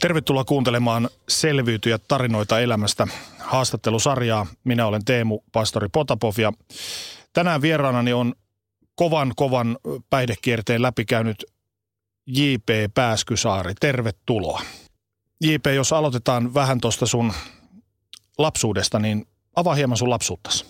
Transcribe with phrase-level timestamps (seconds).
[0.00, 3.06] Tervetuloa kuuntelemaan selviytyjä tarinoita elämästä
[3.38, 4.46] haastattelusarjaa.
[4.64, 6.52] Minä olen Teemu Pastori Potapov ja
[7.32, 8.34] tänään vieraanani on
[8.94, 9.78] kovan kovan
[10.10, 11.44] päihdekierteen läpikäynyt
[12.26, 12.94] J.P.
[12.94, 13.74] Pääskysaari.
[13.80, 14.62] Tervetuloa.
[15.40, 17.32] J.P., jos aloitetaan vähän tuosta sun
[18.38, 20.64] lapsuudesta, niin avaa hieman sun lapsuuttasi.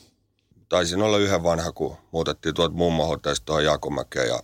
[0.68, 4.28] Taisin olla yhden vanha, kun muutettiin tuolta mummohoteesta tuohon Jaakomäkeen.
[4.28, 4.40] Ja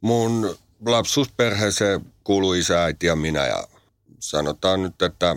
[0.00, 3.46] mun lapsuusperheeseen kuului isä, äiti ja minä.
[3.46, 3.64] Ja
[4.18, 5.36] sanotaan nyt, että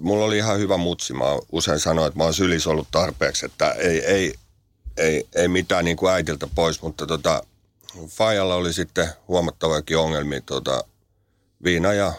[0.00, 1.12] mulla oli ihan hyvä mutsi.
[1.12, 4.34] Mä usein sanoin, että mä oon sylis ollut tarpeeksi, että ei, ei,
[4.96, 7.42] ei, ei mitään niin kuin äitiltä pois, mutta tota,
[8.08, 10.84] Fajalla oli sitten huomattavakin ongelmia tota,
[11.64, 12.12] viina ja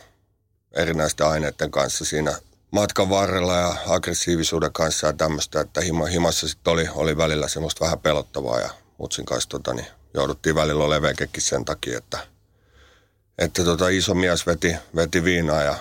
[0.75, 2.35] erinäisten aineiden kanssa siinä
[2.72, 7.85] matkan varrella ja aggressiivisuuden kanssa ja tämmöistä, että hima, himassa sitten oli, oli välillä semmoista
[7.85, 12.28] vähän pelottavaa ja mutsin kanssa tota, niin jouduttiin välillä olemaan sen takia, että,
[13.38, 15.75] että tota, iso mies veti, veti viinaa ja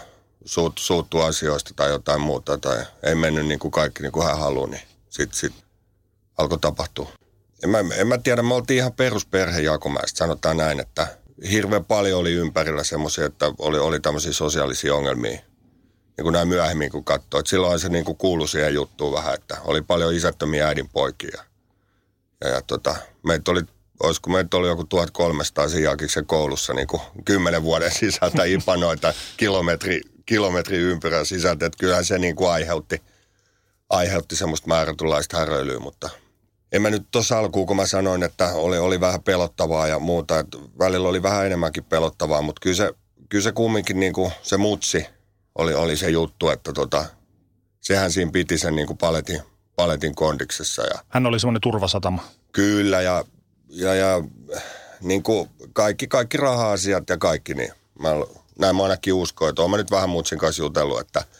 [0.44, 4.38] suut, suuttu asioista tai jotain muuta tai ei mennyt niin kuin kaikki niin kuin hän
[4.38, 5.54] halusi, niin sitten sit
[6.38, 7.12] alkoi tapahtua.
[7.64, 9.60] En mä, en mä tiedä, me oltiin ihan perusperhe
[10.06, 11.06] sanotaan näin, että
[11.50, 15.40] hirveän paljon oli ympärillä semmoisia, että oli, oli tämmöisiä sosiaalisia ongelmia.
[16.16, 17.40] Niin kuin näin myöhemmin kun katsoi.
[17.40, 21.44] Että silloin se niin kuin kuului siihen juttuun vähän, että oli paljon isättömiä äidin poikia.
[22.40, 23.62] Ja, ja tota, meitä oli,
[24.02, 30.76] olisiko meitä oli joku 1300 Sijakiksen koulussa niin kuin kymmenen vuoden sisältä ipanoita kilometri, kilometri
[30.76, 31.66] ympyrän sisältä.
[31.66, 33.02] Että kyllähän se niin kuin aiheutti,
[33.90, 36.10] aiheutti semmoista määrätynlaista häröilyä, mutta–
[36.72, 40.38] en mä nyt tuossa alkuun, kun mä sanoin, että oli, oli vähän pelottavaa ja muuta,
[40.38, 42.92] että välillä oli vähän enemmänkin pelottavaa, mutta kyllä se,
[43.28, 45.06] kyllä se kumminkin niin kuin se mutsi
[45.58, 47.04] oli, oli se juttu, että tota,
[47.80, 49.40] sehän siinä piti sen niin kuin paletin,
[49.76, 50.82] paletin kondiksessa.
[50.82, 52.22] Ja, Hän oli semmoinen turvasatama.
[52.52, 53.24] Kyllä ja,
[53.76, 54.22] ja, ja
[55.00, 58.08] niin kuin kaikki, kaikki raha-asiat ja kaikki, niin mä,
[58.58, 61.24] näin mä ainakin uskon, että oon mä nyt vähän mutsin kanssa jutellut, että–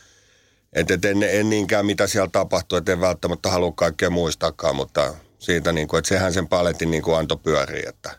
[0.76, 5.14] et, et en, en niinkään mitä siellä tapahtui, että en välttämättä halua kaikkea muistakaan, mutta
[5.38, 7.88] siitä niin kuin, että sehän sen paletin niin kuin antoi pyöriä.
[7.88, 8.19] Että.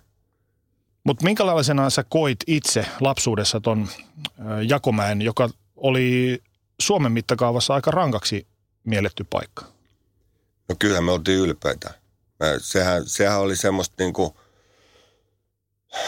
[1.03, 3.87] Mutta minkälaisena sä koit itse lapsuudessa ton
[4.67, 6.39] Jakomäen, joka oli
[6.81, 8.47] Suomen mittakaavassa aika rankaksi
[8.83, 9.65] mielletty paikka?
[10.69, 11.93] No kyllä me oltiin ylpeitä.
[12.61, 14.31] Sehän, sehän oli semmoista niin kuin,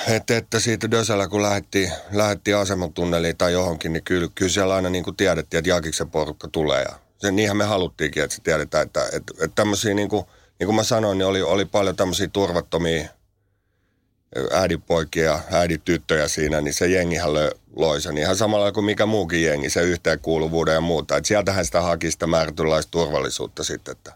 [0.07, 4.90] että, että siitä Dösällä kun lähdettiin, lähdettiin asematunneliin tai johonkin, niin kyllä, kyllä siellä aina
[4.90, 6.81] niin kuin tiedettiin, että Jakiksen porukka tulee.
[6.81, 10.25] Ja se, niinhän me haluttiinkin, että se tiedetään, että, että, että tämmöisiä niin kuin–
[10.59, 13.09] niin kuin mä sanoin, niin oli, oli paljon tämmöisiä turvattomia
[14.51, 17.29] äidinpoikia ja äidityttöjä siinä, niin se jengihän
[17.75, 21.17] loi sen ihan samalla kuin mikä muukin jengi, se yhteenkuuluvuuden ja muuta.
[21.17, 23.91] Et sieltähän sitä haki sitä määrätynlaista turvallisuutta sitten.
[23.91, 24.16] Että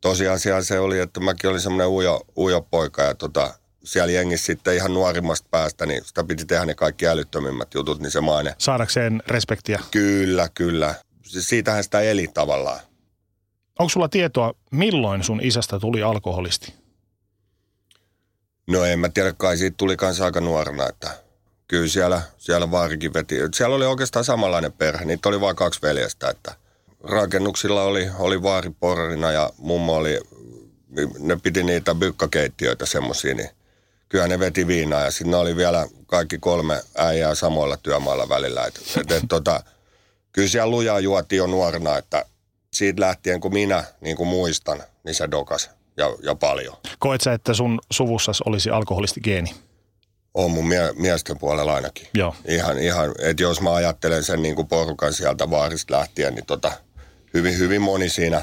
[0.00, 4.76] tosiasia se oli, että mäkin olin semmoinen ujo, ujo poika ja tota, siellä jengissä sitten
[4.76, 8.54] ihan nuorimmasta päästä, niin sitä piti tehdä ne kaikki älyttömimmät jutut, niin se maine.
[8.58, 9.80] Saadakseen respektiä.
[9.90, 10.94] Kyllä, kyllä.
[11.22, 12.80] Siitähän sitä eli tavallaan.
[13.78, 16.74] Onko sulla tietoa, milloin sun isästä tuli alkoholisti?
[18.66, 21.10] No en mä tiedä, kai siitä tuli kanssa aika nuorena, että
[21.68, 23.36] kyllä siellä, siellä vaarikin veti.
[23.54, 26.54] Siellä oli oikeastaan samanlainen perhe, niitä oli vain kaksi veljestä, että
[27.04, 30.20] rakennuksilla oli, oli vaari porrina ja mummo oli,
[31.18, 33.50] ne piti niitä bykkakeittiöitä semmoisia, niin
[34.08, 38.66] kyllä ne veti viinaa ja sitten oli vielä kaikki kolme äijää samoilla työmailla välillä.
[38.66, 39.62] Et, et, et, tota,
[40.32, 42.24] kyllä siellä lujaa juotiin jo nuorena, että
[42.72, 46.76] siitä lähtien, kun minä niin kuin muistan, niin se dokas ja, ja paljon.
[46.98, 49.54] Koet sä, että sun suvussas olisi alkoholistigeeni?
[50.34, 52.08] On mun mie- miesten puolella ainakin.
[52.14, 52.34] Joo.
[52.44, 56.72] Ihan, ihan että jos mä ajattelen sen niin kuin porukan sieltä vaarista lähtien, niin tota,
[57.34, 58.42] hyvin, hyvin moni siinä,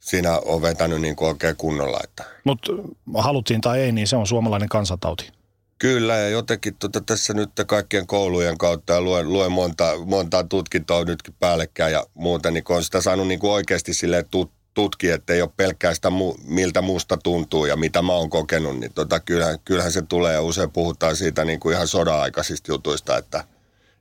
[0.00, 2.00] siinä on vetänyt niin kuin oikein kunnolla.
[2.04, 2.24] Että.
[2.44, 2.72] Mutta
[3.14, 5.32] haluttiin tai ei, niin se on suomalainen kansantauti.
[5.78, 11.04] Kyllä, ja jotenkin tuota, tässä nyt kaikkien koulujen kautta ja luen, luen monta, monta tutkintoa
[11.04, 15.14] nytkin päällekkäin ja muuta, niin kun on sitä saanut niin kuin oikeasti sille tut, tutkia,
[15.14, 18.92] että ei ole pelkkää sitä, mu, miltä musta tuntuu ja mitä mä oon kokenut, niin
[18.92, 23.44] tota, kyllähän, kyllähän se tulee ja usein puhutaan siitä niin kuin ihan sodan-aikaisista jutuista, että,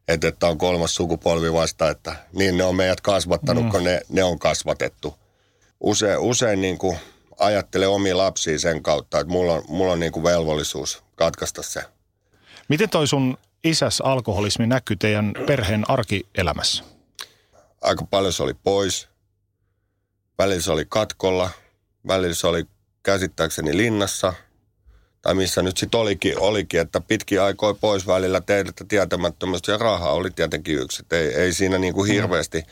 [0.07, 3.69] että, että on kolmas sukupolvi vasta, että niin ne on meidät kasvattanut, mm.
[3.69, 5.15] kun ne, ne on kasvatettu.
[5.79, 6.97] Usein, usein niin kuin
[7.39, 11.83] ajattele omia lapsia sen kautta, että mulla on, mulla on niin kuin velvollisuus katkaista se.
[12.69, 16.83] Miten toi sun isäs alkoholismi näkyy teidän perheen arkielämässä?
[17.81, 19.07] Aika paljon se oli pois.
[20.37, 21.49] Välillä se oli katkolla.
[22.07, 22.65] Välillä se oli
[23.03, 24.33] käsittääkseni linnassa.
[25.23, 30.13] Tai missä nyt sitten olikin, olikin, että pitkin aikoi pois välillä teiltä tietämättömästi ja rahaa
[30.13, 31.01] oli tietenkin yksi.
[31.01, 32.59] Et ei, ei siinä niin kuin hirveästi.
[32.59, 32.65] Mm.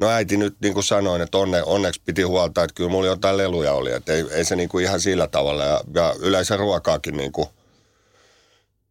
[0.00, 3.36] No äiti nyt niin kuin sanoin, että onne, onneksi piti huolta, että kyllä mulla jotain
[3.36, 3.92] leluja oli.
[3.92, 5.64] Että ei, ei se niin kuin ihan sillä tavalla.
[5.64, 7.48] Ja, ja yleensä ruokaakin niin kuin–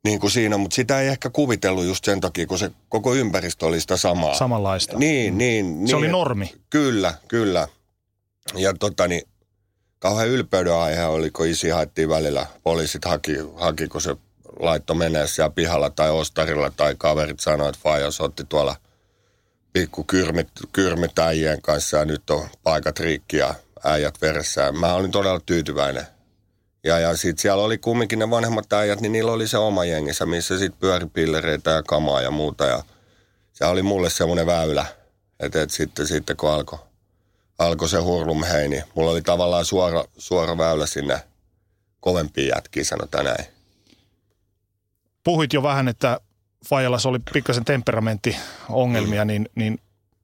[0.04, 3.66] niin kuin siinä, mutta sitä ei ehkä kuvitellut just sen takia, kun se koko ympäristö
[3.66, 4.34] oli sitä samaa.
[4.34, 4.98] Samanlaista.
[4.98, 5.78] Niin, niin.
[5.80, 6.54] niin Se oli normi.
[6.69, 7.68] Kyllä, kyllä.
[8.56, 9.24] Ja tota niin,
[10.01, 12.45] kauhean ylpeyden aihe oli, kun isi haettiin välillä.
[12.63, 14.15] Poliisit haki, haki kun se
[14.59, 18.75] laitto menee siellä pihalla tai ostarilla tai kaverit sanoivat, että Fajas otti tuolla
[19.74, 20.48] pikku kyrmit,
[21.62, 23.53] kanssa ja nyt on paikat rikki ja
[23.83, 24.71] äijät veressä.
[24.71, 26.07] Mä olin todella tyytyväinen
[26.83, 30.25] ja, ja sitten siellä oli kumminkin ne vanhemmat äijät, niin niillä oli se oma jengissä,
[30.25, 32.65] missä sitten pyöri pillereitä ja kamaa ja muuta.
[32.65, 32.83] Ja
[33.53, 34.86] se oli mulle semmoinen väylä,
[35.39, 36.80] että et sitten, sitten kun alkoi
[37.62, 41.19] alko se hurlum hei, niin mulla oli tavallaan suora, suora väylä sinne
[42.00, 43.46] kovempiin jätkiin, sanotaan näin.
[45.24, 46.19] Puhuit jo vähän, että
[46.68, 49.28] Fajalas oli pikkasen temperamenttiongelmia, mm.
[49.28, 49.80] niin, niin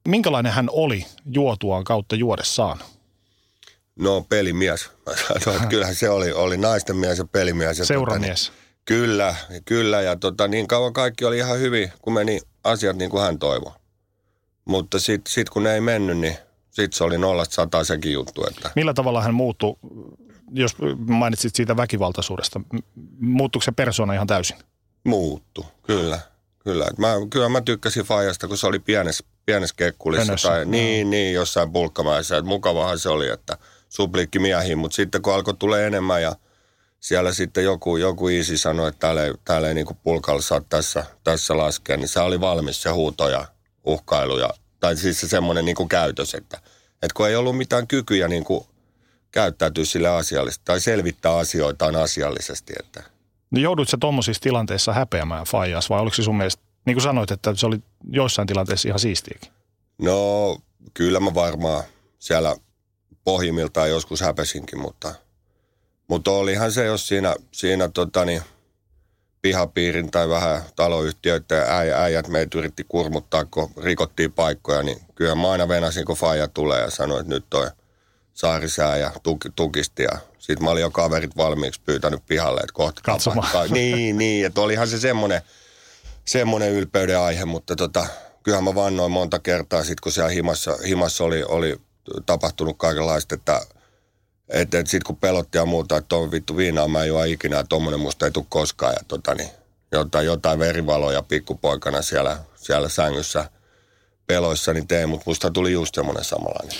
[0.08, 2.78] minkälainen hän oli juotuaan kautta juodessaan?
[3.96, 4.90] No pelimies.
[5.06, 5.12] Mä
[5.44, 7.78] sanoin, että kyllähän se oli, oli naisten mies ja pelimies.
[7.78, 8.46] Ja Seuramies.
[8.46, 10.02] Tota, niin, kyllä, kyllä.
[10.02, 13.72] Ja tota, niin kauan kaikki oli ihan hyvin, kun meni asiat niin kuin hän toivoi.
[14.64, 16.36] Mutta sitten sit kun ne ei mennyt, niin
[16.82, 18.46] sitten se oli nollasta sataa sekin juttu.
[18.46, 18.70] Että.
[18.76, 19.76] Millä tavalla hän muuttui,
[20.50, 22.60] jos mainitsit siitä väkivaltaisuudesta,
[23.20, 24.56] muuttuiko se persona ihan täysin?
[25.04, 26.18] Muuttu, kyllä.
[26.58, 30.48] Kyllä, mä, kyllä mä tykkäsin Fajasta, kun se oli pienessä, pienessä kekkulissa Pönössä.
[30.48, 32.36] tai niin, niin, jossain pulkkamaissa.
[32.36, 33.56] Että mukavahan se oli, että–
[34.38, 36.36] miehiin, mutta sitten kun alkoi tulee enemmän ja
[37.00, 41.06] siellä sitten joku, joku isi sanoi, että täällä ei, täällä ei niin pulkalla saa tässä,
[41.24, 43.46] tässä laskea, niin se oli valmis se huuto ja
[43.84, 46.56] uhkailu ja, tai siis se semmoinen niin käytös, että,
[46.92, 48.64] että kun ei ollut mitään kykyjä niin kuin
[49.30, 52.72] käyttäytyä sille asiallisesti tai selvittää asioitaan asiallisesti.
[52.80, 53.02] Että.
[53.50, 57.54] No joudutko tuommoisissa tilanteissa häpeämään Faijas vai oliko se sun mielestä, niin kuin sanoit, että
[57.54, 59.52] se oli joissain tilanteissa ihan siistiäkin?
[59.98, 60.58] No
[60.94, 61.84] kyllä mä varmaan
[62.18, 62.56] siellä
[63.24, 65.14] pohjimmiltaan joskus häpesinkin, mutta,
[66.08, 68.42] mutta olihan se, jos siinä, siinä tota niin,
[69.42, 71.64] pihapiirin tai vähän taloyhtiöiden
[71.96, 76.80] äijät meitä yritti kurmuttaa, kun rikottiin paikkoja, niin kyllä mä aina venasin, kun faija tulee
[76.80, 77.70] ja sanoi, että nyt toi
[78.34, 83.02] saarisää ja tuki, tukisti ja sitten mä olin jo kaverit valmiiksi pyytänyt pihalle, että kohta
[83.04, 83.70] Katsomaan.
[83.70, 85.42] Niin, niin, että olihan se semmoinen,
[86.24, 88.06] semmoinen ylpeyden aihe, mutta tota,
[88.42, 91.80] kyllähän mä vannoin monta kertaa sitten, kun siellä himassa, himassa oli, oli
[92.26, 93.60] tapahtunut kaikenlaista, että
[94.48, 97.58] et, et sitten kun pelotti ja muuta, että on vittu viinaa mä en juo ikinä,
[97.58, 98.92] että tommonen musta ei tule koskaan.
[98.92, 99.48] Ja tota, niin,
[99.92, 103.50] jotain, jotain verivaloja pikkupoikana siellä, siellä sängyssä
[104.26, 106.76] peloissa niin tein, mutta musta tuli just semmoinen samanlainen.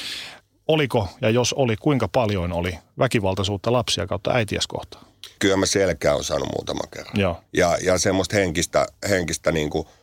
[0.69, 5.05] Oliko, ja jos oli, kuinka paljon oli väkivaltaisuutta lapsia kautta äitiäs kohtaan?
[5.39, 7.21] Kyllä mä selkeä on saanut muutaman kerran.
[7.21, 7.41] Joo.
[7.53, 9.89] Ja, ja semmoista henkistä, henkistä niin kuin–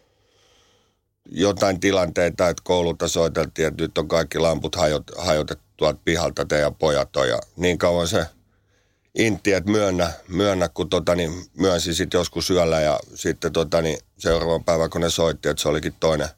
[1.31, 6.75] jotain tilanteita, että koululta soiteltiin, että nyt on kaikki lamput hajot, hajotettu tuolta pihalta, teidän
[6.75, 7.29] pojat on.
[7.29, 8.25] Ja niin kauan se
[9.15, 13.97] intti, että myönnä, myönnä kun tota, niin, myönsi sitten joskus yöllä ja sitten tota, niin,
[14.17, 16.29] seuraavan päivän, kun ne soitti, että se olikin toinen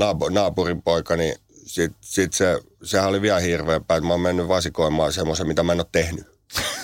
[0.00, 4.48] naap- naapurin poika, niin sitten sit se, sehän oli vielä hirveämpää, että mä oon mennyt
[4.48, 6.26] vasikoimaan semmoisen, mitä mä en ole tehnyt.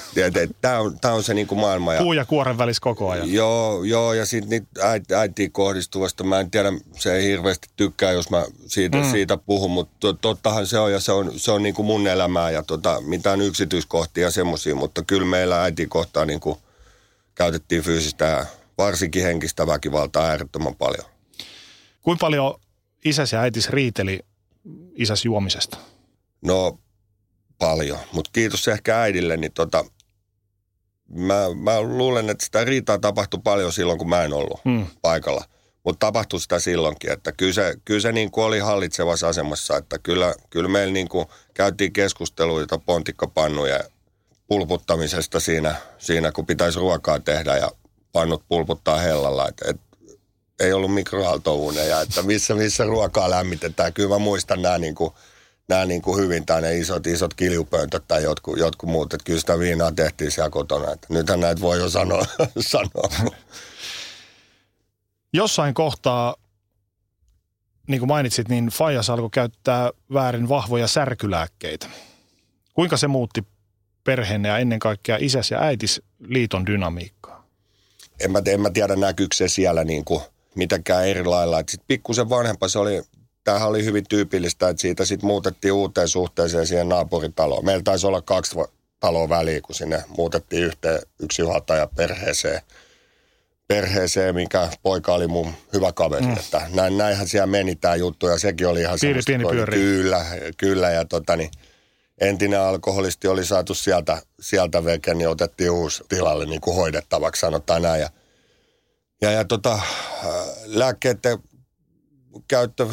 [0.61, 1.95] Tämä on, tää on se niinku maailma.
[1.95, 3.33] Ja, Puu ja kuoren välissä koko ajan.
[3.33, 8.13] Joo, joo ja sitten niitä äiti, äitiin kohdistuvasta, mä en tiedä, se ei hirveästi tykkää,
[8.13, 9.11] jos mä siitä, mm.
[9.11, 12.63] siitä puhun, mutta tottahan se on ja se on, se on niinku mun elämää ja
[12.63, 16.59] tota, mitään yksityiskohtia ja semmoisia, mutta kyllä meillä äitiin kohtaa niinku
[17.35, 18.47] käytettiin fyysistä ja
[18.79, 21.05] varsinkin henkistä väkivaltaa äärettömän paljon.
[22.03, 22.61] Kuinka paljon
[23.05, 24.21] isäsi ja äitis riiteli
[24.95, 25.79] isäs juomisesta?
[26.45, 26.79] No
[27.59, 29.85] paljon, mutta kiitos ehkä äidille, niin tota,
[31.09, 34.87] mä, mä luulen, että sitä riitaa tapahtui paljon silloin, kun mä en ollut hmm.
[35.03, 35.45] paikalla.
[35.85, 39.99] Mutta tapahtui sitä silloinkin, että kyllä se, kyllä se niin kuin oli hallitsevassa asemassa, että
[39.99, 43.81] kyllä, kyllä meillä niin kuin käytiin keskusteluita pontikkapannuja
[44.49, 47.71] pulputtamisesta siinä, siinä, kun pitäisi ruokaa tehdä ja
[48.13, 49.49] pannut pulputtaa hellalla.
[49.49, 49.81] Et, et,
[50.61, 53.93] ei ollut mikroaaltouuneja, että missä, missä ruokaa lämmitetään.
[53.93, 55.13] Kyllä mä muistan nämä niin kuin
[55.69, 59.15] nämä niin kuin hyvin, tai ne isot, isot kiljupöntöt tai jotkut, jotkut muut.
[59.15, 60.93] Että kyllä sitä viinaa tehtiin siellä kotona.
[60.93, 62.27] Että nythän näitä voi jo sanoa.
[62.59, 63.33] sanoa.
[65.33, 66.37] Jossain kohtaa,
[67.89, 71.87] niin kuin mainitsit, niin Fajas alkoi käyttää väärin vahvoja särkylääkkeitä.
[72.75, 73.47] Kuinka se muutti
[74.05, 77.27] perheen ja ennen kaikkea isäs ja äitis liiton dynamiikkaa?
[78.21, 80.21] en mä, en mä tiedä näkyykö se siellä niin kuin
[80.55, 81.59] mitenkään eri lailla.
[81.59, 83.03] Sitten pikkusen vanhempa se oli,
[83.47, 87.65] tämähän oli hyvin tyypillistä, että siitä sitten muutettiin uuteen suhteeseen siihen naapuritaloon.
[87.65, 88.57] Meillä taisi olla kaksi
[89.01, 92.61] taloa väliä, kun sinne muutettiin yhteen yksi juhataja perheeseen–
[93.69, 96.27] perheeseen, minkä poika oli mun hyvä kaveri.
[96.27, 96.33] Mm.
[96.33, 99.79] Että näin, näinhän siellä meni tämä juttu ja sekin oli ihan pieni, pieni pyöri.
[99.79, 100.27] Kyllä,
[100.57, 101.51] kyllä ja tota, niin,
[102.21, 107.83] entinen alkoholisti oli saatu sieltä, sieltä veke, niin otettiin uusi tilalle niin kuin hoidettavaksi, sanotaan
[107.83, 108.01] näin.
[108.01, 108.11] Ja,
[109.21, 109.79] ja, ja tota,
[110.65, 111.39] lääkkeiden
[112.49, 112.87] käyttö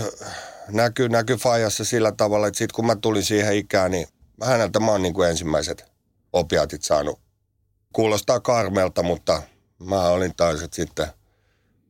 [0.68, 4.08] näkyy, näkyy Fajassa sillä tavalla, että sitten kun mä tulin siihen ikään, niin
[4.44, 5.86] häneltä mä oon niin kuin ensimmäiset
[6.34, 7.20] opiatit saanut.
[7.94, 9.42] Kuulostaa karmelta, mutta–
[9.86, 11.08] mä olin taas, että sitten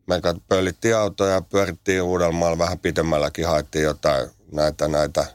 [0.08, 5.26] me pöllittiin autoja ja pyörittiin Uudelmaalla vähän pitemmälläkin, haettiin jotain näitä, näitä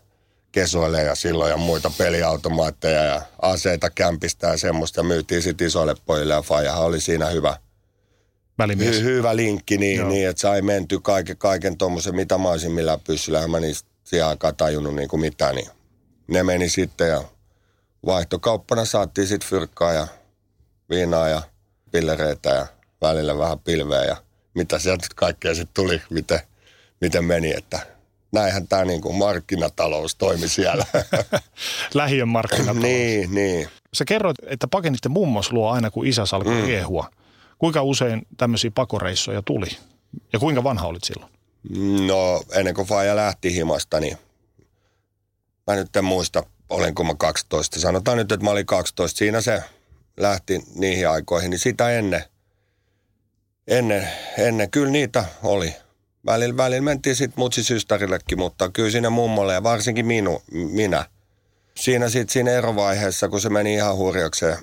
[0.52, 6.42] kesoileja silloin ja muita peliautomaatteja ja aseita kämpistä ja semmoista myytiin sitten isoille pojille ja
[6.42, 7.56] Fajahan oli siinä hyvä,
[8.58, 8.96] Välimies.
[8.96, 13.00] hy, hyvä linkki niin, niin, että sai menty kaiken, kaiken tuommoisen, mitä mä olisin millään
[13.00, 15.68] pyssyllä, mä niistä siihen aikaan tajunnut niin kuin mitään, niin
[16.26, 17.24] ne meni sitten ja
[18.06, 20.06] vaihtokauppana saatiin sitten fyrkkaa ja
[20.90, 21.42] viinaa ja
[21.90, 22.66] pillereitä ja
[23.02, 24.16] välillä vähän pilveä ja
[24.54, 26.40] mitä sieltä kaikkea sitten tuli, miten,
[27.00, 27.80] miten meni, että
[28.32, 30.84] näinhän tämä niin kuin markkinatalous toimi siellä.
[31.94, 32.82] Lähiön markkinatalous.
[32.82, 33.68] niin, niin.
[33.94, 36.66] Sä kerroit, että pakenitte mummos luo aina, kun isä alkoi mm.
[36.66, 37.10] riehua.
[37.58, 39.68] Kuinka usein tämmöisiä pakoreissoja tuli?
[40.32, 41.32] Ja kuinka vanha olit silloin?
[42.06, 44.18] No, ennen kuin Faija lähti himasta, niin
[45.66, 47.80] mä nyt en muista, olenko mä 12.
[47.80, 49.18] Sanotaan nyt, että mä olin 12.
[49.18, 49.62] Siinä se
[50.16, 52.24] lähti niihin aikoihin, niin sitä ennen,
[53.66, 55.74] ennen, ennen kyllä niitä oli.
[56.26, 61.06] Välillä, välillä mentiin sitten mutsisystärillekin, mutta kyllä siinä mummolle ja varsinkin minu, minä.
[61.76, 64.58] Siinä sitten siinä erovaiheessa, kun se meni ihan hurjakseen,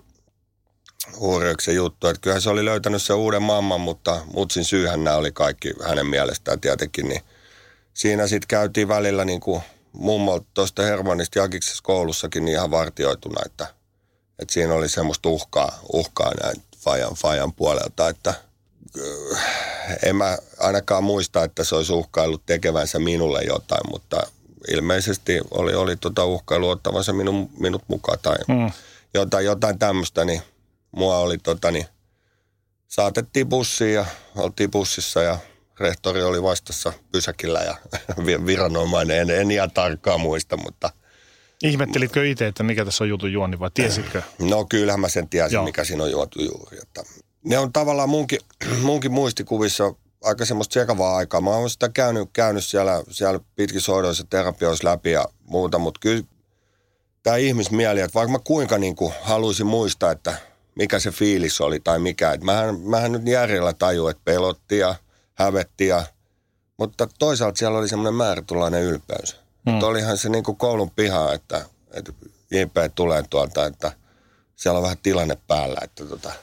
[1.19, 2.07] hurjakseen juttu.
[2.07, 6.07] Että kyllähän se oli löytänyt se uuden mamman, mutta mutsin syyhän nämä oli kaikki hänen
[6.07, 7.09] mielestään tietenkin.
[7.09, 7.21] Niin
[7.93, 9.62] siinä sitten käytiin välillä niin kuin
[9.93, 13.67] mummo tuosta Hermanista Jakiksessa koulussakin niin ihan vartioituna, että–
[14.39, 18.33] että siinä oli semmoista uhkaa, uhkaa näin Fajan, Fajan puolelta, että
[19.39, 24.27] äh, en mä ainakaan muista, että se olisi uhkaillut tekevänsä minulle jotain, mutta
[24.71, 28.71] ilmeisesti oli, oli tota uhkailu ottavansa minun, minut mukaan tai mm.
[29.13, 30.41] jotain, jotain tämmöistä, niin
[30.95, 31.85] mua oli tota, niin,
[32.87, 35.37] saatettiin bussiin ja oltiin bussissa ja
[35.79, 37.75] rehtori oli vastassa pysäkillä ja
[38.45, 40.89] viranomainen, en, en ihan tarkkaan muista, mutta–
[41.63, 44.21] Ihmettelitkö itse, että mikä tässä on jutun juoni vai tiesitkö?
[44.39, 45.63] No kyllähän mä sen tiesin, Joo.
[45.63, 46.77] mikä siinä on juotu juuri.
[46.81, 47.03] Että
[47.43, 48.39] ne on tavallaan munkin,
[48.81, 51.41] munkin muistikuvissa aika semmoista sekavaa aikaa.
[51.41, 56.23] Mä oon sitä käynyt, käynyt siellä, siellä pitkissä hoidoissa terapioissa läpi ja muuta, mutta kyllä
[57.23, 60.37] tämä ihmismieli, että vaikka mä kuinka niin kuin haluaisin muistaa, että
[60.75, 62.32] mikä se fiilis oli tai mikä.
[62.32, 64.96] Että mähän, mähän nyt järjellä taju, että pelotti ja
[65.34, 66.03] hävetti ja,
[66.77, 69.36] mutta toisaalta siellä oli semmoinen määrätulainen ylpeys.
[69.36, 69.72] Mm.
[69.72, 72.13] Mutta olihan se niin kuin koulun piha, että, että
[72.51, 73.91] JP tulee tuolta, että
[74.55, 76.34] siellä on vähän tilanne päällä, että tota,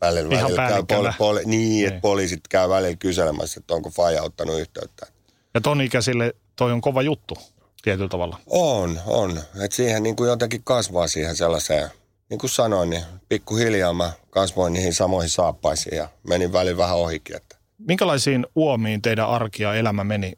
[0.00, 3.90] välillä, Ihan välillä käy poli, poli, niin, niin, että poliisit käy välillä kyselemässä, että onko
[3.90, 5.06] Faja ottanut yhteyttä.
[5.54, 7.34] Ja ton ikäisille toi on kova juttu
[7.82, 8.38] tietyllä tavalla.
[8.46, 9.40] On, on.
[9.64, 11.90] Että siihen niin kuin jotenkin kasvaa siihen sellaiseen,
[12.32, 17.36] niin kuin sanoin, niin pikkuhiljaa mä kasvoin niihin samoihin saappaisiin ja menin välillä vähän ohikin.
[17.36, 17.56] Että.
[17.78, 20.32] Minkälaisiin uomiin teidän arki ja elämä meni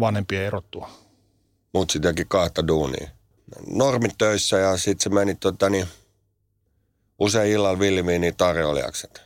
[0.00, 0.90] vanhempien erottua?
[1.74, 3.08] mutsi teki kahta duunia.
[3.70, 5.86] Normit töissä ja sitten se meni tota, niin,
[7.18, 9.22] usein illalla vilmiin tarjoilijakset.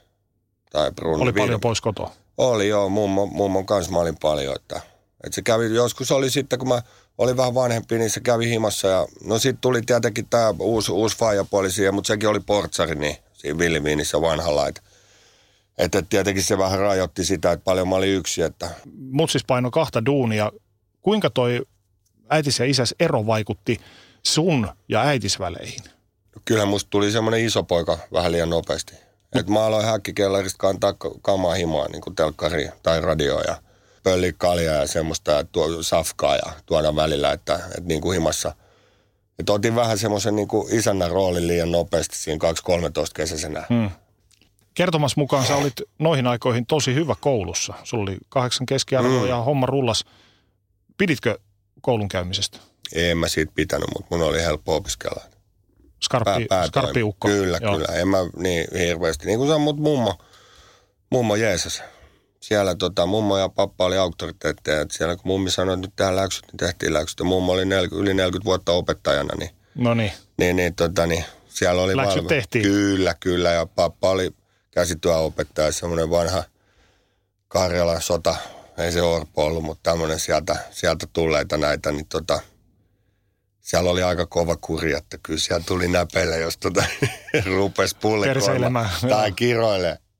[0.70, 2.12] Tai Bruni Oli paljon pois kotoa?
[2.38, 4.56] Oli joo, mummo, mummon kanssa mä olin paljon.
[4.56, 4.80] Että,
[5.24, 6.82] että se kävi, joskus oli sitten, kun mä
[7.18, 8.88] olin vähän vanhempi, niin se kävi himassa.
[8.88, 13.16] Ja, no sitten tuli tietenkin tämä uusi, uusi faijapuoli siihen, mutta sekin oli portsari niin,
[13.32, 14.68] siinä Vilmiinissä vanhalla.
[14.68, 14.80] Että,
[15.78, 18.42] että tietenkin se vähän rajoitti sitä, että paljon mä olin yksi.
[18.42, 18.70] Että...
[19.10, 20.52] Mutsis paino kahta duunia.
[21.02, 21.62] Kuinka toi
[22.30, 23.80] äitis ja isäs ero vaikutti
[24.22, 25.80] sun ja äitisväleihin?
[26.44, 28.94] Kyllä musta tuli semmoinen iso poika vähän liian nopeasti.
[29.34, 33.62] Et mä aloin häkkikellarista kantaa kamaa himaa, niin kuin telkkari tai radio ja
[34.02, 38.54] pölli kaljaa ja semmoista ja tuo, safkaa ja tuoda välillä, että, että niin kuin himassa.
[39.38, 43.66] Et otin vähän semmoisen niin kuin isännän roolin liian nopeasti siinä 2-13 kesäisenä.
[43.68, 43.90] Hmm.
[44.74, 47.74] Kertomas mukaan sä olit noihin aikoihin tosi hyvä koulussa.
[47.84, 49.28] Sulla oli kahdeksan keskiarvoa hmm.
[49.28, 50.04] ja homma rullas.
[50.98, 51.38] Piditkö
[51.80, 52.58] koulun käymisestä?
[52.94, 55.22] En mä siitä pitänyt, mutta mun oli helppo opiskella.
[56.02, 57.28] Skarppi, Pää, skarppi ukko.
[57.28, 57.74] Kyllä, Joo.
[57.74, 57.88] kyllä.
[57.94, 59.26] En mä niin hirveästi.
[59.26, 60.18] Niin kuin on mut mummo,
[61.10, 61.82] mummo Jeesus.
[62.42, 64.80] Siellä tota, mummo ja pappa oli auktoriteetteja.
[64.80, 67.18] Että siellä kun mummi sanoi, että nyt tehdään läksyt, niin tehtiin läksyt.
[67.18, 69.34] Ja mummo oli 40, yli 40 vuotta opettajana.
[69.38, 70.12] Niin, no niin.
[70.38, 72.28] Niin, niin, tota, niin siellä oli Läksyt valve.
[72.28, 72.62] tehtiin.
[72.62, 73.50] Kyllä, kyllä.
[73.50, 74.30] Ja pappa oli
[74.70, 76.44] käsityöopettaja, semmoinen vanha
[77.48, 78.36] Karjalan sota,
[78.78, 82.40] ei se Orpo ollut, mutta tämmöinen sieltä, sieltä tulleita näitä, niin tota,
[83.60, 86.84] siellä oli aika kova kuri, että kyllä siellä tuli näpeille, jos tota,
[87.56, 89.32] rupesi pullikoimaan tai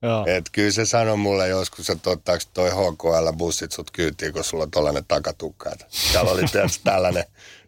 [0.03, 0.37] kiroille.
[0.37, 4.71] Et kyllä se sanoi mulle joskus, että ottaako toi HKL-bussit sut kyytiin, kun sulla on
[4.71, 5.69] tollainen takatukka.
[5.69, 7.23] Et siellä oli tietysti tällainen,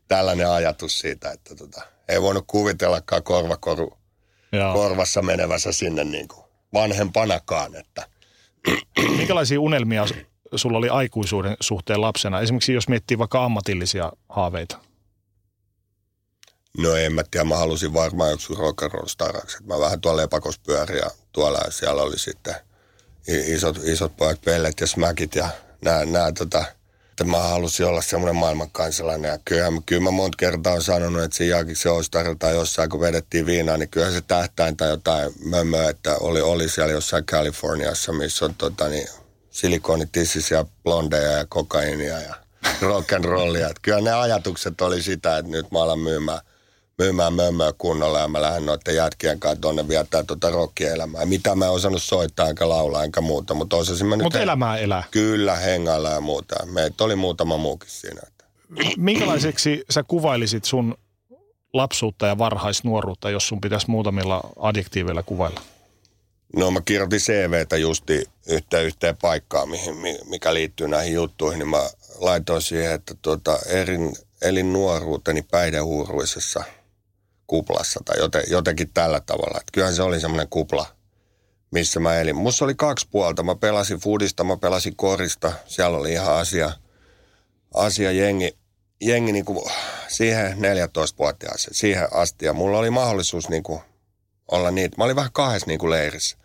[0.08, 3.98] tällainen ajatus siitä, että tota, ei voinut kuvitellakaan korvakoru
[4.52, 4.74] Joo.
[4.74, 7.76] korvassa menevässä sinne niin kuin vanhempanakaan.
[7.76, 8.08] Että.
[9.18, 10.06] Minkälaisia unelmia
[10.56, 12.40] sulla oli aikuisuuden suhteen lapsena?
[12.40, 14.78] Esimerkiksi jos miettii vaikka ammatillisia haaveita.
[16.78, 19.64] No en mä tiedä, mä halusin varmaan joku rock and roll staraksi.
[19.64, 22.56] Mä vähän tuolla lepakos pyörin ja tuolla siellä oli sitten
[23.28, 25.50] isot, isot pojat, pellet ja smäkit ja
[25.82, 26.66] nää, nää tota,
[27.10, 29.30] että mä halusin olla semmoinen maailman kansalainen.
[29.32, 33.46] Ja kyllä, kyllä mä monta kertaa on sanonut, että siinä Jaakiksen Ostarilla jossain, kun vedettiin
[33.46, 38.46] viinaa, niin kyllä se tähtäin tai jotain mömmöä, että oli, oli siellä jossain Kaliforniassa, missä
[38.46, 39.08] on tota, niin,
[39.52, 42.36] silikonitissisiä blondeja ja kokainia ja
[42.82, 43.70] rock and rollia.
[43.70, 46.40] Että kyllä ne ajatukset oli sitä, että nyt mä alan myymään–
[46.98, 51.26] myymään mömmöä kunnolla ja mä lähden noiden jätkien kanssa tuonne viettää tuota rockielämää.
[51.26, 54.24] Mitä mä en osannut soittaa enkä laulaa enkä muuta, mutta osasin mä nyt...
[54.24, 55.04] Mutta elämää elää.
[55.12, 56.66] Kyllä, hengailla ja muuta.
[56.66, 58.22] Meitä oli muutama muukin siinä.
[58.98, 60.98] Minkälaiseksi sä kuvailisit sun
[61.74, 65.62] lapsuutta ja varhaisnuoruutta, jos sun pitäisi muutamilla adjektiiveilla kuvailla?
[66.56, 69.96] No mä kirjoitin CVtä justi yhteen, yhteen paikkaan, mihin,
[70.30, 76.64] mikä liittyy näihin juttuihin, niin mä laitoin siihen, että tuota, erin, elin nuoruuteni päihdehuuruisessa–
[77.48, 79.58] kuplassa tai joten, jotenkin tällä tavalla.
[79.60, 80.86] Että kyllähän se oli semmoinen kupla,
[81.72, 82.36] missä mä elin.
[82.36, 83.44] Musta oli kaksi puolta.
[83.44, 85.54] Mä pelasin foodista, mä pelasin korista.
[85.66, 86.72] Siellä oli ihan asia,
[87.74, 88.58] asia jengi,
[89.02, 89.72] jengi niin kuin
[90.08, 92.46] siihen 14-vuotiaaseen, siihen asti.
[92.46, 93.82] Ja mulla oli mahdollisuus niin kuin
[94.52, 94.98] olla niitä.
[94.98, 96.38] Mä olin vähän kahdessa niin kuin leirissä.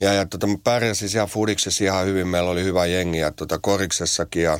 [0.00, 2.28] Ja, ja tota, mä pärjäsin siellä fudiksessa ihan hyvin.
[2.28, 4.58] Meillä oli hyvä jengi ja tota, koriksessakin ja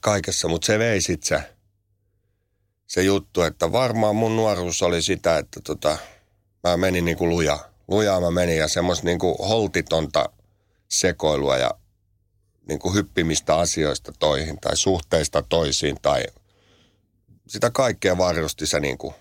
[0.00, 0.48] kaikessa.
[0.48, 1.52] Mutta se vei sitten se
[2.92, 5.98] se juttu, että varmaan mun nuoruus oli sitä, että tota,
[6.64, 7.58] mä menin niin kuin luja.
[7.88, 10.28] Lujaa mä menin ja semmoista niin kuin holtitonta
[10.88, 11.70] sekoilua ja
[12.68, 16.24] niin kuin hyppimistä asioista toihin tai suhteista toisiin tai
[17.46, 19.14] sitä kaikkea varjosti se niin kuin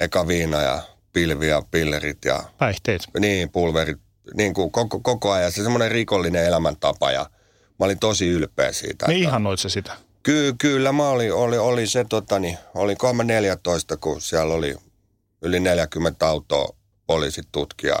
[0.00, 0.82] eka viina ja
[1.12, 2.44] pilvi ja pillerit ja...
[2.58, 3.02] Päihteet.
[3.18, 3.98] Niin, pulverit.
[4.34, 7.30] Niin kuin koko, koko ajan se semmoinen rikollinen elämäntapa ja
[7.78, 9.06] mä olin tosi ylpeä siitä.
[9.06, 9.28] Niin että...
[9.28, 10.05] ihanoit se sitä?
[10.26, 14.76] Ky- kyllä mä olin, oli, oli se totani, oli 14, kun siellä oli
[15.42, 17.98] yli 40 autoa, poliisit, tutkija,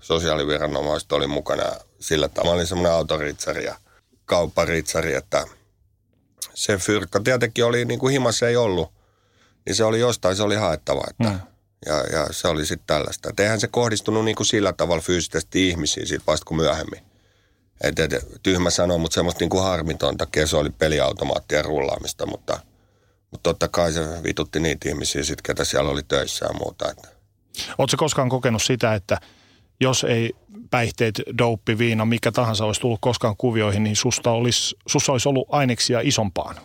[0.00, 1.64] sosiaaliviranomaiset oli mukana
[2.00, 2.50] sillä tavalla.
[2.50, 3.76] Mä olin semmoinen autoritsari ja
[4.24, 5.46] kaupparitsari, että
[6.54, 8.92] se fyrkka tietenkin oli, niin kuin himassa ei ollut,
[9.66, 11.04] niin se oli jostain, se oli haettava.
[11.10, 11.40] Että, mm.
[11.86, 13.28] ja, ja, se oli sitten tällaista.
[13.28, 17.07] Et eihän se kohdistunut niin kuin sillä tavalla fyysisesti ihmisiin siitä vasta kuin myöhemmin.
[17.80, 18.12] Et, et,
[18.42, 20.26] tyhmä sanoa, mutta semmoista niin kuin harmitonta.
[20.26, 22.60] Keso oli peliautomaattien rullaamista, mutta,
[23.30, 26.94] mutta totta kai se vitutti niitä ihmisiä sit, ketä siellä oli töissä ja muuta.
[27.78, 29.20] Oletko koskaan kokenut sitä, että
[29.80, 30.32] jos ei
[30.70, 35.48] päihteet, douppi, viina, mikä tahansa olisi tullut koskaan kuvioihin, niin susta olisi, sussa olisi ollut
[35.50, 36.56] aineksia isompaan?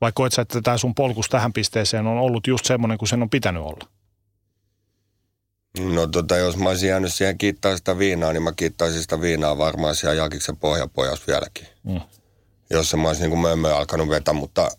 [0.00, 3.22] Vai koet sä, että tämä sun polkus tähän pisteeseen on ollut just semmoinen kuin sen
[3.22, 3.99] on pitänyt olla?
[5.78, 9.58] No tota, jos mä olisin jäänyt siihen kiittää sitä viinaa, niin mä kiittäisin sitä viinaa
[9.58, 11.66] varmaan siellä Jakiksen pohjapojas vieläkin.
[11.82, 12.00] Mm.
[12.70, 14.70] Jos mä olisin niin mömmö alkanut vetä, mutta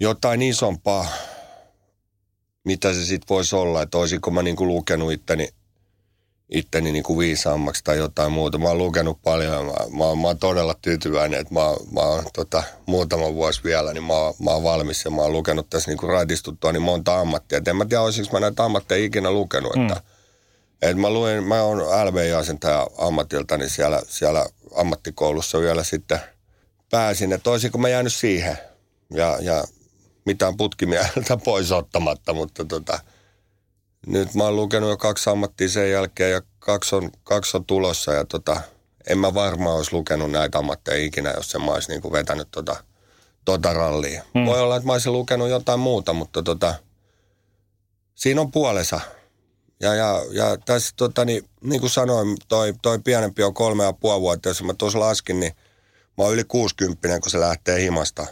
[0.00, 1.06] jotain isompaa,
[2.64, 5.48] mitä se sitten voisi olla, että olisinko mä niin kuin lukenut itteni
[6.48, 8.58] itteni niin kuin viisaammaksi tai jotain muuta.
[8.58, 11.60] Mä oon lukenut paljon ja mä, mä, mä oon todella tyytyväinen, että mä,
[11.92, 15.70] mä oon tota, muutama vuosi vielä, niin mä, mä oon valmis ja mä oon lukenut
[15.70, 17.58] tässä niin kuin raitistuttua niin monta ammattia.
[17.58, 20.00] Et en mä tiedä, olisinko mä näitä ammatteja ikinä lukenut, että mm.
[20.82, 26.20] Et mä luin, mä oon LV-jäsentaja ammatilta, niin siellä, siellä ammattikoulussa vielä sitten
[26.90, 28.58] pääsin, että olisinko mä jäänyt siihen.
[29.10, 29.64] Ja, ja
[30.26, 33.00] mitään putkimieltä pois ottamatta, mutta tota,
[34.06, 38.12] nyt mä oon lukenut jo kaksi ammattia sen jälkeen ja kaksi on, kaksi on tulossa
[38.12, 38.60] ja tota,
[39.08, 42.76] en mä varmaan olisi lukenut näitä ammatteja ikinä, jos en mä olisi niinku vetänyt tota,
[43.44, 44.22] tota rallia.
[44.34, 44.46] Hmm.
[44.46, 46.74] Voi olla, että mä olisin lukenut jotain muuta, mutta tota,
[48.14, 49.00] siinä on puolensa.
[49.80, 53.92] Ja, ja, ja tässä, tota, niin, niin kuin sanoin, toi, toi pienempi on kolme ja
[53.92, 54.48] puoli vuotta.
[54.48, 55.52] Jos mä tuossa laskin, niin
[56.18, 58.26] mä oon yli 60, kun se lähtee himasta.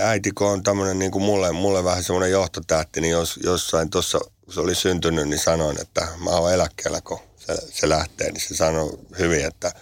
[0.00, 4.20] äiti, kun on tämmöinen niin kuin mulle, mulle vähän semmoinen johtotähti, niin jos, jossain tuossa
[4.44, 8.32] kun se oli syntynyt, niin sanoin, että mä oon eläkkeellä, kun se, se lähtee.
[8.32, 9.72] Niin se sanoi hyvin, että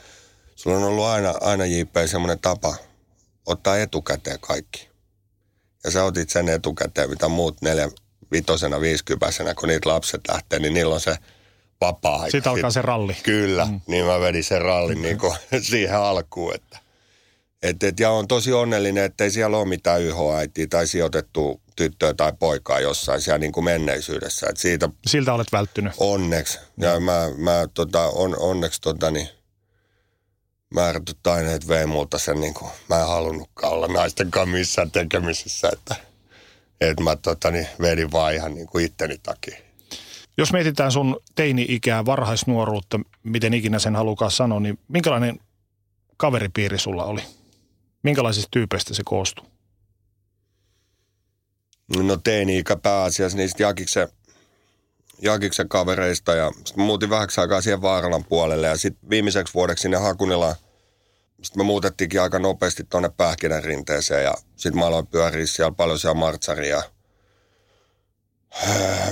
[0.56, 2.74] sulla on ollut aina, aina JP semmoinen tapa
[3.46, 4.88] ottaa etukäteen kaikki.
[5.84, 7.90] Ja sä otit sen etukäteen, mitä muut neljä,
[8.32, 11.16] vitosena, viisikypäisenä, kun niitä lapset lähtee, niin niillä on se
[11.80, 12.30] vapaa-aika.
[12.30, 13.16] Sitten alkaa se ralli.
[13.22, 13.80] Kyllä, mm.
[13.86, 15.34] niin mä vedin sen rallin niin kuin
[15.70, 16.54] siihen alkuun.
[16.54, 16.78] Että,
[17.62, 22.14] et, et, ja on tosi onnellinen, että ei siellä ole mitään YH-äitiä tai sijoitettu tyttöä
[22.14, 24.46] tai poikaa jossain siellä niin kuin menneisyydessä.
[24.50, 25.92] Et siitä Siltä olet välttynyt.
[25.98, 29.28] onneksi, ja mä, mä tota, on, onneksi tota, niin,
[30.74, 35.70] määrätyt aineet vei multa sen, niin kuin, mä en halunnutkaan olla naisten kanssa missään tekemisissä,
[35.72, 35.96] että,
[36.80, 39.58] että mä tota, niin, vedin vaan ihan niin kuin itteni takia.
[40.38, 45.38] Jos mietitään sun teini-ikää, varhaisnuoruutta, miten ikinä sen halukaan sanoa, niin minkälainen
[46.16, 47.22] kaveripiiri sulla oli?
[48.02, 49.46] Minkälaisista tyypeistä se koostuu?
[51.96, 54.08] No teini-ikä pääasiassa niistä Jakiksen,
[55.22, 59.96] Jakiksen kavereista ja sitten muutin vähäksi aikaa siihen Vaaralan puolelle ja sitten viimeiseksi vuodeksi sinne
[59.96, 60.54] Hakunilaan.
[61.42, 65.98] Sitten me muutettiinkin aika nopeasti tuonne Pähkinän rinteeseen ja sitten mä aloin pyöriä siellä paljon
[65.98, 66.82] siellä Martsaria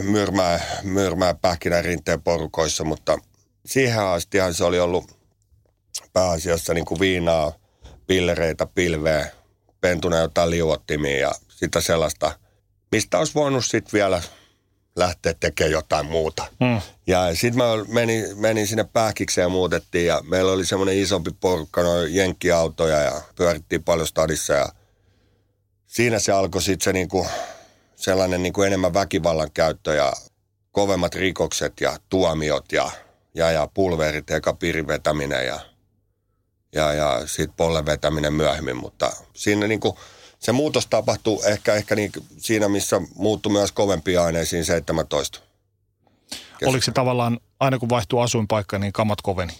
[0.02, 3.18] Myrmää, Myrmää Pähkinän rinteen porukoissa, mutta
[3.66, 5.18] siihen astihan se oli ollut
[6.12, 7.52] pääasiassa niin kuin viinaa,
[8.10, 9.26] pillereitä, pilveä,
[9.80, 12.32] pentuna jotain liuottimia ja sitä sellaista,
[12.92, 14.22] mistä olisi voinut sitten vielä
[14.96, 16.46] lähteä tekemään jotain muuta.
[16.60, 16.80] Mm.
[17.06, 21.82] Ja sitten mä menin, menin sinne pähkikseen ja muutettiin ja meillä oli semmoinen isompi porukka,
[21.82, 24.68] noin jenkkiautoja ja pyörittiin paljon stadissa ja
[25.86, 27.26] siinä se alkoi sitten se niinku,
[27.96, 30.12] sellainen niinku enemmän väkivallan käyttö ja
[30.72, 32.90] kovemmat rikokset ja tuomiot ja,
[33.34, 35.60] ja, ja pulverit, eka piirin vetäminen ja,
[36.74, 39.98] ja, ja sitten pollen vetäminen myöhemmin, mutta siinä niinku,
[40.38, 45.40] se muutos tapahtuu ehkä, ehkä niin siinä, missä muuttui myös kovempiin aineisiin 17.
[46.58, 49.52] Kes- Oliko se tavallaan, aina kun vaihtuu asuinpaikka, niin kamat koveni?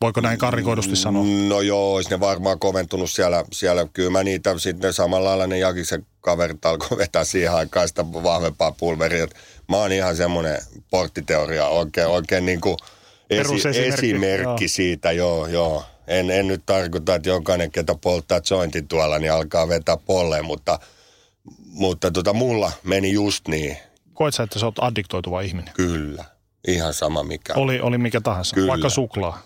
[0.00, 1.24] Voiko näin karrikoidusti sanoa?
[1.48, 3.44] No joo, olisi ne varmaan koventunut siellä.
[3.52, 3.86] siellä.
[3.92, 8.72] Kyllä mä niitä sitten samalla lailla ne Jakiksen kaverit alkoi vetää siihen aikaan sitä vahvempaa
[8.72, 9.26] pulveria.
[9.68, 10.58] Mä oon ihan semmoinen
[10.90, 12.76] porttiteoria, oikein, oikein niin kuin
[13.30, 14.68] esi- esimerkki joo.
[14.68, 15.84] siitä, joo, joo.
[16.10, 20.78] En, en nyt tarkoita, että jokainen, ketä polttaa jointin tuolla, niin alkaa vetää polleen, mutta,
[21.66, 23.76] mutta tota, mulla meni just niin,
[24.14, 25.74] Koet sä, että sä oot addiktoituva ihminen?
[25.74, 26.24] kyllä.
[26.68, 27.52] Ihan sama mikä.
[27.56, 28.68] Oli, oli mikä tahansa, Kyllä.
[28.68, 29.42] vaikka suklaa.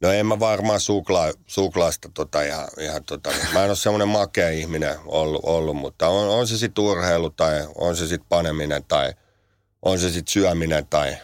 [0.00, 4.50] No en mä varmaan suklaa, suklaasta tota ihan, ihan tota, mä en ole semmoinen makea
[4.50, 9.12] ihminen ollut, ollut mutta on, on se sitten urheilu tai on se sitten paneminen tai
[9.82, 11.16] on se sitten syöminen tai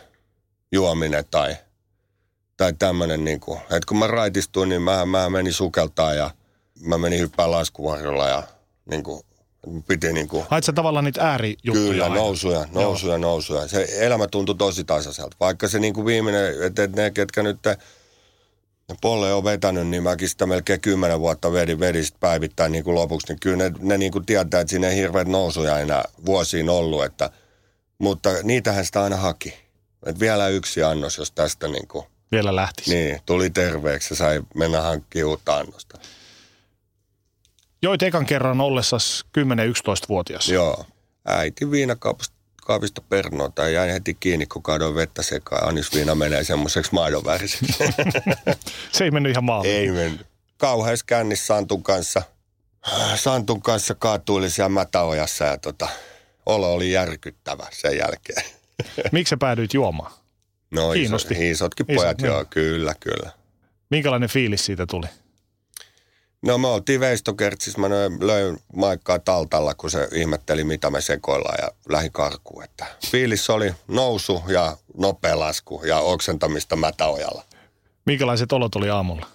[0.72, 1.56] juominen tai,
[2.56, 6.30] tai tämmöinen niinku, että kun mä raitistuin, niin mä, mä menin sukeltaa ja
[6.80, 8.42] mä menin hyppää laskuvarjolla ja
[8.90, 9.24] niinku,
[9.88, 12.16] piti niinku, Hait sä tavallaan niitä äärijuttuja Kyllä, aina?
[12.16, 13.68] nousuja, nousuja, nousuja.
[13.68, 15.36] Se elämä tuntui tosi tasaiselta.
[15.40, 17.58] Vaikka se niinku viimeinen, että et ne, ketkä nyt
[18.88, 22.84] ne Polle on vetänyt, niin mäkin sitä melkein kymmenen vuotta vedin, vedin sit päivittäin niin
[22.84, 23.26] kuin lopuksi.
[23.28, 27.04] Niin kyllä ne, ne niin kuin tietää, että siinä ei hirveät nousuja enää vuosiin ollut.
[27.04, 27.30] Että,
[27.98, 29.54] mutta niitähän sitä aina haki.
[30.06, 32.94] Et vielä yksi annos, jos tästä niin kuin, Vielä lähtisi.
[32.94, 35.98] niin, tuli terveeksi ja sai mennä hankkimaan uutta annosta.
[37.82, 40.48] Joit ekan kerran ollessas 10-11-vuotias.
[40.48, 40.86] Joo.
[41.26, 45.68] Äiti viinakaupasta kaavista pernoa tai jäin heti kiinni, kun kaadoin vettä sekaan.
[45.68, 47.74] Anisviina menee semmoiseksi maidonväriseksi.
[48.92, 49.74] Se ei mennyt ihan maaliin.
[49.74, 50.26] Ei mennyt.
[50.56, 52.22] Kauheas kännissä Santun kanssa.
[53.14, 55.88] Santun kanssa kaatuili siellä mätäojassa ja tota,
[56.46, 58.42] olo oli järkyttävä sen jälkeen.
[59.12, 60.12] Miksi sä päädyit juomaan?
[60.70, 61.34] No Kiinnosti.
[61.34, 62.26] Iso, isotkin Isot, pojat, niin.
[62.26, 63.30] joo, kyllä, kyllä.
[63.90, 65.06] Minkälainen fiilis siitä tuli?
[66.42, 67.88] No me oltiin veistokertsissä, mä
[68.20, 72.64] löin, Maikkaa taltalla, kun se ihmetteli, mitä me sekoillaan ja lähin karkuun.
[72.64, 77.44] Että fiilis oli nousu ja nopea lasku ja oksentamista mätäojalla.
[78.06, 79.26] Minkälaiset olot oli aamulla?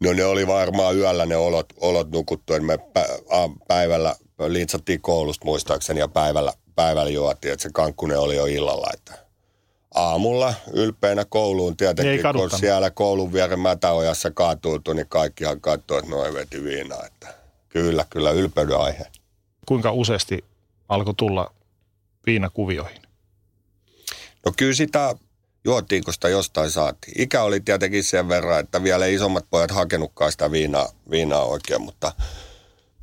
[0.00, 2.78] No ne oli varmaan yöllä ne olot, olot nukuttu, me
[3.68, 4.16] päivällä
[4.48, 8.90] liitsattiin koulusta muistaakseni ja päivällä, päivällä juotiin, että se kankkunen oli jo illalla.
[8.94, 9.27] Että
[9.98, 12.60] aamulla ylpeänä kouluun Ei tietenkin, kun kaduttanut.
[12.60, 17.06] siellä koulun vieren mätäojassa kaatuutu, niin kaikkihan katsoi, että noin veti viinaa.
[17.06, 17.34] Että
[17.68, 19.06] kyllä, kyllä ylpeyden aihe.
[19.66, 20.44] Kuinka useasti
[20.88, 21.52] alkoi tulla
[22.26, 23.02] viinakuvioihin?
[24.46, 25.14] No kyllä sitä
[25.64, 27.22] juotiin, kun sitä jostain saatiin.
[27.22, 31.82] Ikä oli tietenkin sen verran, että vielä ei isommat pojat hakenutkaan sitä viinaa, viinaa oikein,
[31.82, 32.12] mutta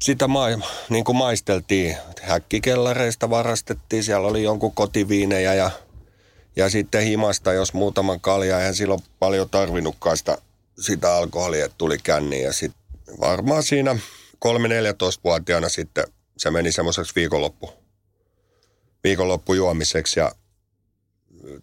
[0.02, 0.48] sitä ma-
[0.90, 1.98] niin kuin maisteltiin.
[2.22, 5.72] Häkkikellareista varastettiin, siellä oli jonkun kotiviinejä ja,
[6.56, 10.38] ja sitten himasta, jos muutaman kalja, eihän silloin paljon tarvinnutkaan sitä,
[10.80, 12.44] sitä alkoholia, että tuli känniin.
[12.44, 12.82] Ja sitten
[13.20, 13.98] varmaan siinä
[14.46, 17.74] 3-14-vuotiaana sitten se meni semmoiseksi viikonloppu,
[19.04, 20.32] viikonloppujuomiseksi ja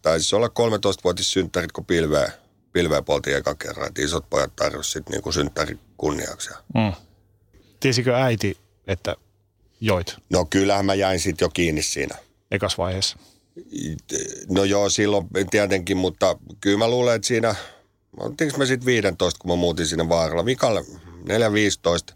[0.03, 2.33] taisi olla 13-vuotis synttärit, kun pilveä,
[2.73, 3.89] pilveä poltiin eka kerran.
[3.89, 6.51] Että isot pojat tarvisivat sitten niinku synttäri kunniaksi.
[6.75, 6.93] Mm.
[7.81, 9.17] Tiesikö äiti, että
[9.81, 12.17] joit No kyllähän mä jäin sitten jo kiinni siinä.
[12.51, 13.19] ekas vaiheessa?
[14.49, 17.55] No joo, silloin tietenkin, mutta kyllä mä luulen, että siinä,
[18.21, 20.43] oltiinko mä sitten 15, kun mä muutin sinne Vaaralla.
[20.43, 20.81] Mikalle
[22.11, 22.15] 4-15,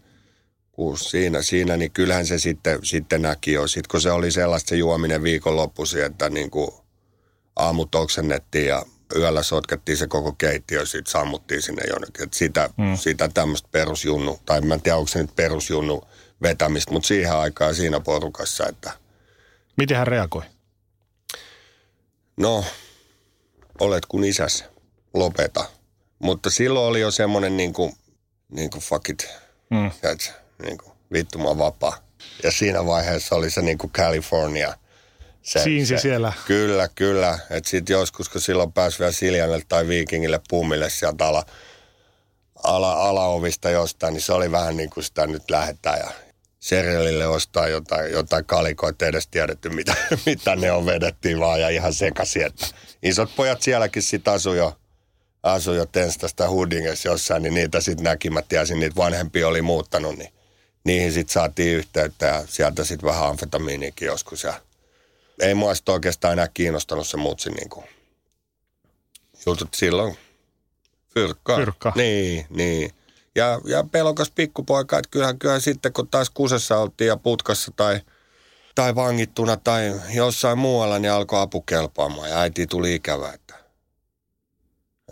[0.71, 3.67] kun siinä, siinä, niin kyllähän se sitten, sitten näki jo.
[3.67, 6.71] Sitten kun se oli sellaista se juominen viikonloppuisin, että niin kuin
[7.55, 12.23] aamut oksennettiin ja yöllä sotkettiin se koko keittiö, sitten sammuttiin sinne jonnekin.
[12.23, 12.97] Et sitä, mm.
[12.97, 16.03] sitä tämmöistä perusjunnu, tai mä en tiedä, onko se nyt perusjunnu
[16.41, 18.91] vetämistä, mutta siihen aikaan siinä porukassa, että...
[19.77, 20.43] Miten hän reagoi?
[22.37, 22.65] No,
[23.79, 24.63] olet kuin isäs,
[25.13, 25.65] lopeta.
[26.19, 27.93] Mutta silloin oli jo semmoinen niin kuin,
[28.49, 29.29] niin kuin fuck it,
[29.69, 29.91] mm.
[30.01, 30.29] Tiedätkö,
[30.63, 31.97] niin kuin, vittu mä vapaa.
[32.43, 34.73] Ja siinä vaiheessa oli se niin kuin California–
[35.47, 36.33] se, Siinsi se, siellä.
[36.45, 37.39] Kyllä, kyllä.
[37.49, 41.45] Että sitten joskus, kun silloin pääsi vielä Siljanelle tai Viikingille pummille sieltä ala,
[42.63, 46.11] ala, alaovista jostain, niin se oli vähän niin kuin sitä nyt lähettää ja
[46.67, 51.93] serialille ostaa jotain, jotain kalikoita, edes tiedetty mitä, mitä ne on vedettiin vaan ja ihan
[51.93, 52.67] sekaisin, että
[53.03, 54.77] isot pojat sielläkin sitten asu jo,
[55.43, 60.17] asu jo Tenstasta Hudingessa jossain, niin niitä sitten näki, mä tiesin, niitä vanhempia oli muuttanut,
[60.17, 60.33] niin
[60.83, 64.53] niihin sitten saatiin yhteyttä ja sieltä sitten vähän amfetamiinikin joskus ja
[65.41, 67.85] ei mua sitten oikeastaan enää kiinnostanut se mutsi niin kuin
[69.45, 70.17] jutut silloin.
[71.13, 71.55] Fyrkka.
[71.55, 71.93] Fyrkka.
[71.95, 72.91] Niin, niin.
[73.37, 78.01] Ja, ja pelokas pikkupoika, että kyllähän, kyllähän sitten kun taas kusessa oltiin ja putkassa tai,
[78.75, 83.33] tai vangittuna tai jossain muualla, niin alkoi apu kelpaamaan ja äiti tuli ikävä.
[83.33, 83.55] Että,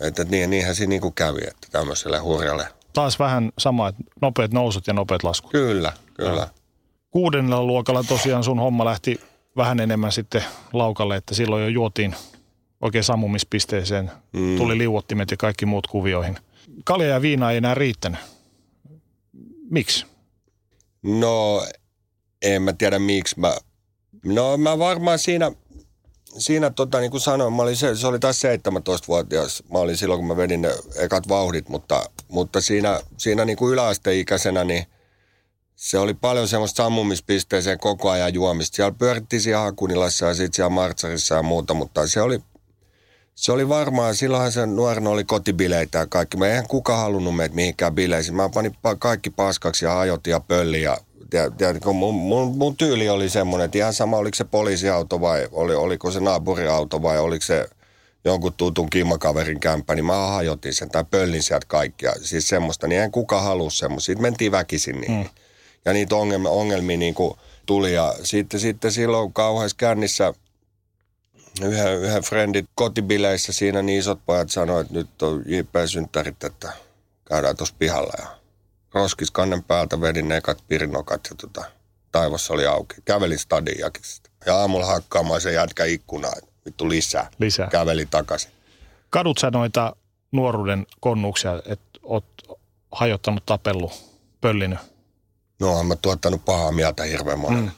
[0.02, 2.68] että niin, niinhän siinä niin kävi, että tämmöiselle hurjalle.
[2.94, 5.52] Taas vähän sama, että nopeat nousut ja nopeat laskut.
[5.52, 6.42] Kyllä, kyllä.
[6.42, 6.48] Ja.
[7.12, 9.22] Kuudennella luokalla tosiaan sun homma lähti
[9.58, 12.16] vähän enemmän sitten laukalle, että silloin jo juotiin
[12.82, 14.12] oikein sammumispisteeseen.
[14.34, 14.58] Mm.
[14.58, 16.38] Tuli liuottimet ja kaikki muut kuvioihin.
[16.84, 18.20] Kalja ja viina ei enää riittänyt.
[19.70, 20.06] Miksi?
[21.04, 21.68] No,
[22.42, 23.40] en mä tiedä miksi.
[23.40, 23.56] Mä,
[24.26, 25.52] no mä varmaan siinä,
[26.38, 29.64] siinä tota, niin kuin sanoin, mä olin se, se oli taas 17-vuotias.
[29.72, 33.74] Mä olin silloin, kun mä vedin ne ekat vauhdit, mutta, mutta siinä, siinä niin kuin
[33.74, 34.86] yläasteikäisenä, niin
[35.76, 38.76] se oli paljon semmoista sammumispisteeseen koko ajan juomista.
[38.76, 42.40] Siellä pyörittiin siellä Hakunilassa ja sitten siellä Martsarissa ja muuta, mutta se oli,
[43.36, 46.38] se oli varmaan, silloinhan se nuorena oli kotibileitä ja kaikki.
[46.38, 48.36] Mä eihän kukaan halunnut meitä mihinkään bileisiin.
[48.36, 50.98] Mä panin kaikki paskaksi ja ajotin ja pölli ja
[51.58, 55.76] tiedätkö, mun, mun, mun, tyyli oli semmoinen, että ihan sama oliko se poliisiauto vai oli,
[55.76, 57.70] oliko se naapuriauto vai oliko se
[58.26, 62.14] jonkun tutun kimmakaverin kämppä, niin mä hajotin sen tai pöllin sieltä kaikkia.
[62.22, 64.06] Siis semmoista, niin en kukaan halua semmoista.
[64.06, 65.12] Siitä mentiin väkisin niin.
[65.12, 65.30] Hmm
[65.86, 67.94] ja niitä ongelmia, ongelmia niin kuin tuli.
[67.94, 70.34] Ja sitten, sitten silloin kauheassa kännissä
[71.62, 76.74] yhden, yhden friendit kotibileissä siinä niin isot pojat sanoivat, että nyt on JP-synttärit, että
[77.30, 78.14] käydään tuossa pihalla.
[78.18, 78.28] Ja
[78.94, 81.66] roskis kannen päältä vedin ne ekat pirinokat ja tota,
[82.12, 82.96] taivassa oli auki.
[83.06, 84.30] Kävelin stadin jakista.
[84.46, 86.34] Ja aamulla hakkaamaan se jätkä ikkunaa,
[86.66, 87.30] vittu lisää.
[87.40, 87.68] Lisää.
[87.68, 88.52] Käveli takaisin.
[89.10, 89.96] Kadut sä noita
[90.32, 92.26] nuoruuden konnuksia, että oot
[92.92, 93.92] hajottanut, tapellut,
[94.42, 94.80] pöllinyt?
[95.60, 97.64] No mä tuottanut pahaa mieltä hirveän monen.
[97.64, 97.72] Mm.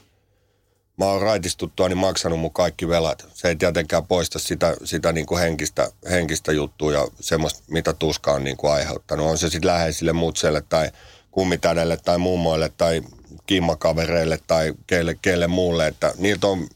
[0.98, 3.26] Mä oon raitistuttua niin maksanut mun kaikki velat.
[3.34, 8.32] Se ei tietenkään poista sitä, sitä niin kuin henkistä, henkistä juttua ja semmoista, mitä tuska
[8.32, 9.26] on niin kuin aiheuttanut.
[9.26, 10.90] On se sitten läheisille mutselle tai
[11.30, 13.02] kummitädelle tai mummoille tai
[13.46, 15.86] kimmakavereille tai kelle, kelle muulle.
[15.86, 16.68] Että niiltä on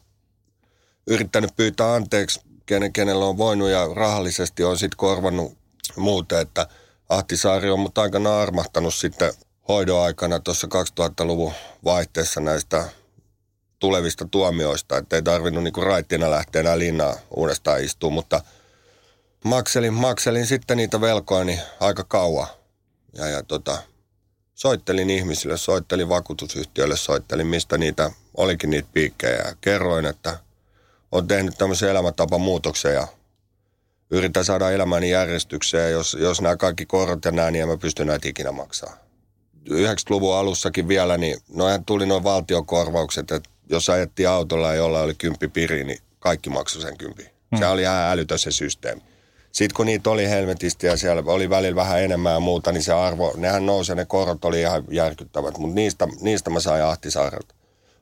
[1.07, 5.57] yrittänyt pyytää anteeksi, kenen, kenellä on voinut ja rahallisesti on sitten korvannut
[5.97, 6.67] muuta, että
[7.09, 9.33] Ahtisaari on mut aika armahtanut sitten
[9.69, 10.69] hoidon aikana tuossa
[11.01, 11.53] 2000-luvun
[11.85, 12.89] vaihteessa näistä
[13.83, 18.40] tulevista tuomioista, että ei tarvinnut niinku raittina lähteä enää linnaa uudestaan istua, mutta
[19.45, 22.47] makselin, makselin sitten niitä velkoini aika kauan.
[23.14, 23.79] Ja, ja tota,
[24.55, 30.38] soittelin ihmisille, soittelin vakuutusyhtiöille, soittelin mistä niitä olikin niitä piikkejä ja kerroin, että
[31.12, 33.07] olen tehnyt tämmöisen elämäntapamuutoksen ja
[34.11, 35.92] yritän saada elämäni järjestykseen.
[35.92, 38.97] Jos, jos nämä kaikki korot ja nämä, niin en mä pysty näitä ikinä maksaa.
[39.71, 45.14] 90-luvun alussakin vielä, niin noihän tuli noin valtiokorvaukset, että jos ajettiin autolla ja jolla oli
[45.14, 47.22] kymppi piri, niin kaikki maksoi sen kympi.
[47.22, 47.59] Hmm.
[47.59, 49.03] Se oli ihan älytön se systeemi.
[49.53, 52.92] Sitten kun niitä oli helvetisti ja siellä oli välillä vähän enemmän ja muuta, niin se
[52.92, 55.59] arvo, nehän nousee, ne korot oli ihan järkyttävät.
[55.59, 57.55] Mutta niistä, niistä mä sain Ahtisaarelta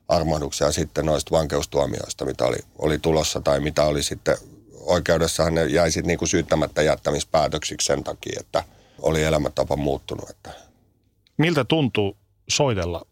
[0.07, 4.37] armahduksia sitten noista vankeustuomioista, mitä oli, oli tulossa tai mitä oli sitten
[4.79, 8.63] oikeudessahan ne jäi sitten niinku syyttämättä jättämispäätöksiksi sen takia, että
[9.01, 10.29] oli elämäntapa muuttunut.
[10.29, 10.51] Että
[11.37, 12.17] Miltä tuntuu
[12.49, 13.05] soitella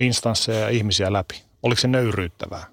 [0.00, 1.45] instansseja ja ihmisiä läpi?
[1.66, 2.66] Oliko se nöyryyttävää?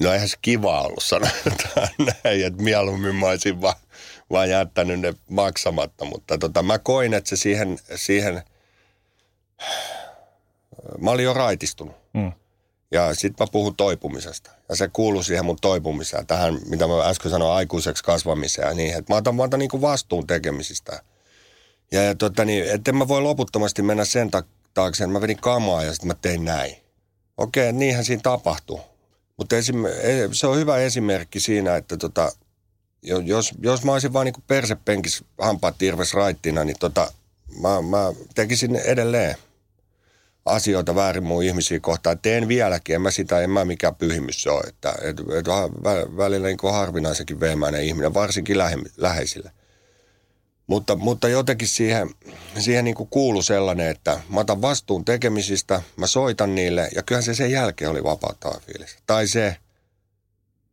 [0.00, 1.88] No eihän se kiva ollut sanotaan
[2.24, 3.74] näin, että mieluummin mä olisin vaan,
[4.30, 8.42] vaan jättänyt ne maksamatta, mutta tota, mä koin, että se siihen, siihen,
[11.00, 11.96] mä olin jo raitistunut.
[12.12, 12.32] Mm.
[12.92, 14.50] Ja sitten mä puhun toipumisesta.
[14.68, 18.96] Ja se kuuluu siihen mun toipumiseen, tähän, mitä mä äsken sanoin, aikuiseksi kasvamiseen ja niin.
[18.96, 21.02] Että mä otan, mä otan niin kuin vastuun tekemisistä.
[21.92, 24.30] Ja, ja tota niin, että mä voi loputtomasti mennä sen
[24.74, 26.81] taakse, että mä vedin kamaa ja sitten mä tein näin.
[27.36, 28.80] Okei, niinhän siinä tapahtuu.
[29.36, 29.62] Mutta e,
[30.32, 32.32] se on hyvä esimerkki siinä, että tota,
[33.02, 37.12] jos, jos mä olisin vaan niin persepenkis hampaat tirves raittina, niin tota,
[37.60, 39.36] mä, mä tekisin edelleen
[40.44, 42.18] asioita väärin mun ihmisiä kohtaan.
[42.18, 44.64] Teen vieläkin, en mä sitä, en mä mikään pyhimys se ole.
[44.68, 45.46] Että, et, et,
[46.16, 49.52] välillä niin harvinaisenkin veemäinen ihminen, varsinkin lähe, läheisille.
[50.66, 52.10] Mutta, mutta jotenkin siihen,
[52.58, 57.34] siihen niin kuuluu sellainen, että mä otan vastuun tekemisistä, mä soitan niille ja kyllähän se
[57.34, 58.96] sen jälkeen oli vapauttava fiilis.
[59.06, 59.56] Tai se,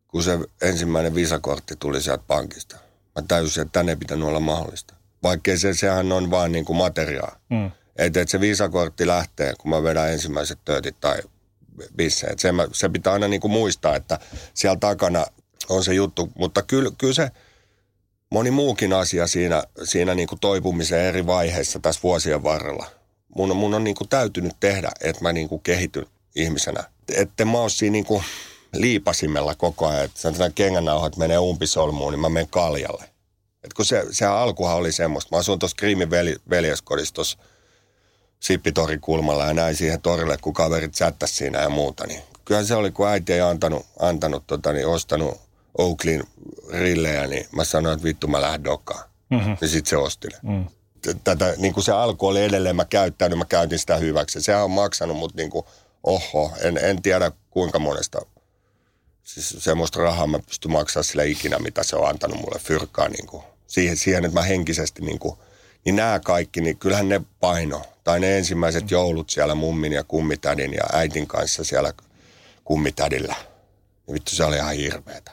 [0.07, 2.75] kun se ensimmäinen visakortti tuli sieltä pankista.
[3.15, 4.93] Mä täysin, että tänne ei pitänyt olla mahdollista.
[5.23, 7.39] Vaikkei se, sehän on vaan niin kuin materiaa.
[7.49, 7.71] Mm.
[7.95, 11.17] Että et se viisakortti lähtee, kun mä vedän ensimmäiset töötit tai
[11.97, 12.39] bisseet.
[12.39, 14.19] Se, se pitää aina niin kuin muistaa, että
[14.53, 15.25] siellä takana
[15.69, 16.29] on se juttu.
[16.35, 17.31] Mutta kyllä, kyllä se
[18.29, 22.85] moni muukin asia siinä, siinä niin kuin toipumisen eri vaiheissa tässä vuosien varrella.
[23.35, 26.83] Mun, mun on niin kuin täytynyt tehdä, että mä niin kuin kehityn ihmisenä.
[27.15, 28.23] Että mä oon siinä niin kuin
[28.73, 33.03] liipasimella koko ajan, että sanotaan kengännauhat menee umpisolmuun, niin mä menen kaljalle.
[33.63, 35.35] Et kun se, se alkuhan oli semmoista.
[35.35, 37.37] Mä asun tuossa Kriimin veli, veljeskodissa tuossa
[38.39, 42.07] Sippitorin kulmalla ja näin siihen torille, kun kaverit chattasi siinä ja muuta.
[42.07, 45.41] Niin kyllä se oli, kun äiti ei antanut, antanut tota, niin ostanut
[45.79, 46.23] Oakleyn
[46.71, 49.09] rillejä, niin mä sanoin, että vittu mä lähden dokaan.
[49.29, 49.57] Mm-hmm.
[49.61, 50.65] Ja sit se osti mm.
[51.23, 54.41] Tätä, niin kuin se alku oli edelleen mä käyttänyt, mä käytin sitä hyväksi.
[54.41, 55.65] Sehän on maksanut, mutta niin kuin,
[56.03, 58.19] oho, en, en tiedä kuinka monesta
[59.33, 63.27] siis semmoista rahaa mä pystyn maksamaan sillä ikinä, mitä se on antanut mulle fyrkkaa niin
[63.27, 65.37] kuin, siihen, siihen, että mä henkisesti niin kuin,
[65.85, 67.81] niin nämä kaikki, niin kyllähän ne paino.
[68.03, 68.87] Tai ne ensimmäiset mm.
[68.91, 71.93] joulut siellä mummin ja kummitädin ja äitin kanssa siellä
[72.63, 73.35] kummitädillä.
[74.07, 75.31] Niin vittu se oli ihan hirveetä.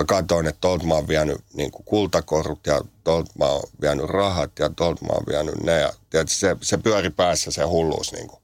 [0.00, 4.04] Mä katsoin, että tuolta mä oon vienyt niin kuin kultakorut ja tuolta mä oon vienyt
[4.04, 5.80] rahat ja tuolta mä oon vienyt ne.
[5.80, 8.12] Ja tiedätkö, se, se pyöri päässä se hulluus.
[8.12, 8.42] Niin kuin.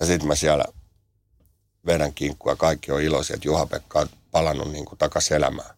[0.00, 0.64] Ja sitten mä siellä
[1.86, 5.70] vedän kinkkua, kaikki on iloisia, että Juha-Pekka on palannut niin kuin takaisin elämään.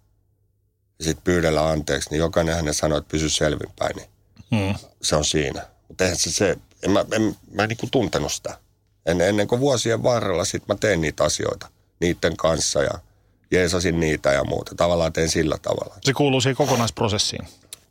[0.98, 4.08] Ja sitten pyydellä anteeksi, niin jokainen hänen sanoi, että pysy selvinpäin, niin
[4.50, 4.74] hmm.
[5.02, 5.66] se on siinä.
[5.88, 8.58] Mutta eihän se, se en mä, en, mä en niin kuin tuntenut sitä.
[9.06, 11.68] En, ennen kuin vuosien varrella sitten mä tein niitä asioita
[12.00, 12.98] niiden kanssa ja
[13.50, 14.74] jeesasin niitä ja muuta.
[14.74, 15.96] Tavallaan teen sillä tavalla.
[16.02, 17.48] Se kuuluu siihen kokonaisprosessiin.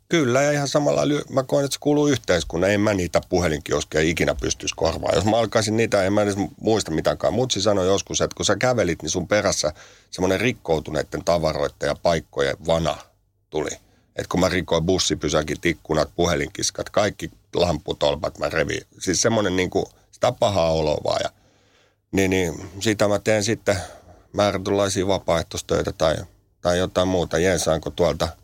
[0.08, 2.70] Kyllä, ja ihan samalla mä koen, että se kuuluu yhteiskunnan.
[2.70, 5.14] En mä niitä puhelinkioskeja ikinä pystyisi korvaamaan.
[5.14, 7.34] Jos mä alkaisin niitä, en mä edes muista mitäänkaan.
[7.34, 9.72] Mutsi sanoi joskus, että kun sä kävelit, niin sun perässä
[10.10, 12.96] semmoinen rikkoutuneiden tavaroiden ja paikkojen vana
[13.50, 13.70] tuli.
[14.16, 18.82] Että kun mä rikoin bussipysäkit, ikkunat, puhelinkiskat, kaikki lamputolpat mä revin.
[18.98, 21.20] Siis semmoinen niin kuin, sitä pahaa oloa vaan.
[21.24, 21.30] Ja,
[22.12, 23.76] niin, niin siitä mä teen sitten
[24.32, 26.16] määrätynlaisia vapaaehtoistöitä tai,
[26.60, 27.38] tai jotain muuta.
[27.38, 28.28] Jensaanko tuolta–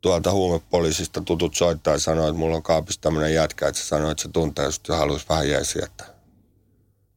[0.00, 4.10] tuolta huumepoliisista tutut soittaa ja sanoo, että mulla on kaapissa tämmöinen jätkä, että se sanoo,
[4.10, 6.04] että se tuntee, jos haluaisi vähän jeesiä, että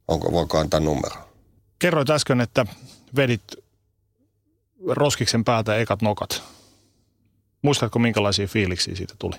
[0.08, 1.16] onko, voiko antaa numero.
[1.78, 2.66] Kerroit äsken, että
[3.16, 3.42] vedit
[4.88, 6.42] roskiksen päältä ekat nokat.
[7.62, 9.36] Muistatko, minkälaisia fiiliksiä siitä tuli?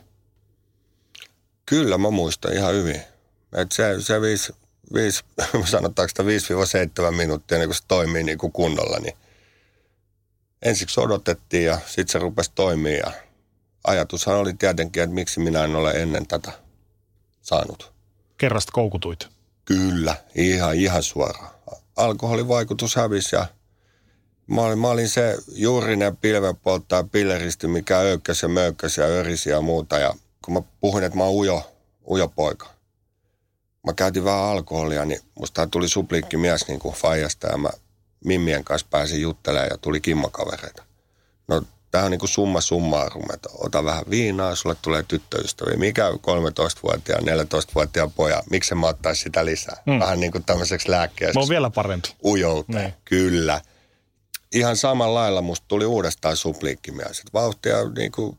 [1.66, 3.02] Kyllä, mä muistan ihan hyvin.
[3.56, 4.54] Et se, se viisi,
[4.94, 5.24] viisi,
[5.66, 6.24] sanotaanko sitä
[7.10, 9.16] 5-7 minuuttia, niin kun se toimii niin kuin kunnolla, niin
[10.62, 13.12] ensiksi odotettiin ja sitten se rupesi toimia ja
[13.88, 16.52] ajatushan oli tietenkin, että miksi minä en ole ennen tätä
[17.42, 17.94] saanut.
[18.38, 19.28] Kerrasta koukutuit?
[19.66, 21.50] Kyllä, ihan, ihan suoraan.
[21.96, 23.46] Alkoholin vaikutus hävisi ja
[24.48, 29.62] mä olin, mä olin se juurinen pilvenpolttaja pilleristi, mikä öykkäsi ja möykkäsi ja örisi ja
[29.62, 29.98] muuta.
[29.98, 30.14] Ja
[30.46, 31.74] kun mä puhuin, että mä oon ujo,
[32.10, 32.75] ujo poika.
[33.86, 37.70] Mä käytin vähän alkoholia, niin musta tuli supliikki mies niin kuin Fajasta ja mä
[38.26, 40.84] Mimmien kanssa pääsin juttelemaan ja tuli kimmakavereita.
[41.48, 45.78] No tämä on niin kuin summa summarum, että ota vähän viinaa, sulle tulee tyttöystäviä.
[45.78, 49.78] Mikä 13-vuotiaan, 14-vuotiaan poja, miksi mä ottaisi sitä lisää?
[49.86, 50.00] Mm.
[50.00, 51.38] Vähän niin kuin tämmöiseksi lääkkeeksi.
[51.38, 52.16] Mä on vielä parempi.
[52.26, 52.94] Ujouteen, niin.
[53.06, 53.62] kyllä.
[54.52, 57.24] Ihan samalla lailla musta tuli uudestaan supliikkimies.
[57.34, 58.38] Vauhtia niin kuin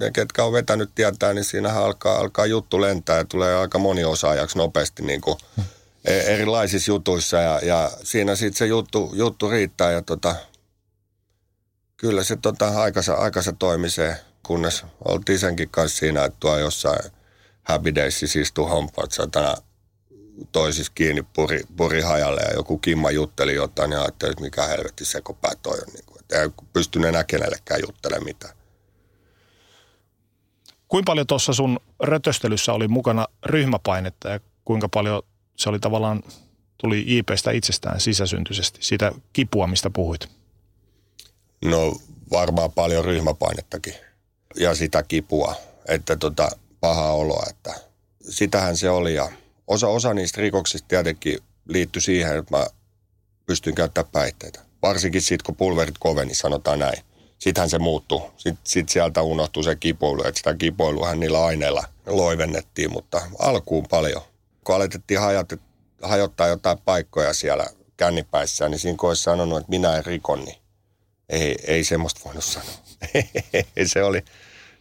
[0.00, 4.58] ne, ketkä on vetänyt tietää, niin siinähän alkaa, alkaa juttu lentää ja tulee aika moniosaajaksi
[4.58, 5.38] nopeasti niin kuin
[6.04, 7.36] e- erilaisissa jutuissa.
[7.36, 10.36] Ja, ja siinä sitten se juttu, juttu riittää ja tota,
[11.96, 17.10] kyllä se tota, aikansa, aikansa toimi se, kunnes oltiin senkin kanssa siinä, että tuo jossain
[17.62, 19.54] Happy Daysissa istuu hompat satana
[20.52, 25.04] toisissa kiinni puri, puri hajalle ja joku kimma jutteli jotain ja ajattelin, että mikä helvetti
[25.04, 25.92] sekopää toi on.
[25.94, 28.57] Niin kuin, että ei pystynyt enää kenellekään juttelemaan mitään.
[30.88, 35.22] Kuinka paljon tuossa sun rötöstelyssä oli mukana ryhmäpainetta ja kuinka paljon
[35.56, 36.22] se oli tavallaan
[36.78, 40.28] tuli IPstä itsestään sisäsyntyisesti, sitä kipua, mistä puhuit?
[41.64, 41.96] No
[42.30, 43.94] varmaan paljon ryhmäpainettakin
[44.56, 45.54] ja sitä kipua,
[45.88, 47.74] että tota, paha oloa, että
[48.28, 49.30] sitähän se oli ja
[49.66, 52.66] osa, osa niistä rikoksista tietenkin liittyi siihen, että mä
[53.46, 54.60] pystyn käyttämään päihteitä.
[54.82, 57.02] Varsinkin sitten, kun pulverit koveni, sanotaan näin.
[57.38, 58.30] Sittenhän se muuttui.
[58.36, 64.22] Sitten sit sieltä unohtui se kipoilu, että sitä kipoiluhan niillä aineilla loivennettiin, mutta alkuun paljon.
[64.64, 65.52] Kun aletettiin hajot,
[66.02, 67.66] hajottaa jotain paikkoja siellä
[67.96, 70.56] kännipäissä, niin siinä kun olisi sanonut, että minä en rikon, niin
[71.28, 72.74] ei, ei semmoista voinut sanoa.
[73.86, 74.24] se, oli,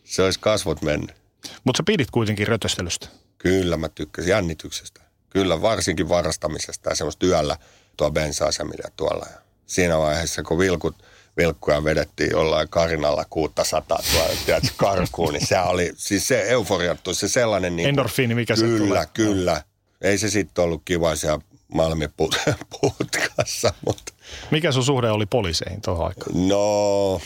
[0.04, 1.16] se olisi kasvot mennyt.
[1.64, 3.08] Mutta sä pidit kuitenkin rötöstelystä.
[3.38, 5.02] Kyllä, mä tykkäsin jännityksestä.
[5.30, 7.58] Kyllä, varsinkin varastamisesta ja semmoista yöllä
[7.98, 9.26] tuo bensa-asemilla tuolla.
[9.32, 11.04] Ja siinä vaiheessa, kun vilkut,
[11.38, 17.28] vilkkuja vedettiin jollain karinalla 600 tuolla, tiedätkö, karkuun, niin se oli, siis se euforiattu, se
[17.28, 17.76] sellainen...
[17.76, 19.06] Niin Endorfiini, mikä kyllä, se tulee.
[19.14, 19.64] Kyllä, kyllä.
[20.02, 21.40] Ei se sitten ollut kiva siellä
[21.74, 24.14] Malmiputkassa, mutta...
[24.52, 26.48] Mikä sun suhde oli poliiseihin tuohon aikaan?
[26.48, 27.22] No,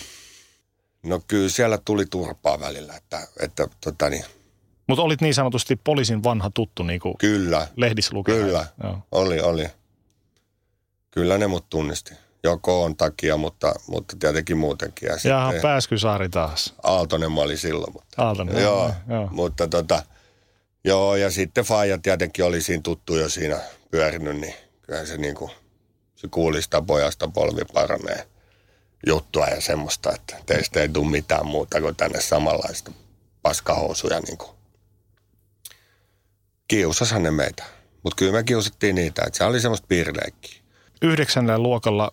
[1.04, 4.24] no kyllä siellä tuli turpaa välillä, että, että tota niin,
[4.88, 8.36] Mutta olit niin sanotusti poliisin vanha tuttu, niin kuin kyllä, lehdissä lukee.
[8.36, 8.98] kyllä, Joo.
[9.12, 9.68] oli, oli.
[11.12, 12.14] Kyllä ne mut tunnisti.
[12.44, 15.08] Joko on takia, mutta, mutta tietenkin muutenkin.
[15.08, 16.74] Ja Jaha, sitten Pääskysaari taas.
[16.84, 17.94] Aaltonen mä olin silloin.
[17.94, 18.64] Mutta, Aaltonen.
[18.64, 19.28] joo, joo.
[19.32, 20.04] mutta tota,
[20.84, 23.60] joo, ja sitten Faija tietenkin oli siinä tuttu jo siinä
[23.92, 25.52] pyörinyt, niin kyllä se niinku,
[26.16, 28.28] se kuuli sitä pojasta polvi paranee
[29.08, 32.92] juttua ja semmoista, että teistä ei tule mitään muuta kuin tänne samanlaista
[33.42, 34.52] paskahousuja niin kuin.
[37.20, 37.64] Ne meitä.
[38.04, 40.62] Mutta kyllä me kiusattiin niitä, että se oli semmoista piirileikkiä.
[41.02, 42.12] Yhdeksännellä luokalla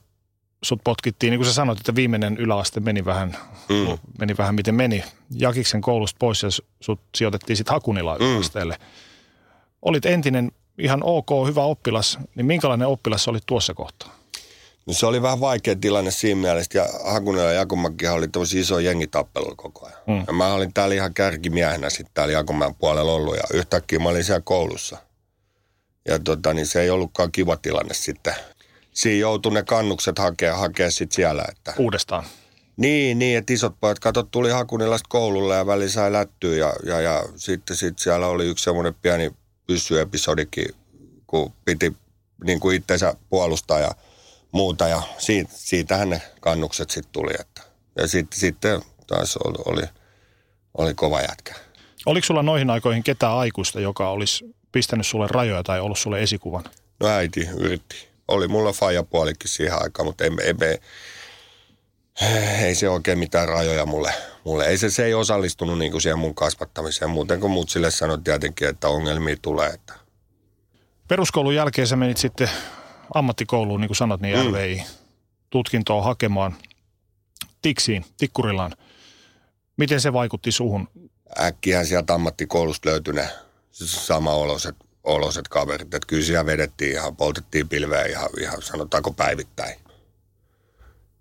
[0.62, 3.36] sut potkittiin, niin kuin sä sanoit, että viimeinen yläaste meni vähän,
[3.68, 3.98] Mm.
[4.18, 5.04] meni vähän miten meni.
[5.30, 6.48] Jakiksen koulusta pois ja
[6.80, 8.26] sut sijoitettiin sitten Hakunilaan Mm.
[8.26, 8.76] yläasteelle.
[9.82, 14.18] Olit entinen ihan ok, hyvä oppilas, niin minkälainen oppilas olit tuossa kohtaa?
[14.86, 17.54] No se oli vähän vaikea tilanne siinä mielessä, ja Hakunen
[18.02, 19.98] ja oli tosi iso jengitappelu koko ajan.
[20.06, 20.14] Mm.
[20.14, 20.24] Mm.
[20.26, 24.24] Ja mä olin täällä ihan kärkimiehenä sitten täällä Jakomäen puolella ollut, ja yhtäkkiä mä olin
[24.24, 24.96] siellä koulussa.
[26.08, 28.34] Ja tota, niin se ei ollutkaan kiva tilanne sitten.
[28.98, 32.24] Siinä joutui ne kannukset hakea, hakea sitten siellä, että Uudestaan.
[32.76, 37.00] Niin, niin, että isot pojat, katsot, tuli Hakunilasta koululle ja väli sai lättyä ja, ja,
[37.00, 39.30] ja sitten sit siellä oli yksi semmoinen pieni
[39.66, 40.74] pyssyepisodikin,
[41.26, 41.96] kun piti
[42.44, 43.90] niin kuin itsensä puolustaa ja
[44.52, 47.32] muuta ja siitä, siitähän ne kannukset sitten tuli.
[47.40, 47.62] Että.
[47.96, 49.82] Ja sitten, sitten taas oli, oli,
[50.78, 51.54] oli kova jätkä.
[52.06, 56.64] Oliko sulla noihin aikoihin ketään aikuista, joka olisi pistänyt sulle rajoja tai ollut sulle esikuvan?
[57.00, 58.08] No äiti yritti.
[58.28, 60.78] Oli mulla faijapuolikin siihen aikaan, mutta ei, ei, ei,
[62.64, 64.12] ei se oikein mitään rajoja mulle.
[64.44, 64.66] mulle.
[64.66, 67.10] Ei se, se ei osallistunut niin kuin siihen mun kasvattamiseen.
[67.10, 69.68] Muuten kuin muut sille sanoi tietenkin, että ongelmia tulee.
[69.68, 69.94] Että.
[71.08, 72.50] Peruskoulun jälkeen sä menit sitten
[73.14, 74.84] ammattikouluun, niin kuin sanot, niin Mm.
[75.50, 76.56] Tutkintoa hakemaan
[77.62, 78.72] Tiksiin, Tikkurilaan.
[79.76, 80.88] Miten se vaikutti suhun?
[81.40, 83.28] Äkkihän sieltä ammattikoulusta löytyi ne
[83.84, 84.76] sama oloset,
[85.08, 85.94] oloset kaverit.
[85.94, 89.80] Että kyllä siellä vedettiin ihan, poltettiin pilveä ihan, ihan sanotaanko päivittäin.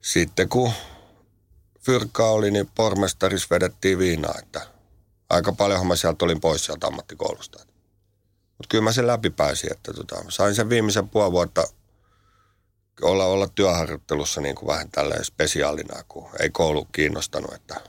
[0.02, 0.72] Sitten kun
[1.80, 4.62] fyrkkaa oli, niin pormestaris vedettiin viinaa, että
[5.30, 7.60] aika paljonhan mä sieltä olin pois sieltä ammattikoulusta.
[8.58, 11.64] Mutta kyllä mä sen läpi pääsin, että tota, sain sen viimeisen puoli vuotta
[13.02, 17.82] olla, olla työharjoittelussa niin kuin vähän tälleen spesiaalina, kun ei koulu kiinnostanut, että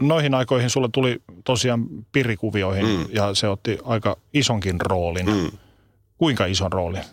[0.00, 3.06] Noihin aikoihin sulle tuli tosiaan pirikuvioihin Mm.
[3.12, 5.26] ja se otti aika isonkin roolin.
[5.26, 5.50] mm.
[6.18, 7.04] Kuinka ison roolin?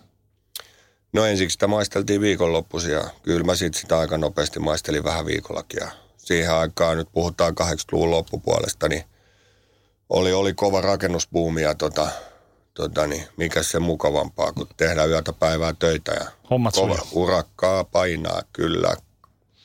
[1.13, 5.79] No ensiksi sitä maisteltiin viikonloppuisin ja kyllä mä sit sitä aika nopeasti maistelin vähän viikollakin.
[5.79, 9.03] Ja siihen aikaan, nyt puhutaan 80-luvun loppupuolesta, niin
[10.09, 12.07] oli, oli kova rakennusbuumi ja tota,
[12.73, 18.41] tota niin, mikä se mukavampaa, kun tehdään yötä päivää töitä ja Hommat kova urakkaa painaa,
[18.53, 18.95] kyllä.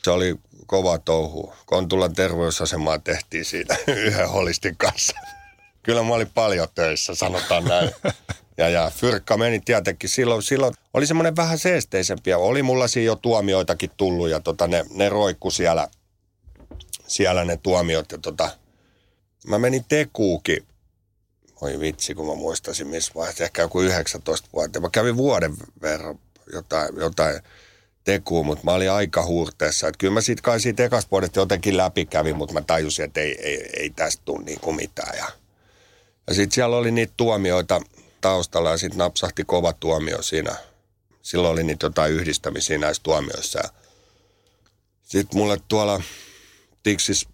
[0.05, 0.35] Se oli
[0.71, 1.55] kova touhu.
[1.67, 5.13] Kontulan terveysasemaa tehtiin siitä yhden holistin kanssa.
[5.83, 7.91] Kyllä mä olin paljon töissä, sanotaan näin.
[8.59, 10.11] Ja, ja fyrkka meni tietenkin.
[10.11, 12.35] Silloin, silloin oli semmoinen vähän seesteisempi.
[12.35, 15.89] Oli mulla siinä jo tuomioitakin tullut ja tota, ne, ne roikku siellä,
[17.07, 18.13] siellä ne tuomiot.
[18.13, 18.51] Ja tota,
[19.47, 20.67] mä menin tekuukin.
[21.61, 23.45] Oi vitsi, kun mä muistaisin missä vaiheessa.
[23.45, 24.81] Ehkä joku 19 vuotta.
[24.81, 26.19] Mä kävin vuoden verran
[26.53, 27.41] jotain, jotain
[28.05, 29.89] tekuu, mutta mä olin aika huurteessa.
[29.89, 33.39] Että kyllä mä siitä kai siitä ekasta jotenkin läpi kävin, mutta mä tajusin, että ei,
[33.43, 35.19] ei, ei tästä tule niin kuin mitään.
[35.19, 35.27] Ja,
[36.27, 37.81] ja sitten siellä oli niitä tuomioita
[38.21, 40.57] taustalla ja sitten napsahti kova tuomio siinä.
[41.23, 43.61] Silloin oli niitä jotain yhdistämisiä näissä tuomioissa.
[45.03, 46.03] Sitten mulle tuolla
[46.83, 47.29] Tiksis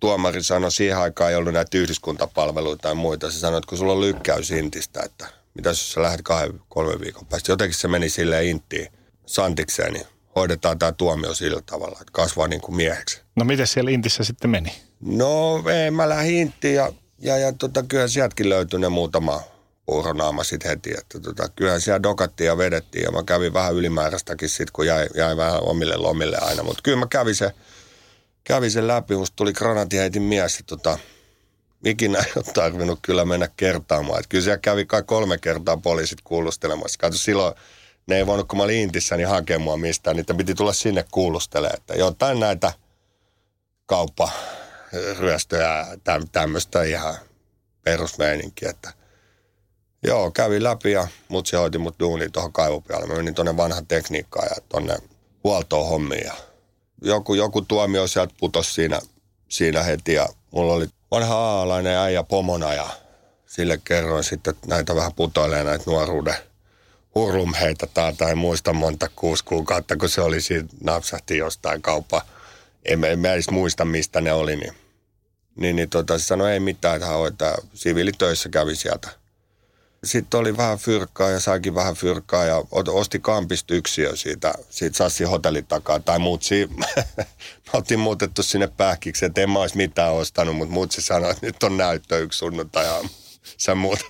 [0.00, 3.30] tuomari sanoi, siihen aikaan ei ollut näitä yhdyskuntapalveluita tai muita.
[3.30, 7.00] Se sanoi, että kun sulla on lykkäys intistä, että mitä jos sä lähdet kahden, kolmen
[7.00, 7.52] viikon päästä.
[7.52, 8.92] Jotenkin se meni silleen inttiin
[9.30, 10.06] santikseen, niin
[10.36, 13.20] hoidetaan tämä tuomio sillä tavalla, että kasvaa niin kuin mieheksi.
[13.36, 14.72] No miten siellä Intissä sitten meni?
[15.00, 19.42] No ei, mä lähdin inttiin ja, ja, ja tota, kyllä sieltäkin löytyi ne muutama
[19.86, 20.90] puuronaama sitten heti.
[20.98, 25.08] Että tota, kyllähän siellä dokattiin ja vedettiin ja mä kävin vähän ylimääräistäkin sitten, kun jäi,
[25.14, 26.62] jäi vähän omille lomille aina.
[26.62, 27.52] Mutta kyllä mä kävin se,
[28.44, 30.58] kävin sen läpi, musta tuli granatiheitin mies.
[30.58, 30.98] Ja tota,
[31.84, 34.20] ikinä ei ole tarvinnut kyllä mennä kertaamaan.
[34.20, 36.98] Et kyllä siellä kävi kai kolme kertaa poliisit kuulustelemassa.
[36.98, 37.54] Kato silloin,
[38.10, 40.16] ne ei voinut, kun mä olin Intissä, niin hakea mua mistään.
[40.16, 41.76] Niitä piti tulla sinne kuulustelemaan.
[41.76, 42.72] Että jotain näitä
[43.86, 45.86] kaupparyöstöjä ja
[46.32, 47.14] tämmöistä ihan
[47.82, 48.70] perusmeininkiä.
[48.70, 48.92] Että
[50.06, 53.06] joo, kävi läpi ja mut se hoiti mut duuniin tuohon kaivopialle.
[53.06, 54.96] Mä menin tuonne vanhan tekniikkaan ja tuonne
[55.44, 56.24] huoltoon hommiin.
[56.24, 56.34] Ja
[57.02, 59.00] joku, joku tuomio sieltä putosi siinä,
[59.48, 62.88] siinä heti ja mulla oli vanha aalainen äijä pomona ja
[63.46, 66.49] sille kerroin sitten, että näitä vähän putoilee näitä nuoruuden
[67.14, 67.86] hurlumheita
[68.18, 72.22] tai muista monta kuusi kuukautta, kun se oli siinä napsahti jostain kauppa.
[72.84, 74.74] En, en mä edes muista, mistä ne oli, niin,
[75.56, 77.56] niin, niin tota, se sanoi, ei mitään, että hän hoitaa.
[77.74, 79.08] Siviilitöissä kävi sieltä.
[80.04, 85.28] Sitten oli vähän fyrkkaa ja saikin vähän fyrkkaa ja osti kampista yksiö siitä, siitä Sassin
[85.28, 86.00] hotellin takaa.
[86.00, 86.66] Tai muutsi,
[87.66, 91.46] me oltiin muutettu sinne pähkiksi, että en mä olisi mitään ostanut, mutta muutsi sanoi, että
[91.46, 92.86] nyt on näyttö yksi sunnuntai
[93.56, 94.06] Sä muutat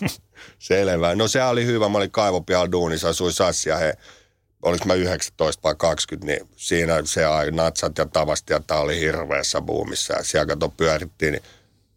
[0.58, 1.14] Selvä.
[1.14, 1.88] No se oli hyvä.
[1.88, 3.94] Mä olin kaivopialla duunissa, asui Sassi ja he,
[4.62, 9.60] oliko mä 19 vai 20, niin siinä se natsat ja tavasti ja tää oli hirveässä
[9.60, 11.42] buumissa ja siellä kato pyörittiin, niin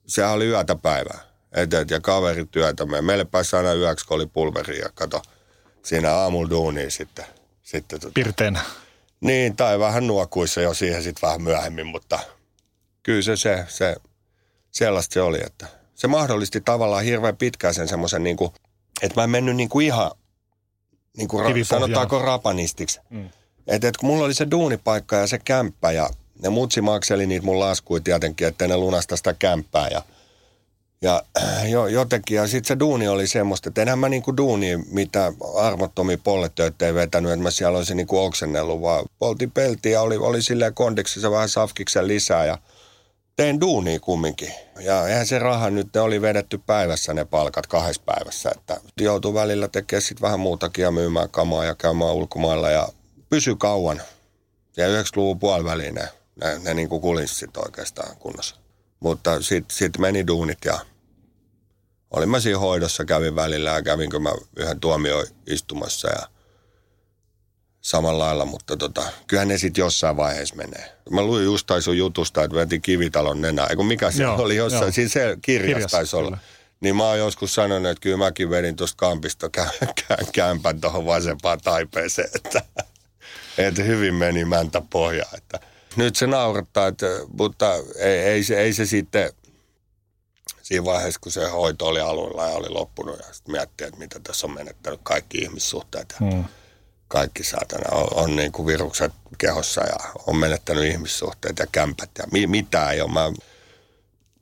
[0.08, 1.20] sehän oli yötä päivää.
[1.52, 2.86] Et, et, ja kaverityötä.
[2.86, 5.22] Meille pääsi aina yöksi, kun oli pulveri ja kato
[5.84, 7.26] siinä aamulla duuniin sitten.
[7.64, 8.62] sitten tota, Pirteenä.
[9.22, 12.20] Niin, tai vähän nuokuissa jo siihen sitten vähän myöhemmin, mutta
[13.04, 13.96] kyllä se, se, se
[14.72, 15.68] sellaista se oli, että
[16.02, 18.52] se mahdollisti tavallaan hirveän pitkään sen semmoisen, niin kuin,
[19.02, 20.12] että mä en mennyt niin kuin ihan,
[21.18, 23.00] niin kuin sanotaanko rapanistiksi.
[23.10, 23.30] Mm.
[23.68, 26.10] Että et, kun mulla oli se duunipaikka ja se kämppä ja
[26.44, 30.02] ne mutsi makseli niitä mun laskuja tietenkin, ettei ne lunasta sitä kämppää ja
[31.02, 31.24] ja
[31.74, 36.18] jo, jotenkin, ja sitten se duuni oli semmoista, että enhän mä niinku duuni, mitä armottomia
[36.24, 40.74] polletöitä ei vetänyt, että mä siellä olisin niinku oksennellut, vaan poltin peltiä, oli, oli silleen
[40.74, 42.58] kondiksissa vähän safkiksen lisää ja
[43.42, 44.54] tein duunia kumminkin.
[44.80, 49.34] Ja eihän se raha nyt, ne oli vedetty päivässä ne palkat kahdessa päivässä, että joutui
[49.34, 52.88] välillä tekemään sitten vähän muutakin ja myymään kamaa ja käymään ulkomailla ja
[53.30, 54.02] pysy kauan.
[54.78, 56.08] Ja 90-luvun puoliväliin ne,
[56.44, 58.56] ne, ne niin kuin kulissit oikeastaan kunnossa.
[59.00, 60.80] Mutta sitten sit meni duunit ja
[62.12, 66.28] olin mä siinä hoidossa, kävin välillä ja kävinkö mä yhden tuomioistumassa ja
[67.82, 70.92] samalla lailla, mutta tota, kyllähän ne sitten jossain vaiheessa menee.
[71.10, 73.68] Mä luin just sun jutusta, että veti kivitalon nenää.
[73.68, 74.92] Eikö mikä se joo, oli jossain, joo.
[74.92, 76.38] siinä se kirjas taisi olla.
[76.80, 81.06] Niin mä oon joskus sanonut, että kyllä mäkin vedin tuosta kampista kä- kä- kämpän tuohon
[81.06, 82.62] vasempaan taipeeseen, että,
[83.58, 85.26] että hyvin meni mäntä pohja.
[85.38, 85.60] Että.
[85.96, 87.06] Nyt se naurattaa, että,
[87.38, 89.32] mutta ei, ei, se, ei se sitten
[90.62, 94.20] siinä vaiheessa, kun se hoito oli alueella ja oli loppunut ja sitten miettii, että mitä
[94.24, 96.46] tässä on menettänyt kaikki ihmissuhteet ja hmm.
[97.12, 99.96] Kaikki saatana on, on niin kuin virukset kehossa ja
[100.28, 103.12] on menettänyt ihmissuhteet ja kämpät ja mi, mitä ei ole.
[103.12, 103.32] Mä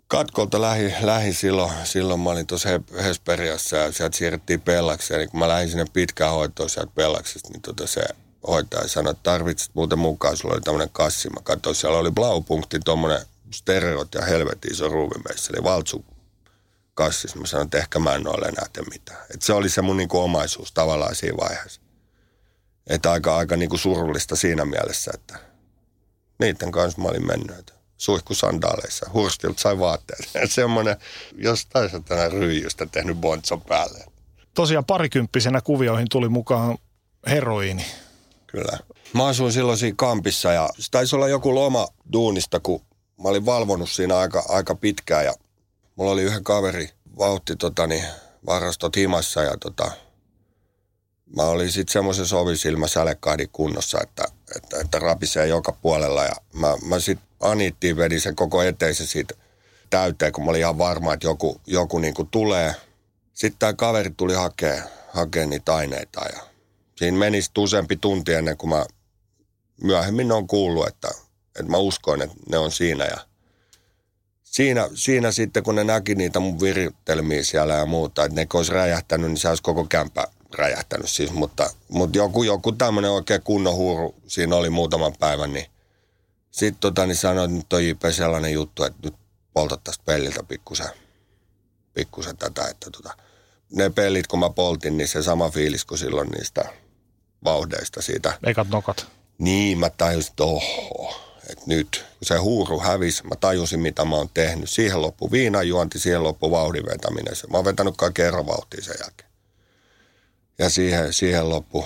[0.08, 2.70] katkolta lähi, lähi silloin, silloin mä olin tuossa
[3.04, 5.20] Hesperiassa ja sieltä siirrettiin Pellakseen.
[5.20, 8.02] Niin kun mä lähdin sinne pitkään hoitoon sieltä Pellaksesta, niin tota se
[8.48, 11.30] hoitaja sanoi, että tarvitset muuten mukaan, sulla oli tämmöinen kassi.
[11.30, 16.06] Mä katsoin, siellä oli blaupunkti, tuommoinen stereot ja helvetin iso ruuvimeissä, eli valtsu
[16.94, 17.40] kassissa.
[17.40, 19.26] Mä sanoin, että ehkä mä en ole enää mitään.
[19.34, 21.82] Et se oli se mun niinku omaisuus tavallaan siinä vaiheessa.
[22.90, 25.40] Että aika, aika niinku surullista siinä mielessä, että
[26.40, 27.74] niiden kanssa mä olin mennyt.
[27.98, 29.10] Suihkusandaaleissa.
[29.14, 30.30] Hurstilta sai vaatteet.
[30.50, 30.96] Semmoinen
[31.34, 34.06] jostain satana ryijystä tehnyt bonzon päälle.
[34.54, 36.78] Tosiaan parikymppisenä kuvioihin tuli mukaan
[37.28, 37.86] heroiini.
[38.48, 38.78] Kyllä.
[39.14, 42.82] Mä asuin silloin siinä kampissa ja se taisi olla joku loma duunista, kun
[43.24, 45.34] mä olin valvonut siinä aika, aika pitkään ja
[45.96, 48.04] mulla oli yhden kaveri vauhti tota, niin,
[48.46, 49.92] varastot himassa ja tota,
[51.36, 54.24] mä olin sitten semmoisen sovisilmä sälekahdin kunnossa, että,
[54.56, 59.34] että, että rapisee joka puolella ja mä, mä sitten Anittiin vedin sen koko eteisen siitä
[59.90, 62.76] täyteen, kun mä olin ihan varma, että joku, joku niin kuin tulee.
[63.34, 66.40] Sitten tämä kaveri tuli hakea, hakea niitä aineita ja
[66.96, 68.86] siinä meni useampi tunti ennen kuin mä
[69.84, 71.08] myöhemmin on kuullut, että,
[71.60, 73.18] että mä uskoin, että ne on siinä ja
[74.44, 78.74] siinä, siinä sitten, kun ne näki niitä mun viritelmiä siellä ja muuta, että ne olisi
[78.74, 83.76] räjähtänyt, niin se olisi koko kämpä räjähtänyt siis, mutta, mutta joku, joku tämmöinen oikein kunnon
[83.76, 85.66] huuru siinä oli muutaman päivän, niin
[86.52, 89.16] sitten tota, niin sanoin, että nyt on JP sellainen juttu, että nyt
[89.54, 90.90] poltat tästä pelliltä pikkusen,
[91.94, 93.14] pikkusen tätä, että tota,
[93.72, 96.66] ne pelit, kun mä poltin, niin se sama fiilis kuin silloin niistä
[97.44, 98.38] vauhdeista siitä.
[98.44, 99.08] Ekat nokat.
[99.38, 104.16] Niin, mä tajusin, että oho, että nyt kun se huuru hävisi, mä tajusin mitä mä
[104.16, 104.70] oon tehnyt.
[104.70, 107.34] Siihen loppu viinajuonti, siihen loppu vauhdin vetäminen.
[107.52, 109.29] Mä oon vetänyt kai kerran vauhtia sen jälkeen.
[110.60, 111.86] Ja siihen, siihen loppu,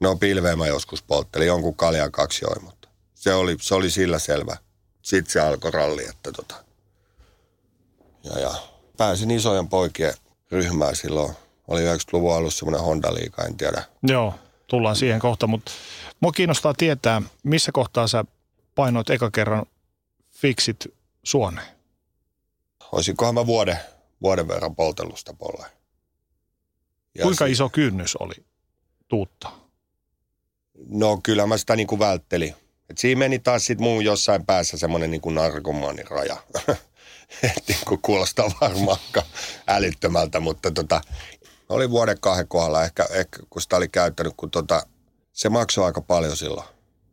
[0.00, 4.18] no pilveä mä joskus polttelin, jonkun kaljan kaksi joi, mutta se oli, se oli sillä
[4.18, 4.56] selvä.
[5.02, 6.54] Sitten se alkoi ralli, että tota.
[8.24, 8.54] Ja, ja
[8.96, 10.14] pääsin isojen poikien
[10.50, 11.34] ryhmään silloin.
[11.68, 13.82] Oli 90-luvun alussa semmoinen Honda-liiga, en tiedä.
[14.02, 14.34] Joo,
[14.66, 15.72] tullaan siihen kohta, mutta
[16.20, 18.24] mua kiinnostaa tietää, missä kohtaa sä
[18.74, 19.66] painoit eka kerran
[20.30, 21.66] fiksit suoneen?
[22.92, 23.78] Olisinkohan mä vuoden,
[24.22, 25.34] vuoden verran poltellut sitä
[27.22, 27.28] polleen.
[27.28, 28.34] Kuinka si- iso kynnys oli
[29.08, 29.52] tuutta?
[30.88, 32.54] No kyllä mä sitä niinku välttelin.
[32.90, 36.36] Et siinä meni taas sit muun jossain päässä semmoinen niinku narkomaanin raja.
[37.42, 38.98] Et niinku kuulostaa varmaan
[39.66, 41.00] älyttömältä, mutta tota,
[41.68, 44.86] oli vuoden kahden kohdalla ehkä, ehkä kun sitä oli käyttänyt, kun tota,
[45.32, 46.66] se maksoi aika paljon silloin.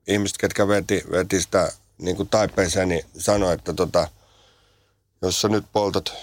[0.07, 4.07] Ihmiset, ketkä veti, veti sitä niin kuin taipeeseen, niin sanoi, että tota,
[5.21, 6.13] jos sä nyt poltat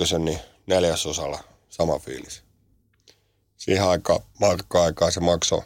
[0.00, 2.42] 01, niin neljäsosalla sama fiilis.
[3.58, 5.62] Siihen aika, markka-aikaa se maksoi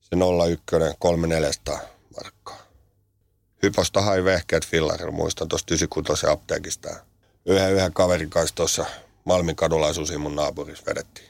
[0.00, 0.16] se
[0.48, 0.64] 01,
[0.98, 1.80] 3400
[2.16, 2.58] markkaa.
[3.62, 6.88] Hyposta hai vehkeet fillarilla, muistan tuosta 96 apteekista.
[7.46, 8.86] Yhden, yhden kaverin kanssa tuossa
[9.24, 11.28] Malmin kadulla asuisin mun naapurissa vedettiin.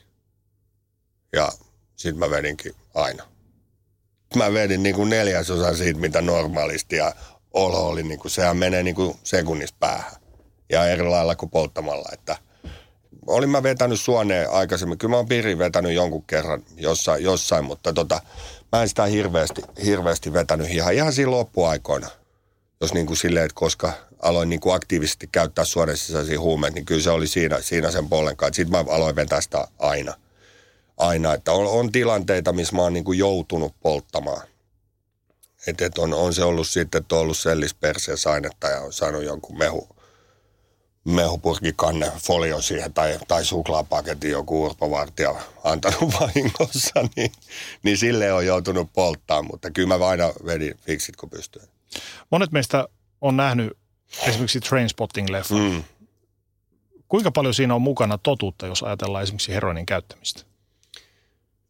[1.32, 1.49] Ja
[1.97, 3.24] sit mä vedinkin aina.
[4.36, 5.11] Mä vedin niin kuin
[5.76, 7.14] siitä, mitä normaalisti ja
[7.53, 10.12] olo oli, niin kuin, sehän menee niin kuin sekunnista päähän.
[10.70, 12.36] Ja eri lailla kuin polttamalla, että
[13.31, 14.99] olin mä vetänyt suoneen aikaisemmin.
[14.99, 18.20] Kyllä mä oon piirin vetänyt jonkun kerran jossain, jossain mutta tota,
[18.72, 22.09] mä en sitä hirveästi, hirveästi vetänyt ihan, ihan siinä loppuaikoina.
[22.81, 26.85] Jos niin kuin silleen, että koska aloin niin kuin aktiivisesti käyttää suonen sisäisiä huumeita, niin
[26.85, 28.57] kyllä se oli siinä, siinä sen pollen kanssa.
[28.57, 30.14] Sitten mä aloin vetää sitä aina.
[30.97, 34.43] Aina, että on, on tilanteita, missä mä oon niin kuin joutunut polttamaan.
[35.66, 39.24] Että et on, on, se ollut sitten, että on ollut sellisperseessä ainetta ja on saanut
[39.24, 39.89] jonkun mehu,
[41.05, 45.34] mehupurkikanne folio siihen tai, tai suklaapaketin joku urpovartija
[45.64, 47.32] antanut vahingossa, niin,
[47.82, 51.68] niin sille on joutunut polttaa, mutta kyllä mä aina vedin fiksit kun pystyin.
[52.30, 52.88] Monet meistä
[53.20, 53.72] on nähnyt
[54.26, 55.55] esimerkiksi Trainspotting-leffa.
[55.55, 55.84] Mm.
[57.09, 60.42] Kuinka paljon siinä on mukana totuutta, jos ajatellaan esimerkiksi heroinin käyttämistä?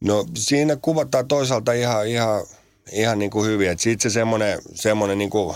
[0.01, 2.45] No siinä kuvataan toisaalta ihan, ihan,
[2.91, 5.55] ihan niin kuin hyvin, että sitten se semmoinen, semmoinen niin kuin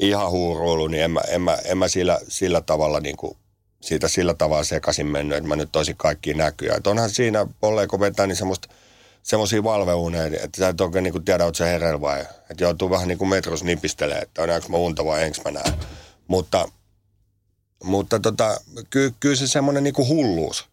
[0.00, 3.36] ihan huuruilu, niin en mä, en mä, en mä sillä, sillä tavalla niin kuin,
[3.80, 6.74] siitä sillä tavalla sekaisin mennyt, että mä nyt toisin kaikki näkyä.
[6.76, 8.68] Että onhan siinä, polleeko vetää, niin semmoista
[9.22, 12.20] semmoisia valveuneja, että sä et oikein niin tiedä, että se herel vai.
[12.20, 15.74] Että joutuu vähän niin kuin metros nipistelee, että näenkö mä unta vai enkö mä näen.
[16.28, 16.68] Mutta,
[17.84, 20.68] mutta tota, ky, kyllä se semmoinen niin hulluus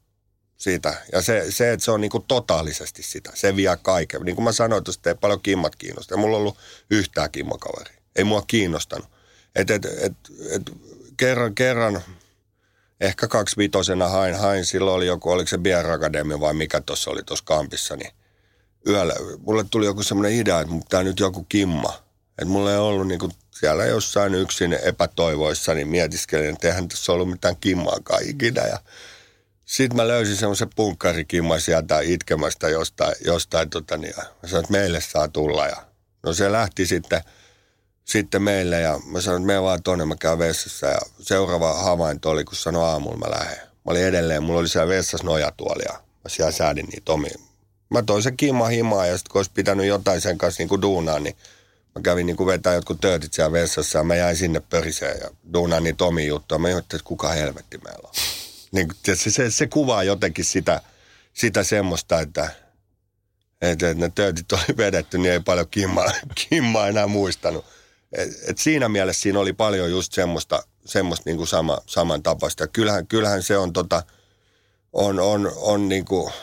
[0.57, 0.93] siitä.
[1.11, 3.31] Ja se, se, että se on niin kuin totaalisesti sitä.
[3.33, 4.21] Se vie kaiken.
[4.21, 6.15] Niin kuin mä sanoin, että ei paljon kimmat kiinnosta.
[6.15, 6.57] Ei mulla ollut
[6.89, 7.95] yhtään kimmakaveri.
[8.15, 9.16] Ei mua kiinnostanut.
[9.57, 10.13] Et, et, et,
[10.51, 10.71] et,
[11.17, 12.01] kerran, kerran,
[13.01, 14.65] ehkä kaksi vitosena hain, hain.
[14.65, 18.11] Silloin oli joku, oliko se Bier Academy vai mikä tuossa oli tuossa kampissa, niin
[18.87, 21.93] yöllä, mulle tuli joku semmoinen idea, että tämä nyt joku kimma.
[22.29, 27.11] Että mulla ei ollut niin kuin siellä jossain yksin epätoivoissa, niin mietiskelin, että eihän tässä
[27.11, 28.61] ollut mitään kimmaakaan ikinä.
[28.61, 28.79] Ja
[29.65, 35.01] sitten mä löysin semmoisen punkkarikimman sieltä itkemästä jostain, jostain tota, niin, ja sanoin, että meille
[35.01, 35.67] saa tulla.
[35.67, 35.77] Ja,
[36.23, 37.21] no se lähti sitten,
[38.07, 40.87] sitten meille ja mä sanoin, että me vaan tonne, mä käyn vessassa.
[40.87, 43.57] Ja seuraava havainto oli, kun sanoi aamulla mä lähden.
[43.57, 47.37] Mä olin edelleen, mulla oli siellä vessassa nojatuoli ja mä siellä säädin niitä omia.
[47.89, 50.81] Mä toin sen kimma himaa ja sitten kun olisi pitänyt jotain sen kanssa niin kuin
[50.81, 51.35] duunaa, niin
[51.95, 55.29] mä kävin niin kuin vetää jotkut töötit siellä vessassa ja mä jäin sinne pöriseen ja
[55.53, 56.59] duunaan niitä omia juttuja.
[56.59, 58.13] Mä ajattelin, että kuka helvetti meillä on.
[58.71, 60.81] Niin, se, se, se kuvaa jotenkin sitä,
[61.33, 62.49] sitä semmoista, että,
[63.61, 66.11] että, että ne töötit oli vedetty, niin ei paljon kimmaa,
[66.49, 67.65] kimmaa enää muistanut.
[68.17, 72.67] Et, et siinä mielessä siinä oli paljon just semmoista, semmoista niin kuin sama, samantapaista.
[72.67, 74.03] Kyllähän, kyllähän se on, tota,
[74.93, 76.33] on, on, on niin kuin,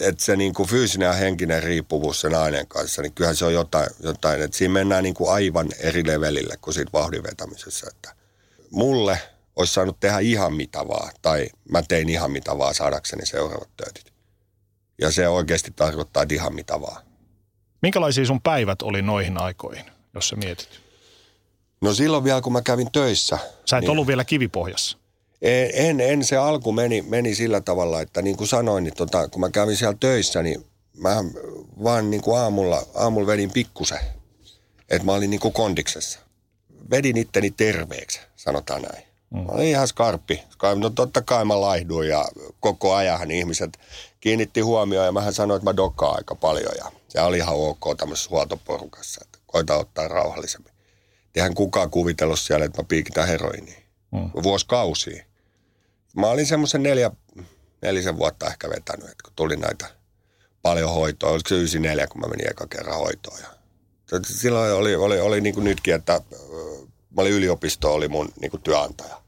[0.00, 3.54] et se niin kuin fyysinen ja henkinen riippuvuus sen aineen kanssa, niin kyllähän se on
[3.54, 7.86] jotain, jotain että siinä mennään niin kuin aivan eri levelille kuin siitä vauhdin vetämisessä.
[7.90, 8.14] Että
[8.70, 9.18] mulle–
[9.56, 14.12] olisi saanut tehdä ihan mitä vaan, tai mä tein ihan mitä vaan saadakseni seuraavat töötit.
[14.98, 17.02] Ja se oikeasti tarkoittaa, että ihan mitä vaan.
[17.82, 19.84] Minkälaisia sun päivät oli noihin aikoihin,
[20.14, 20.68] jos sä mietit?
[21.80, 23.38] No silloin vielä, kun mä kävin töissä.
[23.64, 24.98] Sä et niin, ollut vielä kivipohjassa?
[25.42, 29.28] En, en, en, se alku meni, meni sillä tavalla, että niin kuin sanoin, niin tota,
[29.28, 31.24] kun mä kävin siellä töissä, niin mä
[31.84, 34.00] vaan niin kuin aamulla, aamulla vedin pikkusen.
[34.90, 36.18] Että mä olin niin kuin kondiksessa.
[36.90, 39.04] Vedin itteni terveeksi, sanotaan näin.
[39.30, 39.38] Mm.
[39.38, 40.42] Mä olin ihan skarppi.
[40.76, 42.24] No totta kai mä laihduin ja
[42.60, 43.78] koko ajan ihmiset
[44.20, 47.96] kiinnitti huomioon ja mähän sanoin, että mä dokkaan aika paljon ja se oli ihan ok
[47.96, 50.72] tämmöisessä huoltoporukassa, koita ottaa rauhallisemmin.
[51.34, 53.82] Eihän kukaan kuvitellut siellä, että mä piikitän heroiniin.
[54.10, 54.42] Mm.
[54.42, 55.24] Vuosikausia.
[56.16, 57.10] Mä olin semmoisen neljä,
[57.82, 59.86] nelisen vuotta ehkä vetänyt, että kun tuli näitä
[60.62, 61.30] paljon hoitoa.
[61.30, 63.38] Oliko se 94, kun mä menin eka kerran hoitoon.
[63.40, 63.48] Ja
[64.26, 66.20] silloin oli, oli, oli niin kuin nytkin, että
[67.10, 69.22] mä olin yliopisto, oli mun niin kuin työnantaja.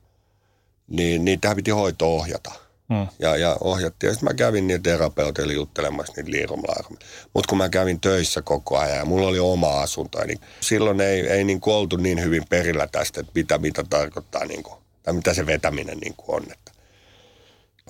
[0.88, 2.52] Niin niitä piti hoito ohjata.
[2.88, 3.06] Hmm.
[3.18, 4.08] Ja, ja ohjattiin.
[4.08, 7.06] Ja sitten mä kävin niitä terapeutilla juttelemassa niitä liirumlaarumia.
[7.34, 11.20] Mutta kun mä kävin töissä koko ajan ja mulla oli oma asunto, niin silloin ei,
[11.20, 15.14] ei niin kuin oltu niin hyvin perillä tästä, että mitä, mitä tarkoittaa, niin kuin, tai
[15.14, 16.52] mitä se vetäminen niin kuin on.
[16.52, 16.72] Että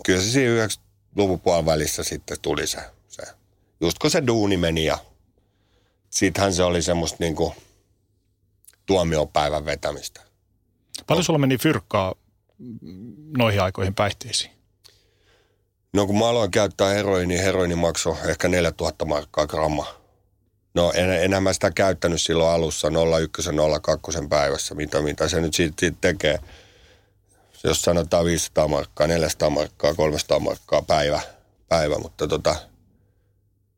[0.04, 2.78] kyllä se siinä 90-luvun puolella välissä sitten tuli se,
[3.08, 3.22] se,
[3.80, 4.98] just kun se duuni meni ja
[6.10, 7.54] sittenhän se oli semmoista niin kuin
[8.86, 10.20] tuomiopäivän vetämistä.
[11.06, 12.14] Paljon sulla meni fyrkkaa
[13.36, 14.53] noihin aikoihin päihteisiin?
[15.94, 19.86] No kun mä aloin käyttää heroinia, niin heroini maksoi ehkä 4000 markkaa gramma.
[20.74, 22.88] No en, enää mä sitä käyttänyt silloin alussa
[23.20, 23.50] 01
[23.82, 26.38] 02 päivässä, mitä, mitä se nyt siitä, siitä tekee.
[27.64, 31.20] Jos sanotaan 500 markkaa, 400 markkaa, 300 markkaa päivä,
[31.68, 32.56] päivä mutta tota,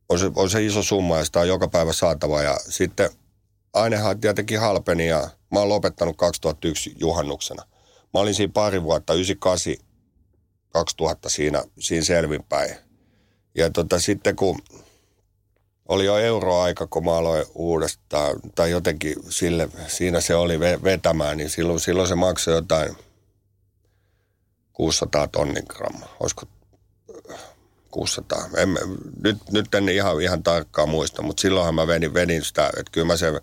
[0.09, 2.43] on, se, on se iso summa ja sitä on joka päivä saatava.
[2.43, 3.11] Ja sitten
[3.73, 7.63] ainehan tietenkin halpeni ja mä oon lopettanut 2001 juhannuksena.
[8.15, 9.86] Mä olin siinä pari vuotta, 98
[10.77, 12.77] 2000 siinä, siinä selvinpäin.
[13.55, 14.59] Ja tota, sitten kun
[15.89, 21.51] oli jo euroaika, kun mä aloin uudestaan, tai jotenkin sille, siinä se oli vetämään, niin
[21.51, 22.97] silloin, silloin se maksoi jotain
[24.73, 26.07] 600 tonnin gramma.
[26.21, 26.47] Olisiko
[27.91, 28.39] 600?
[28.57, 28.69] En,
[29.23, 33.07] nyt, nyt en ihan, ihan tarkkaan muista, mutta silloinhan mä vedin, vedin sitä, että kyllä
[33.07, 33.41] mä sen,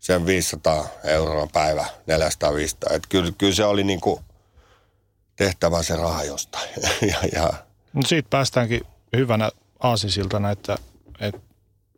[0.00, 2.94] sen 500 euroa päivä, 400-500.
[2.94, 4.20] Että kyllä, kyllä se oli niin kuin
[5.40, 6.68] tehtävä se raha jostain.
[7.10, 7.52] ja, ja.
[7.92, 8.80] No siitä päästäänkin
[9.16, 10.78] hyvänä aasisiltana, että,
[11.20, 11.40] että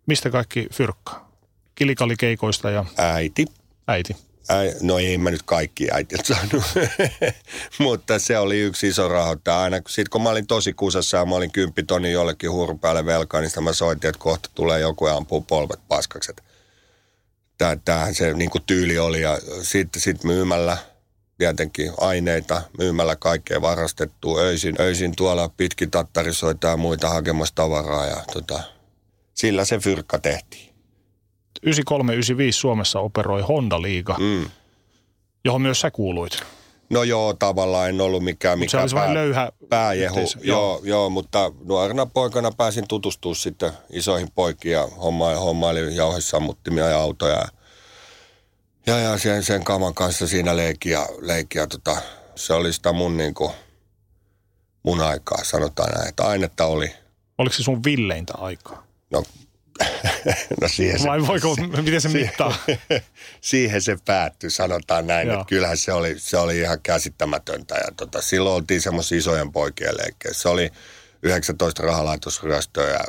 [0.07, 1.33] mistä kaikki fyrkkaa?
[1.75, 2.85] Kilikalikeikoista ja...
[2.99, 3.47] Äiti.
[3.89, 4.17] Äiti.
[4.51, 6.65] Äi, no ei mä nyt kaikki äiti saanut,
[7.79, 9.61] mutta se oli yksi iso rahoittaja.
[9.61, 13.41] Aina sit kun mä olin tosi kusassa ja mä olin kymppitoni jollekin huurun päälle velkaa,
[13.41, 16.43] niin sitä mä soitin, että kohta tulee joku ja ampuu polvet paskakset.
[17.85, 20.79] Tämähän se niin kuin tyyli oli ja sitten sit myymällä–
[21.43, 24.77] tietenkin aineita myymällä kaikkea varastettua öisin.
[24.81, 28.61] Öisin tuolla pitkin tattarisoita ja muita hakemassa tavaraa ja tota,
[29.35, 30.75] sillä se fyrkka tehtiin.
[31.67, 31.71] 93-95
[32.51, 34.51] Suomessa operoi Honda Liiga, mm.
[35.45, 36.43] johon myös sä kuuluit.
[36.91, 40.21] No joo, tavallaan en ollut mikään, mikä se pää, löyhä pääjehu.
[40.21, 40.39] Yhteisö.
[40.43, 46.89] Joo, joo, joo, mutta nuorena poikana pääsin tutustumaan sitten isoihin poikiin ja homma, hommailin jauhesammuttimia
[46.89, 47.35] ja autoja.
[47.35, 47.49] Ja,
[48.87, 51.97] ja sen, sen kaman kanssa siinä leikki ja, leikki ja tota,
[52.35, 53.53] se oli sitä mun, niin kuin,
[54.83, 56.93] mun aikaa, sanotaan näin, että ainetta oli.
[57.39, 58.87] Oliko se sun villeintä aikaa?
[59.11, 59.23] No,
[60.61, 62.57] no siihen se, Vai voiko, se, miten se mittaa?
[63.41, 65.41] siihen se päättyi, sanotaan näin, Joo.
[65.41, 67.75] että kyllähän se oli, se oli ihan käsittämätöntä.
[67.75, 70.43] Ja tota, silloin oltiin semmoisia isojen poikien leikkeissä.
[70.43, 70.71] Se oli
[71.23, 73.05] 19 rahalaitosryöstöä ja,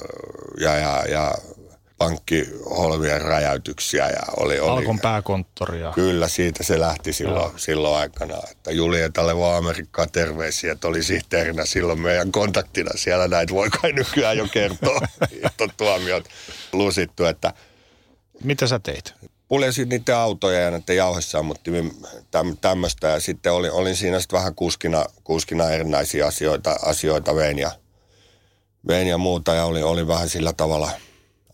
[0.60, 1.32] ja, ja, ja
[2.04, 4.10] pankkiholvien räjäytyksiä.
[4.10, 5.92] Ja oli, oli, Alkon pääkonttoria.
[5.96, 8.38] Kyllä, siitä se lähti silloin, silloin aikana.
[8.52, 12.92] Että Julietalle vaan Amerikkaa terveisiä, että oli sihteerinä silloin meidän kontaktina.
[12.96, 15.02] Siellä näitä voi kai nykyään jo kertoa,
[15.46, 16.26] että tuomiot
[16.74, 17.26] lusittu.
[17.26, 17.54] Että
[18.44, 19.14] Mitä sä teit?
[19.48, 21.92] Puljesin niiden autoja ja näiden jauhesammuttimia
[22.62, 23.08] tämmöistä.
[23.08, 27.72] Ja sitten olin, olin siinä sitten vähän kuskina, kuskina erinäisiä asioita, asioita vein ja,
[28.88, 29.54] vein ja muuta.
[29.54, 30.92] Ja olin, olin vähän sillä tavalla–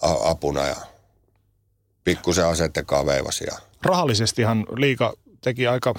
[0.02, 0.76] apuna ja
[2.04, 3.46] pikkusen asettekaan veivasi.
[3.82, 5.94] Rahallisestihan liika teki aika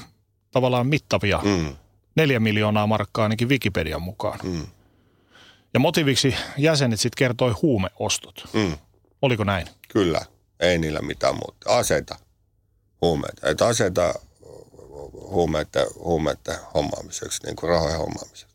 [0.51, 1.41] tavallaan mittavia.
[1.45, 1.77] Mm.
[2.17, 4.39] Neljä miljoonaa markkaa ainakin Wikipedian mukaan.
[4.43, 4.67] Mm.
[5.75, 8.45] Ja motiviksi jäsenet sitten kertoi huumeostot.
[8.53, 8.77] Mm.
[9.23, 9.67] Oliko näin?
[9.89, 10.21] Kyllä,
[10.61, 11.79] ei niillä mitään muuta.
[11.79, 12.17] Aseita,
[13.03, 13.49] huumeita.
[13.49, 14.15] Että aseita
[15.13, 18.50] huumeiden, huumeiden hommaamiseksi, niin kuin rahojen hommaamiseksi.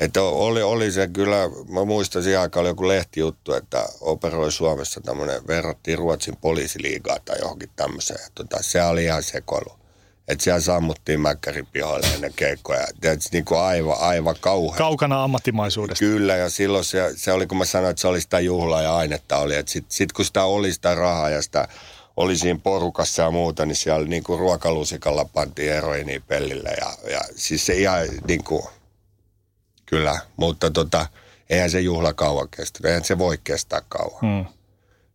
[0.00, 1.36] Että oli, oli se kyllä,
[1.68, 7.38] mä muistan siihen aikaan oli joku lehtijuttu, että operoi Suomessa tämmöinen, verrattiin Ruotsin poliisiliigaa tai
[7.38, 8.30] johonkin tämmöiseen.
[8.34, 9.72] Tota, se oli ihan sekoilu.
[10.28, 12.86] Että siellä sammuttiin mäkkärin pihoille ennen keikkoja.
[13.00, 14.78] Tietysti niin kuin aivan, aivan kauhean.
[14.78, 16.04] Kaukana ammattimaisuudesta.
[16.04, 18.96] Kyllä, ja silloin se, se oli, kun mä sanoin, että se oli sitä juhlaa ja
[18.96, 19.56] ainetta oli.
[19.56, 21.68] Että sitten sit kun sitä oli sitä rahaa ja sitä
[22.16, 26.70] oli siinä porukassa ja muuta, niin siellä niin kuin ruokalusikalla pantiin eroini pellille.
[26.80, 28.62] Ja, ja siis se ihan niin kuin,
[29.86, 31.06] Kyllä, mutta tota,
[31.50, 32.88] eihän se juhla kauan kestä.
[32.88, 34.20] Eihän se voi kestää kauan.
[34.20, 34.46] Hmm.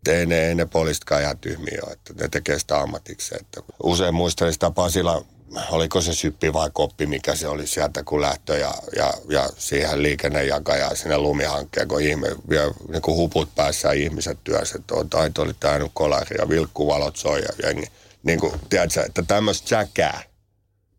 [0.07, 3.41] Ei ne, ei ne poliisitkaan ihan tyhmiä ole, että ne tekee sitä ammatikseen.
[3.41, 5.26] Että usein muistelin sitä Pasila
[5.72, 10.03] oliko se syppi vai koppi, mikä se oli sieltä kun lähtö ja, ja, ja siihen
[10.03, 15.41] liikennejakaja sinne lumihankkeen, kun ihme, vielä, niin kuin huput päässä ja ihmiset työssä, että taito
[15.41, 17.86] oli täynnä kolari ja vilkkuvalot soi ja jengi.
[18.24, 20.31] Niin kuin, tiedätkö, että tämmöistä säkää.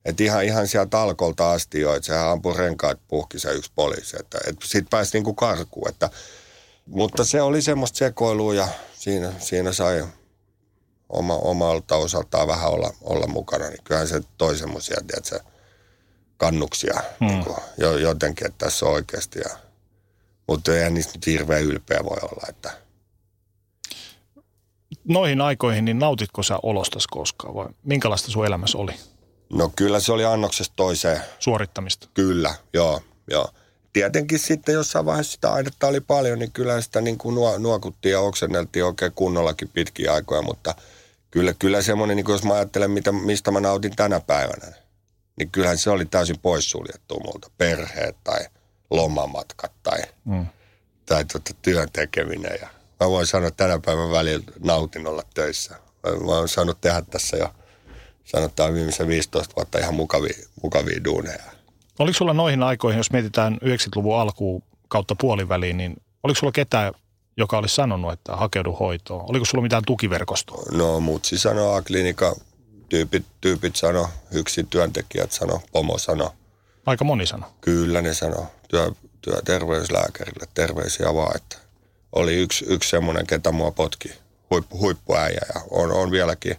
[0.05, 4.17] Että ihan, ihan sieltä alkolta asti jo, että sehän ampui renkaat puhki se yksi poliisi.
[4.21, 5.89] Että, että sit pääsi niin kuin karkuun.
[5.89, 6.11] Että,
[6.87, 10.07] mutta se oli semmoista sekoilua ja siinä, siinä sai
[11.09, 15.41] oma, omalta osaltaan vähän olla, olla mukana, niin kyllähän se toi semmoisia, tiedätkö,
[16.37, 17.29] kannuksia hmm.
[17.29, 19.39] niin kuin, jo, jotenkin, että tässä on oikeasti.
[19.39, 19.51] Ja,
[20.49, 22.83] mutta eihän niistä nyt hirveän ylpeä voi olla, että
[25.05, 28.93] Noihin aikoihin, niin nautitko sä olostas koskaan vai minkälaista sun elämässä oli?
[29.53, 31.21] No kyllä se oli annoksesta toiseen.
[31.39, 32.09] Suorittamista?
[32.15, 33.01] Kyllä, joo,
[33.31, 33.49] joo.
[33.93, 38.21] Tietenkin sitten jossain vaiheessa sitä ainetta oli paljon, niin kyllä sitä niin kuin nuokuttiin ja
[38.21, 40.75] oksenneltiin oikein kunnollakin pitkiä aikoja, mutta–
[41.33, 44.77] kyllä, kyllä semmoinen, niin jos mä ajattelen, mitä, mistä mä nautin tänä päivänä,
[45.37, 47.51] niin kyllähän se oli täysin poissuljettu multa.
[47.59, 48.47] Perheet tai
[48.91, 50.47] lomamatkat tai, mm.
[51.07, 52.59] tai tuota, työn tekeminen.
[52.61, 52.69] Ja
[53.01, 55.75] mä voin sanoa, että tänä päivän välillä nautin olla töissä.
[56.05, 57.55] Mä oon saanut tehdä tässä jo
[58.25, 61.43] sanotaan viimeisen 15 vuotta ihan mukavia, mukavia duuneja.
[61.99, 66.93] Oliko sulla noihin aikoihin, jos mietitään 90-luvun alkuun kautta puoliväliin, niin oliko sulla ketään
[67.37, 69.25] joka olisi sanonut, että hakeudu hoitoon?
[69.31, 70.63] Oliko sulla mitään tukiverkostoa?
[70.73, 72.37] No mutsi sanoi, A-klinika,
[72.89, 76.35] tyypit, tyypit sano, yksi työntekijät sano, pomo sano.
[76.87, 77.47] Aika moni sano.
[77.61, 78.93] Kyllä ne sano, työ,
[79.23, 81.57] työterveyslääkärille, terveisiä vaan, että
[82.13, 84.13] oli yksi, yksi semmoinen, ketä mua potki,
[84.51, 86.57] huippu, huippuäijä ja on, on vieläkin.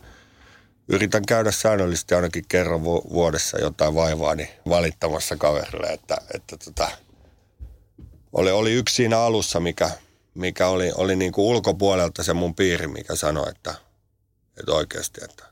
[0.94, 6.90] Yritän käydä säännöllisesti ainakin kerran vuodessa jotain vaivaa niin valittamassa kaverille, että, että tota,
[8.34, 9.92] oli, oli yksi siinä alussa, mikä,
[10.34, 13.76] mikä oli, oli niin kuin ulkopuolelta se mun piiri, mikä sanoi, että,
[14.60, 15.46] että oikeasti, että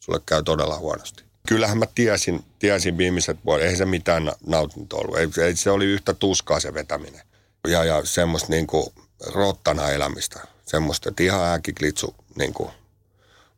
[0.00, 1.24] sulle käy todella huonosti.
[1.48, 5.18] Kyllähän mä tiesin, tiesin viimeiset vuodet, ei se mitään nautinto ollut.
[5.18, 7.22] Ei, ei, se oli yhtä tuskaa se vetäminen.
[7.68, 8.86] Ja, ja semmoista niin kuin
[9.26, 10.40] rottana elämistä.
[10.66, 12.70] Semmoista, että ihan äkiklitsu niin kuin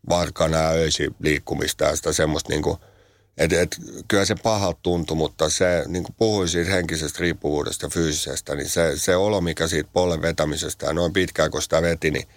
[0.09, 2.77] varkana ja öisi liikkumista ja sitä semmoista niin kuin–
[3.39, 3.77] et, et,
[4.09, 8.69] kyllä se pahalta tuntui, mutta se, niin kuin puhuin siitä henkisestä riippuvuudesta ja fyysisestä, niin
[8.69, 12.29] se, se olo, mikä siitä pollen vetämisestä ja noin pitkään, kun sitä veti, niin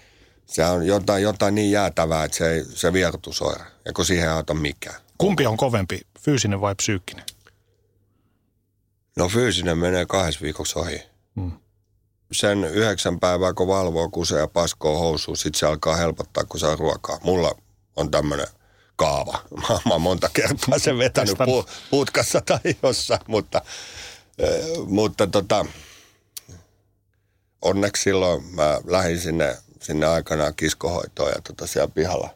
[0.45, 4.53] se on jotain, jotain niin jäätävää, että se, se viertusoira, ja kun siihen ei auta
[4.53, 4.95] mikään.
[5.17, 7.25] Kumpi on kovempi, fyysinen vai psyykkinen?
[9.17, 11.01] No fyysinen menee kahdessa viikossa ohi.
[11.35, 11.51] Hmm.
[12.31, 16.75] Sen yhdeksän päivää, kun valvoo kusea ja paskoo housuun, sitten se alkaa helpottaa, kun saa
[16.75, 17.19] ruokaa.
[17.23, 17.55] Mulla
[17.95, 18.47] on tämmöinen–
[18.95, 19.41] kaava.
[19.57, 23.61] Mä, mä oon monta kertaa sen vetänyt pu, putkassa tai jossain, mutta,
[24.85, 25.65] mutta tota,
[27.61, 32.29] onneksi silloin mä lähdin sinne, sinne aikanaan kiskohoitoon ja tota siellä pihalla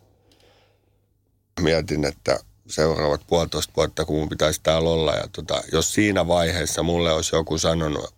[1.60, 5.16] mietin, että seuraavat puolitoista vuotta, kun mun pitäisi täällä olla.
[5.16, 8.14] Ja tota, jos siinä vaiheessa mulle olisi joku sanonut,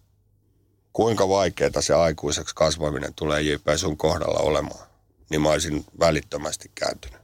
[0.93, 4.87] kuinka vaikeaa se aikuiseksi kasvaminen tulee JP sun kohdalla olemaan,
[5.29, 7.21] niin mä olisin välittömästi kääntynyt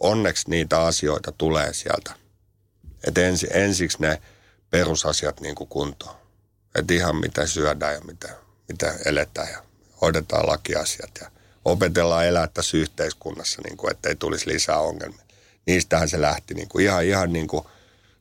[0.00, 2.14] onneksi niitä asioita tulee sieltä.
[3.06, 4.22] Että ensi, ensiksi ne
[4.70, 6.16] perusasiat niin kuin kuntoon.
[6.74, 8.28] Että ihan mitä syödään ja mitä,
[8.68, 9.62] mitä eletään ja
[10.00, 11.30] hoidetaan lakiasiat ja
[11.64, 15.24] opetellaan elää tässä yhteiskunnassa, niin kuin, ettei tulisi lisää ongelmia.
[15.66, 17.64] Niistähän se lähti niin kuin, ihan, ihan niin kuin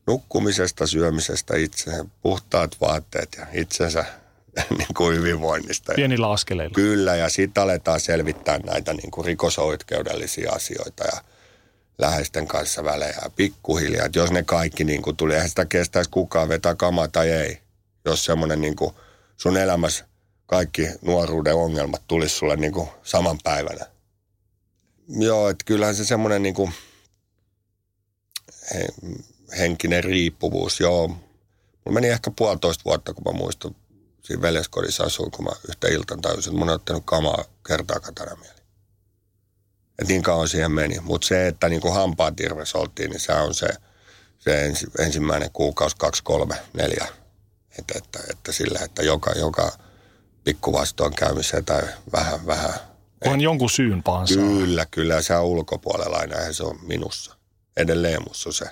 [0.08, 1.92] nukkumisesta, syömisestä, itse,
[2.22, 4.06] puhtaat vaatteet ja itsensä
[4.78, 5.94] niin kuin hyvinvoinnista.
[5.96, 6.74] Pienillä askeleilla.
[6.76, 11.22] Kyllä, ja sitten aletaan selvittää näitä niin kuin rikosoikeudellisia asioita ja–
[11.98, 14.06] läheisten kanssa välejä pikkuhiljaa.
[14.06, 17.58] Että jos ne kaikki niin kuin tuli, eihän sitä kestäisi kukaan vetää kamaa tai ei.
[18.06, 18.92] Jos semmoinen niin kuin
[19.38, 20.06] sun elämässä
[20.46, 23.86] kaikki nuoruuden ongelmat tulisi sulle niin kuin saman päivänä.
[25.08, 26.72] Joo, että kyllähän se semmoinen niin kuin
[29.58, 31.08] henkinen riippuvuus, joo.
[31.08, 33.76] Mulla meni ehkä puolitoista vuotta, kun mä muistan,
[34.26, 38.36] siinä veljeskodissa asuin, kun mä yhtä iltan tajusin, että mun on ottanut kamaa kertaakaan tänä
[38.36, 38.66] mieleen.
[40.00, 41.00] Et niin kauan siihen meni.
[41.00, 43.68] Mutta se, että niin kuin hampaat irves oltiin, niin se on se,
[44.40, 47.08] se ensi, ensimmäinen kuukausi, kaksi, kolme, neljä.
[47.80, 49.72] Että, että, että sillä, että joka, joka
[50.44, 50.74] pikku
[51.16, 52.74] käymiseen tai vähän, vähän.
[53.26, 54.34] On jonkun syyn paansa.
[54.34, 55.22] Kyllä, kyllä.
[55.22, 57.36] Se on ulkopuolella aina se on minussa.
[57.78, 58.66] Edelleen musta se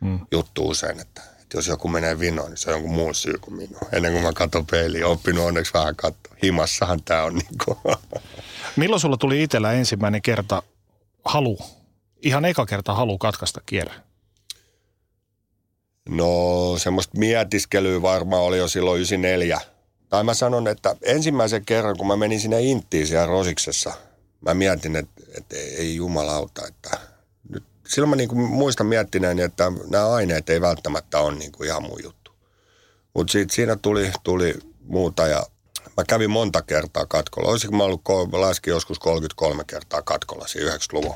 [0.00, 0.26] hmm.
[0.32, 1.22] juttu usein, että
[1.54, 3.80] jos joku menee vinoon, niin se on jonkun muun syy kuin minun.
[3.92, 6.36] Ennen kuin mä katson peiliin, oppinut onneksi vähän katsoa.
[6.42, 7.78] Himassahan tämä on niin kuin.
[8.76, 10.62] Milloin sulla tuli itsellä ensimmäinen kerta
[11.24, 11.58] halu,
[12.22, 13.94] ihan eka kerta halu katkaista kierre?
[16.08, 16.28] No
[16.78, 19.60] semmoista mietiskelyä varmaan oli jo silloin 94.
[20.08, 23.92] Tai mä sanon, että ensimmäisen kerran, kun mä menin sinne Inttiin siellä Rosiksessa,
[24.40, 27.11] mä mietin, että, että ei jumalauta, että
[27.94, 31.82] silloin mä niin kuin muistan miettineeni, että nämä aineet ei välttämättä ole niin kuin ihan
[31.82, 32.32] mun juttu.
[33.14, 35.42] Mutta siinä tuli, tuli muuta ja
[35.96, 37.50] mä kävin monta kertaa katkolla.
[37.50, 41.14] Olisiko mä ollut, laski joskus 33 kertaa katkolla siinä 90-luvun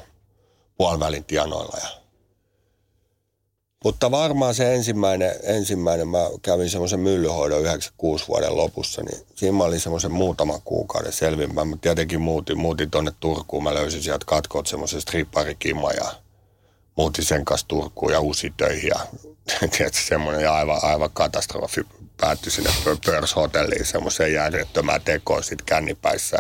[0.77, 1.79] puolivälin tienoilla.
[1.83, 1.89] Ja.
[3.85, 9.64] Mutta varmaan se ensimmäinen, ensimmäinen mä kävin semmoisen myllyhoidon 96 vuoden lopussa, niin siinä mä
[9.64, 11.68] olin semmoisen muutaman kuukauden selvimpään.
[11.68, 13.62] Mä tietenkin muutin, muutin tonne Turkuun.
[13.62, 16.26] Mä löysin sieltä katkot semmoisen stripparikima ja
[16.97, 18.88] muutin sen kanssa Turkuun ja uusi töihin.
[18.88, 19.07] Ja
[19.76, 21.86] tietysti semmoinen aivan, aivan katastrofi
[22.20, 22.70] päättyi sinne
[23.05, 26.38] pörshotelliin semmoiseen järjettömään tekoon sitten kännipäissä.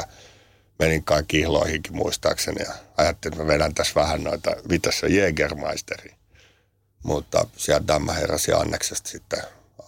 [0.78, 6.14] Menin kai kihloihinkin muistaakseni ja ajattelin, että mä vedän tässä vähän noita vitassa Jägermeisteri.
[7.02, 9.42] Mutta sieltä mä heräsin Anneksesta sitten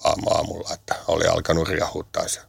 [0.04, 2.40] aamulla, että oli alkanut riahuttaa se.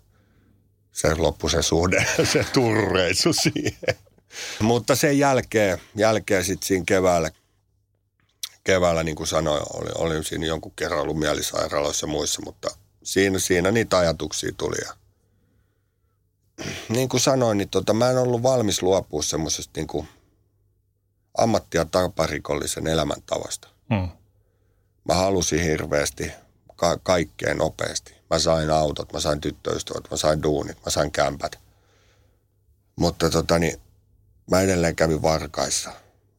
[0.92, 3.96] Se loppui se suhde, se turreissu siihen.
[4.60, 7.32] Mutta sen jälkeen, jälkeen sitten siinä keväällä,
[8.64, 12.70] keväällä niin kuin sanoin, olin, olin siinä jonkun kerran ollut mielisairaaloissa ja muissa, mutta
[13.04, 14.78] siinä, siinä niitä ajatuksia tuli.
[14.86, 14.94] Ja
[16.90, 20.08] niin kuin sanoin, niin tota, mä en ollut valmis luopua semmoisesta niin kuin
[21.38, 23.68] ammatti- ja taparikollisen elämäntavasta.
[23.94, 24.10] Hmm.
[25.08, 26.32] Mä halusin hirveästi
[26.76, 28.16] ka- kaikkeen nopeasti.
[28.30, 31.60] Mä sain autot, mä sain tyttöystävät, mä sain duunit, mä sain kämpät.
[32.96, 33.82] Mutta tota, niin,
[34.52, 35.92] mä edelleen kävin varkaissa.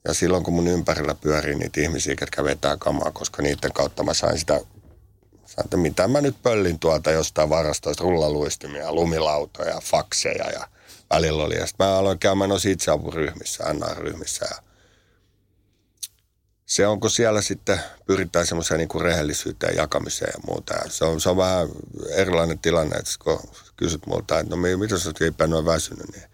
[0.09, 4.15] Ja silloin kun mun ympärillä pyörii niitä ihmisiä, jotka vetää kamaa, koska niiden kautta mä
[4.15, 4.61] sain sitä
[5.51, 10.69] Sanoin, että mitä mä nyt pöllin tuolta jostain varastoista, rullaluistimia, lumilautoja, fakseja ja
[11.11, 11.55] välillä oli.
[11.55, 14.63] Ja sitten mä aloin käymään noissa itseapuryhmissä, NA-ryhmissä ja
[16.67, 20.75] se onko siellä sitten, pyritään semmoiseen niin kuin rehellisyyteen, jakamiseen ja muuta.
[20.75, 21.69] Ja se, on, se on vähän
[22.15, 23.41] erilainen tilanne, että kun
[23.77, 26.30] kysyt multa, että no mitä sä oot väsynyt, niin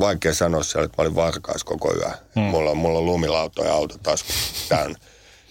[0.00, 2.10] vaikea sanoa siellä, että mä olin varkaas koko yö.
[2.34, 2.42] Hmm.
[2.42, 4.32] Mulla, on, mulla on lumilauto ja autotasku
[4.68, 4.98] täynnä.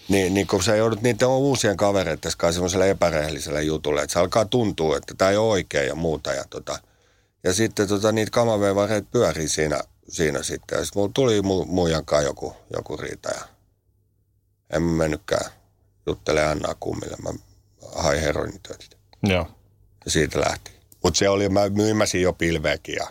[0.08, 4.44] Niin, niin kun sä joudut niiden uusien kavereiden kanssa semmoiselle epärehelliselle jutulle, että se alkaa
[4.44, 6.32] tuntua, että tämä ei ole oikein ja muuta.
[6.32, 6.78] Ja, tota,
[7.44, 10.78] ja sitten tota, niitä kamaveivareita pyörii siinä, siinä sitten.
[10.78, 13.40] Ja sitten mulla tuli mu, muijan joku, joku riita ja
[14.70, 15.50] en mä mennytkään
[16.06, 17.16] juttelemaan Annaa kummille.
[17.22, 17.30] Mä
[17.94, 18.96] hain heroinitöitä.
[19.22, 19.46] Joo.
[20.04, 20.70] Ja siitä lähti.
[21.02, 23.06] Mutta se oli, mä myymäsin jo pilveäkin ja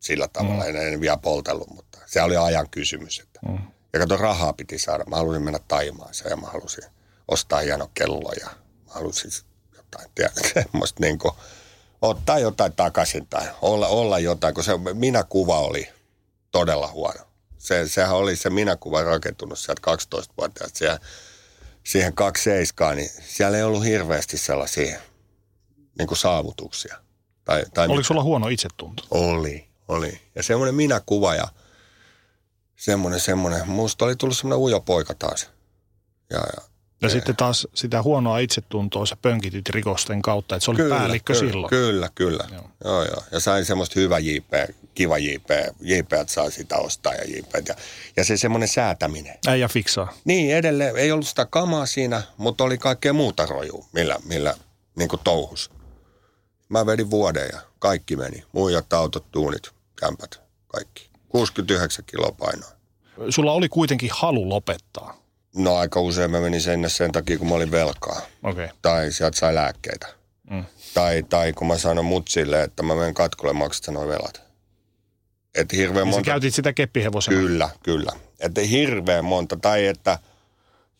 [0.00, 0.64] sillä tavalla.
[0.64, 0.70] Mm.
[0.70, 3.20] En, en vielä poltellut, mutta se oli ajan kysymys.
[3.20, 3.40] Että.
[3.48, 3.58] Mm.
[3.92, 5.04] Ja kato, rahaa piti saada.
[5.04, 6.84] Mä halusin mennä Taimaaseen ja mä halusin
[7.28, 8.46] ostaa hieno kello ja
[8.86, 9.30] mä halusin
[9.76, 10.10] jotain,
[10.54, 11.32] semmoista niin kuin,
[12.02, 15.88] ottaa jotain takaisin tai olla, olla jotain, kun se minä-kuva oli
[16.50, 17.20] todella huono.
[17.58, 20.98] Se, sehän oli se minä-kuva rakentunut sieltä 12 vuotta siihen,
[21.84, 25.00] siihen kaksi seiskaa, niin siellä ei ollut hirveästi sellaisia
[25.98, 26.96] niin kuin saavutuksia.
[27.44, 29.02] Tai, tai Oliko sulla huono itsetunto?
[29.10, 30.20] Oli, oli.
[30.34, 31.48] Ja semmoinen minä-kuva ja–
[32.78, 33.68] semmoinen, semmoinen.
[33.68, 35.50] Musta oli tullut semmoinen ujo poika taas.
[36.30, 36.62] Ja, ja,
[37.02, 41.32] ja sitten taas sitä huonoa itsetuntoa sä pönkitit rikosten kautta, että se oli kyllä, päällikkö
[41.32, 41.70] kyllä, silloin.
[41.70, 42.44] Kyllä, kyllä.
[42.52, 42.70] Joo.
[42.84, 43.22] Joo, joo.
[43.32, 44.52] Ja sain semmoista hyvä JP,
[44.94, 45.50] kiva JP.
[45.80, 47.68] JP, että saa sitä ostaa ja JP.
[47.68, 47.74] Ja,
[48.16, 49.38] ja se semmoinen säätäminen.
[49.46, 50.12] Äijä fiksaa.
[50.24, 50.96] Niin, edelleen.
[50.96, 54.54] Ei ollut sitä kamaa siinä, mutta oli kaikkea muuta rojua, millä, millä
[54.96, 55.70] niin kuin touhus.
[56.68, 58.44] Mä vedin vuoden ja kaikki meni.
[58.52, 61.10] Muijat, autot, tuunit, kämpät, kaikki.
[61.28, 62.70] 69 kiloa painoa.
[63.30, 65.18] Sulla oli kuitenkin halu lopettaa.
[65.56, 68.20] No aika usein mä menin sinne sen takia, kun mä olin velkaa.
[68.42, 68.68] Okay.
[68.82, 70.06] Tai sieltä sai lääkkeitä.
[70.50, 70.64] Mm.
[70.94, 74.42] Tai, tai kun mä sanoin mutsille, että mä menen katkolle maksata noin velat.
[75.54, 76.30] Että hirveän niin monta...
[76.30, 77.36] käytit sitä keppihevosena?
[77.36, 78.12] Kyllä, kyllä.
[78.40, 79.56] Että hirveän monta.
[79.56, 80.18] Tai että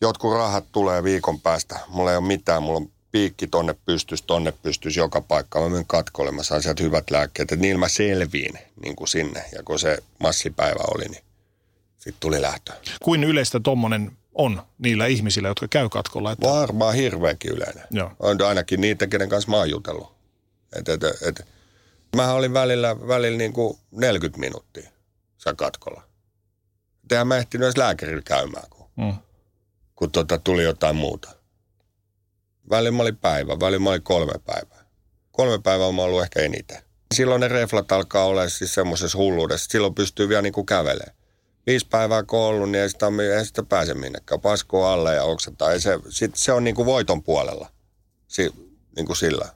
[0.01, 1.79] jotkut rahat tulee viikon päästä.
[1.87, 2.63] Mulla ei ole mitään.
[2.63, 5.61] Mulla on piikki tonne pystys, tonne pystys joka paikka.
[5.61, 7.51] Mä menen katkolle, mä saan sieltä hyvät lääkkeet.
[7.51, 9.45] Että niillä mä selviin niin kuin sinne.
[9.55, 11.23] Ja kun se massipäivä oli, niin
[11.97, 12.73] sitten tuli lähtö.
[13.03, 16.31] Kuin yleistä tommonen on niillä ihmisillä, jotka käy katkolla?
[16.31, 16.47] Että...
[16.47, 17.83] Varmaan hirveänkin yleinen.
[17.91, 18.11] Joo.
[18.19, 20.15] On ainakin niitä, kenen kanssa mä oon jutellut.
[20.75, 21.47] Et, et, et.
[22.15, 24.89] Mä olin välillä, välillä niin kuin 40 minuuttia
[25.37, 26.03] saa katkolla.
[27.07, 29.13] Tehän mä ehtinyt edes lääkärillä käymään, kun, mm.
[29.95, 31.38] kun tota, tuli jotain muuta.
[32.69, 34.85] Välillä mä olin päivä, välillä mä olin kolme päivää.
[35.31, 36.77] Kolme päivää mä ollut ehkä eniten.
[37.15, 39.67] Silloin ne reflat alkaa olla siis semmoisessa hulluudessa.
[39.71, 41.15] Silloin pystyy vielä niin kuin kävelemään.
[41.67, 43.05] Viisi päivää kun ollut, niin ei sitä,
[43.37, 44.41] ei sitä pääse minnekään.
[44.41, 45.73] Paskoo alle ja oksetaan.
[45.73, 47.69] Ei se, sit se on niin kuin voiton puolella.
[48.27, 48.53] Si,
[48.95, 49.49] niin kuin sillä.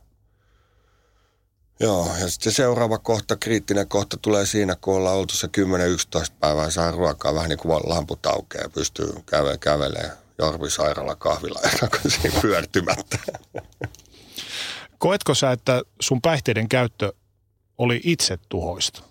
[1.79, 6.31] Joo, ja sitten se seuraava kohta, kriittinen kohta tulee siinä, kun ollaan oltu se 10-11
[6.39, 12.31] päivää, saa ruokaa vähän niin kuin lamput aukeaa pystyy käve, kävelemään Jorvi sairaala kahvila takaisin
[12.41, 13.17] pyörtymättä.
[14.97, 17.13] Koetko sä, että sun päihteiden käyttö
[17.77, 19.03] oli itse tuhoista?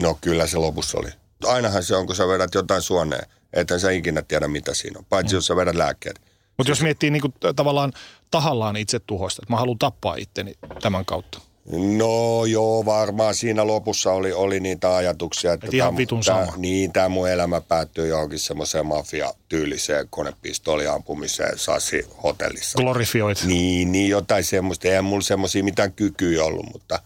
[0.00, 1.08] No kyllä se lopussa oli.
[1.44, 5.04] Ainahan se on, kun sä vedät jotain suoneen Että sä ikinä tiedä, mitä siinä on,
[5.04, 5.36] paitsi mm.
[5.36, 6.20] jos sä vedät lääkkeet.
[6.58, 7.92] Mutta jos miettii niin kuin, tavallaan
[8.30, 11.40] tahallaan itse tuhosta, että mä haluan tappaa itteni tämän kautta.
[11.72, 15.52] No joo, varmaan siinä lopussa oli, oli niitä ajatuksia.
[15.52, 16.56] Että Et ihan tää- vitun tää- sama.
[16.56, 22.76] Niin, tämä mun elämä päättyy johonkin semmoiseen mafia-tyyliseen konepistooliampumiseen Sassi hotellissa.
[22.82, 23.44] Glorifioit.
[23.44, 24.88] Niin, niin jotain semmoista.
[24.88, 26.98] Eihän mulla semmoisia mitään kykyä ollut, mutta,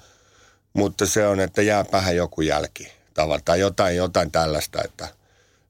[0.72, 2.88] mutta se on, että jääpähän joku jälki.
[3.44, 5.08] Tai jotain, jotain tällaista, että,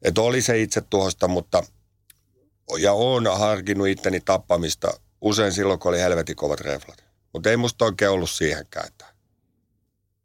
[0.02, 1.62] että oli se itse tuosta, mutta
[2.78, 7.04] ja oon harkinnut itteni tappamista usein silloin, kun oli helvetin kovat reflat.
[7.32, 9.06] Mutta ei musta oikein ollut siihenkään, että,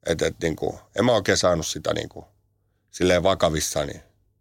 [0.06, 2.26] että, että niin kuin, en mä oikein saanut sitä niin kuin,
[2.92, 3.94] silleen vakavissani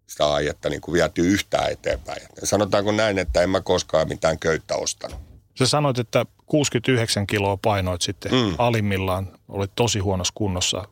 [0.06, 2.22] sitä aietta niin kuin vietyä yhtään eteenpäin.
[2.40, 5.18] Ja sanotaanko näin, että en mä koskaan mitään köyttä ostanut.
[5.58, 8.38] Sä sanoit, että 69 kiloa painoit sitten mm.
[8.38, 8.54] Mm.
[8.58, 9.38] alimmillaan.
[9.48, 10.88] Olit tosi huonossa kunnossa.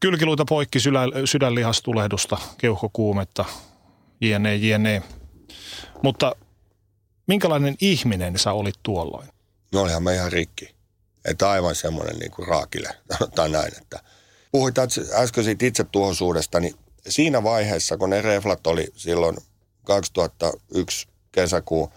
[0.00, 3.44] Kylkiluita poikki, sydä, sydänlihastulehdusta, keuhkokuumetta,
[4.20, 5.02] jne, jne.
[6.02, 6.36] Mutta
[7.26, 9.28] minkälainen ihminen sä olit tuolloin?
[9.76, 10.74] No olihan mä ihan rikki.
[11.24, 13.72] Että aivan semmoinen niin kuin raakile, sanotaan näin.
[13.82, 14.00] Että
[14.52, 16.74] puhuit äs- äsken siitä itsetuhoisuudesta, niin
[17.08, 19.36] siinä vaiheessa, kun ne reflat oli silloin
[19.84, 21.90] 2001 kesäkuun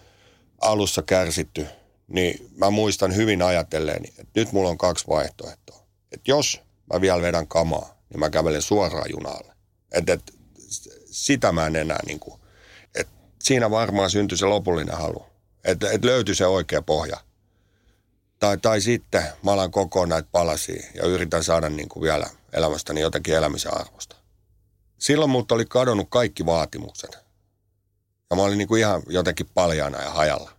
[0.62, 1.68] alussa kärsitty,
[2.08, 5.86] niin mä muistan hyvin ajatelleeni, että nyt mulla on kaksi vaihtoehtoa.
[6.12, 6.62] Että jos
[6.94, 9.54] mä vielä vedän kamaa, niin mä kävelen suoraan junalle.
[9.92, 10.34] Että et,
[11.06, 12.42] sitä mä en enää niin kuin,
[12.96, 13.14] että
[13.44, 15.26] siinä varmaan syntyi se lopullinen halu.
[15.64, 17.29] Että et löytyi se oikea pohja.
[18.40, 23.02] Tai, tai sitten mä alan kokoon näitä palasia ja yritän saada niin kuin vielä elämästäni
[23.02, 24.16] jotakin elämisen arvosta.
[24.98, 27.18] Silloin multa oli kadonnut kaikki vaatimukset.
[28.30, 30.52] Ja mä olin niin kuin ihan jotenkin paljaana ja hajalla.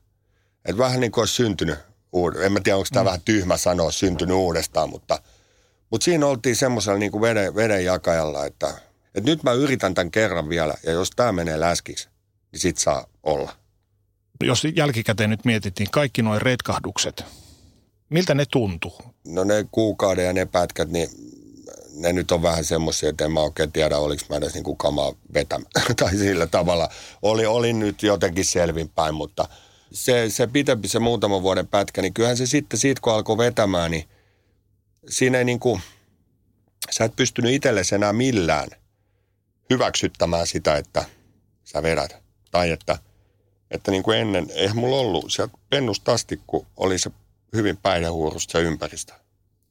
[0.64, 1.78] Et vähän niin kuin olisi syntynyt,
[2.16, 3.07] uud- en mä tiedä onko tämä mm.
[3.07, 5.22] vähän tyhmä sanoa syntynyt uudestaan, mutta,
[5.91, 8.68] mutta siinä oltiin semmoisella niin kuin veden, veden jakajalla, että,
[9.14, 12.09] että nyt mä yritän tämän kerran vielä ja jos tämä menee läskiksi,
[12.53, 13.57] niin sit saa olla.
[14.45, 17.24] Jos jälkikäteen nyt mietittiin kaikki nuo retkahdukset,
[18.11, 19.03] miltä ne tuntuu?
[19.25, 21.09] No ne kuukauden ja ne pätkät, niin
[21.95, 25.13] ne nyt on vähän semmoisia, että en mä oikein tiedä, oliko mä edes niinku kamaa
[25.35, 25.65] vetämä.
[26.01, 26.89] tai sillä tavalla.
[27.23, 29.49] Oli, oli nyt jotenkin selvinpäin, mutta
[29.93, 33.91] se, se pitempi, se muutaman vuoden pätkä, niin kyllähän se sitten siitä, kun alkoi vetämään,
[33.91, 34.09] niin
[35.09, 35.81] siinä ei niinku,
[36.91, 38.69] sä et pystynyt itsellesi enää millään
[39.71, 41.05] hyväksyttämään sitä, että
[41.65, 42.17] sä vedät.
[42.51, 42.99] Tai että,
[43.71, 47.11] että niin kuin ennen, eihän mulla ollut sieltä pennusta asti, kun oli se
[47.57, 49.13] hyvin päihdehuurusta se ympäristö.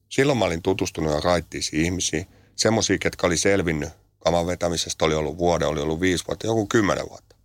[0.09, 5.37] Silloin mä olin tutustunut jo raittiisiin ihmisiin, semmoisia, ketkä oli selvinnyt kaman vetämisestä, oli ollut
[5.37, 7.35] vuoden, oli ollut viisi vuotta, joku kymmenen vuotta.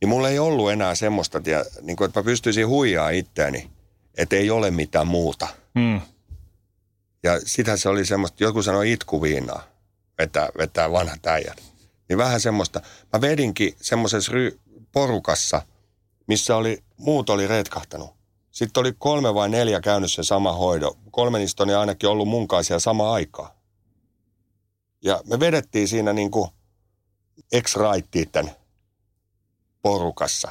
[0.00, 3.70] Niin mulla ei ollut enää semmoista, tie, niin kuin, että mä pystyisin huijaa itteeni,
[4.16, 5.48] että ei ole mitään muuta.
[5.74, 6.00] Mm.
[7.22, 9.62] Ja sitä se oli semmoista, joku sanoi itkuviinaa,
[10.18, 11.62] vetää, vetää vanhat äijät.
[12.08, 12.80] Niin vähän semmoista.
[13.12, 14.58] Mä vedinkin semmoisessa ry-
[14.92, 15.62] porukassa,
[16.26, 18.17] missä oli, muut oli retkahtanut.
[18.58, 20.94] Sitten oli kolme vai neljä käynyt sen sama hoidon.
[21.10, 23.60] Kolme niistä on ainakin ollut mun kanssa siellä sama aikaa.
[25.02, 26.50] Ja me vedettiin siinä niin kuin
[27.52, 28.50] ex-raittiitten
[29.82, 30.48] porukassa.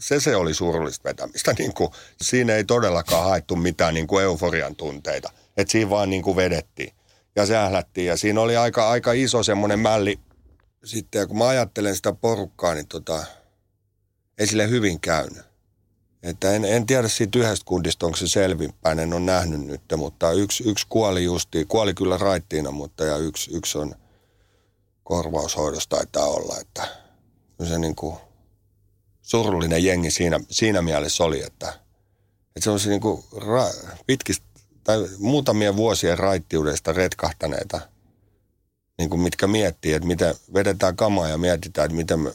[0.00, 1.54] Se se oli surullista vetämistä.
[1.58, 1.90] Niin kuin,
[2.22, 5.30] siinä ei todellakaan haettu mitään niin kuin euforian tunteita.
[5.56, 6.94] Että siinä vaan niin kuin vedettiin
[7.36, 8.06] ja sählättiin.
[8.06, 10.18] Ja siinä oli aika, aika iso semmoinen mälli.
[10.84, 13.24] Sitten ja kun mä ajattelen sitä porukkaa, niin tota,
[14.38, 15.55] ei sille hyvin käynyt.
[16.26, 20.32] Että en, en tiedä siitä yhdestä kundista, onko se selvinpäin, en ole nähnyt nyt, mutta
[20.32, 23.94] yksi, yksi kuoli justiin, kuoli kyllä raittiina, mutta ja yksi, yksi on
[25.04, 26.88] korvaushoidossa taitaa olla, että
[27.68, 28.16] se niin kuin
[29.22, 31.68] surullinen jengi siinä, siinä mielessä oli, että,
[32.56, 33.70] että se on niin kuin ra,
[34.06, 34.46] pitkistä
[34.84, 37.80] tai muutamien vuosien raittiudesta retkahtaneita,
[38.98, 42.32] niin kuin mitkä miettii, että miten vedetään kamaa ja mietitään, että miten me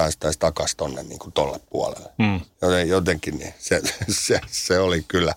[0.00, 2.10] päästäisiin takaisin tonne niin kuin tolle puolelle.
[2.18, 2.40] Mm.
[2.62, 3.80] Joten jotenkin niin se,
[4.26, 5.34] se, se, oli kyllä,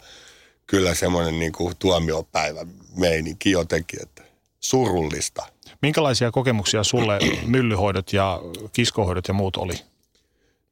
[0.67, 2.65] kyllä semmoinen niin kuin tuomiopäivä
[2.95, 4.23] meininki jotenkin, että
[4.59, 5.45] surullista.
[5.81, 8.41] Minkälaisia kokemuksia sulle myllyhoidot ja
[8.73, 9.73] kiskohoidot ja muut oli?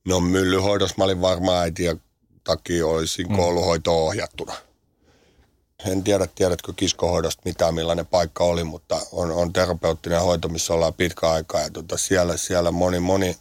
[0.05, 1.95] No myllyhoidossa mä olin varmaan äiti ja
[2.43, 3.35] takia olisin mm.
[3.35, 4.53] kouluhoitoon ohjattuna.
[5.85, 10.93] En tiedä, tiedätkö kiskohoidosta mitään, millainen paikka oli, mutta on, on terapeuttinen hoito, missä ollaan
[10.93, 11.61] pitkä aikaa.
[11.61, 13.37] Ja tota siellä, siellä moni, moni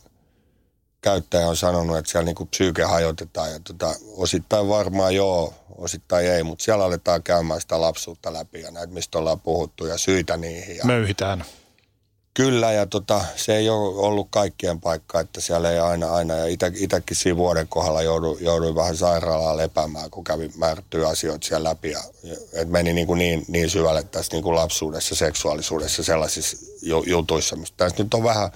[1.01, 3.53] käyttäjä on sanonut, että siellä niinku psyyke hajotetaan.
[3.53, 8.71] Ja tota, osittain varmaan joo, osittain ei, mutta siellä aletaan käymään sitä lapsuutta läpi ja
[8.71, 10.77] näitä, mistä ollaan puhuttu ja syitä niihin.
[10.77, 11.45] Ja Möyhitään.
[12.35, 16.47] Kyllä, ja tota, se ei ole ollut kaikkien paikka, että siellä ei aina, aina ja
[16.47, 21.69] itä, itäkin siinä vuoden kohdalla jouduin, jouduin vähän sairaalaan lepäämään, kun kävin määrättyjä asioita siellä
[21.69, 21.91] läpi.
[21.91, 22.01] Ja,
[22.53, 27.57] et meni niin, kuin niin, niin syvälle tässä niin kuin lapsuudessa, seksuaalisuudessa, sellaisissa ju, jutuissa.
[27.57, 28.51] mistä Tässä nyt on vähän,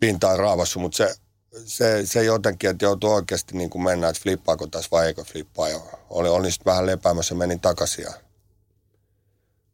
[0.00, 1.14] pintaan raavassu, mutta se,
[1.64, 5.68] se, se jotenkin, että joutuu oikeasti niin kuin mennä, että flippaako tässä vai eikö flippaa.
[5.68, 5.80] Ja
[6.10, 8.04] oli, oli sitten vähän lepäämässä ja menin takaisin.
[8.04, 8.12] Ja.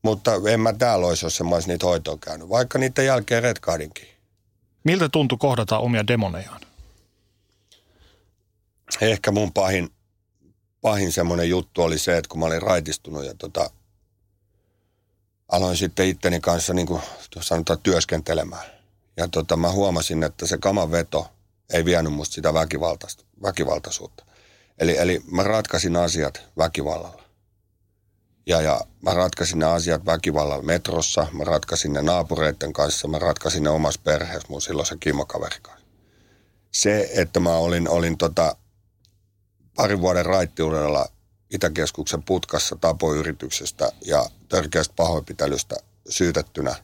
[0.02, 4.08] Mutta en mä täällä olisi, jos mä olisin niitä hoitoa käynyt, vaikka niiden jälkeen retkahdinkin.
[4.84, 6.60] Miltä tuntui kohdata omia demonejaan?
[9.00, 9.90] Ehkä mun pahin,
[10.80, 13.70] pahin semmoinen juttu oli se, että kun mä olin raitistunut ja tota,
[15.48, 17.02] aloin sitten itteni kanssa niin kuin
[17.40, 18.64] sanotaan työskentelemään.
[19.16, 21.30] Ja tota, mä huomasin, että se kaman veto
[21.72, 22.54] ei vienyt musta sitä
[23.42, 24.24] väkivaltaisuutta.
[24.78, 27.22] Eli, eli mä ratkaisin asiat väkivallalla.
[28.46, 33.62] Ja, ja mä ratkaisin ne asiat väkivallalla metrossa, mä ratkaisin ne naapureiden kanssa, mä ratkaisin
[33.62, 35.86] ne omassa perheessä mun silloisen kimokaverin kanssa.
[36.70, 38.56] Se, että mä olin, olin tota,
[39.76, 41.08] parin vuoden raittiudella
[41.50, 45.76] Itäkeskuksen putkassa tapoyrityksestä ja törkeästä pahoinpitelystä
[46.08, 46.74] syytettynä.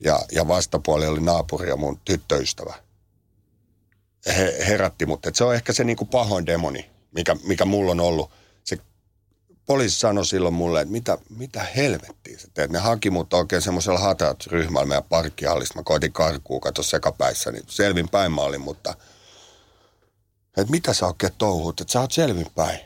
[0.00, 2.74] Ja, ja vastapuoli oli naapuri ja mun tyttöystävä.
[4.26, 5.26] He herätti mut.
[5.26, 8.30] Et se on ehkä se niinku pahoin demoni, mikä, mikä mulla on ollut.
[8.64, 8.78] Se
[9.66, 12.70] poliisi sanoi silloin mulle, että mitä, mitä helvettiä sä teet.
[12.70, 15.74] Ne haki mut oikein semmoisella hatat-ryhmällä meidän parkkihallista.
[15.78, 18.94] Mä koitin karkuun, kato sekapäissä, niin selvin päin mä olin, mutta
[20.56, 22.80] että mitä sä oikein touhut, että sä oot selvin päin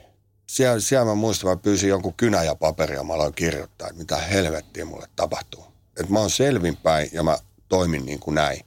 [0.52, 4.16] siellä, siellä mä muistan, mä pyysin jonkun kynä ja paperia, mä aloin kirjoittaa, että mitä
[4.16, 5.64] helvettiä mulle tapahtuu.
[6.00, 7.38] Että mä oon selvinpäin ja mä
[7.68, 8.60] toimin niin kuin näin.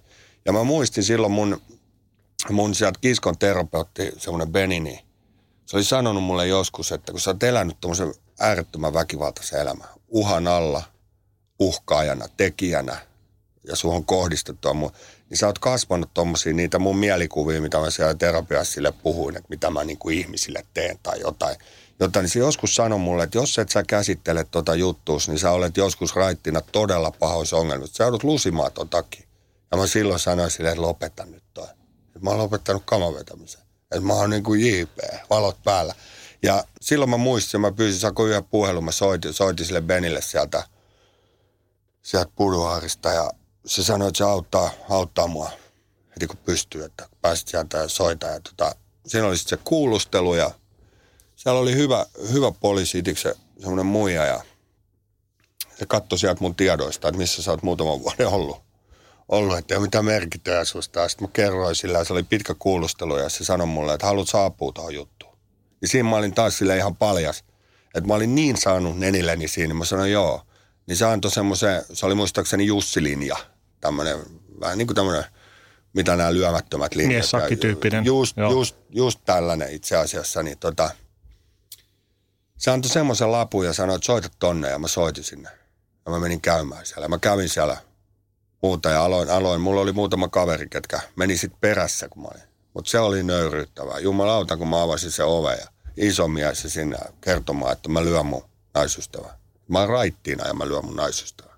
[0.46, 1.62] Ja mä muistin silloin mun,
[2.54, 5.06] mun sieltä kiskon terapeutti, semmoinen Benini,
[5.66, 10.48] se oli sanonut mulle joskus, että kun sä oot elänyt tommosen äärettömän väkivaltaisen elämän, uhan
[10.48, 10.84] alla,
[11.60, 12.98] uhkaajana, tekijänä,
[13.68, 14.92] ja suhun kohdistettua mun,
[15.30, 19.50] niin sä oot kasvanut tommosia niitä mun mielikuvia, mitä mä siellä terapiassa sille puhuin, että
[19.50, 21.56] mitä mä niin kuin ihmisille teen tai jotain.
[22.00, 25.52] Jotta niin se joskus sanoi mulle, että jos et sä käsittele tota juttuus, niin sä
[25.52, 27.96] olet joskus raittina todella pahoissa ongelmissa.
[27.96, 29.28] Sä joudut lusimaan ton takia.
[29.72, 31.45] Ja mä silloin sanoin sille, että lopeta nyt.
[32.16, 33.62] Että mä oon lopettanut kamavetämisen.
[33.92, 34.98] Että mä oon niin kuin JP,
[35.30, 35.96] valot päällä.
[36.44, 40.64] Ja silloin mä muistin, mä pyysin, saako yhden puhelun, mä soitin, soitin sille Benille sieltä,
[42.02, 43.32] sieltä Puduharista ja
[43.66, 45.52] se sanoi, että se auttaa, auttaa mua
[46.16, 48.28] heti kun pystyy, että pääsit sieltä ja soita.
[48.28, 48.76] Ja tota,
[49.08, 50.52] siinä oli sitten se kuulustelu ja
[51.36, 54.42] siellä oli hyvä, hyvä poliisi, se semmoinen muija ja
[55.80, 58.65] se katsoi sieltä mun tiedoista, että missä sä oot muutaman vuoden ollut.
[59.30, 61.10] Ollut, että ei ole mitään merkityä susta.
[61.10, 64.72] Sitten mä kerroin sillä se oli pitkä kuulustelu ja se sanoi mulle, että haluat saapua
[64.72, 65.38] tuohon juttuun.
[65.82, 67.44] Ja siinä mä olin taas sille ihan paljas,
[67.96, 69.74] että mä olin niin saanut nenilleni siinä.
[69.74, 70.42] Mä sanoin joo.
[70.88, 73.38] Niin se antoi semmoisen, se oli muistaakseni Jussilinja–
[73.86, 74.20] tämmöinen,
[74.60, 75.24] vähän niin kuin tämmöinen,
[75.94, 77.10] mitä nämä lyömättömät linjat.
[77.10, 78.06] Miessakkityyppinen.
[78.06, 80.90] Just, just, just tällainen itse asiassa, niin tota,
[82.58, 85.50] se antoi semmoisen lapun ja sanoi, että soita tonne ja mä soitin sinne.
[86.06, 87.08] Ja mä menin käymään siellä.
[87.08, 87.78] Mä kävin siellä
[88.62, 89.62] muuta ja aloin, aloin.
[89.62, 92.48] Mulla oli muutama kaveri, ketkä meni sitten perässä, kun mä olin.
[92.74, 94.00] Mutta se oli nöyryyttävää.
[94.00, 95.68] Jumalauta, kun mä avasin se ove ja
[95.98, 99.38] iso mies sinne kertomaan, että mä lyön mun naisystävää.
[99.68, 101.56] Mä oon raittiina ja mä lyön mun naisystävää.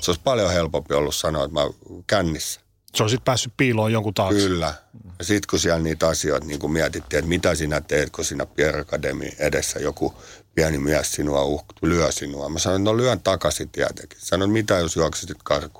[0.00, 1.60] Se olisi paljon helpompi ollut sanoa, että mä
[2.06, 2.60] kännissä.
[2.94, 4.40] Se olisi päässyt piiloon jonkun taakse.
[4.40, 4.74] Kyllä.
[5.18, 8.46] Ja sitten kun siellä niitä asioita niin kun mietittiin, että mitä sinä teet, kun sinä
[8.46, 10.14] Pierre Academy edessä joku
[10.54, 12.48] pieni mies sinua uh, lyö sinua.
[12.48, 14.18] Mä sanoin, no lyön takaisin tietenkin.
[14.20, 15.79] Sanoin, mitä jos juoksisit karkuun?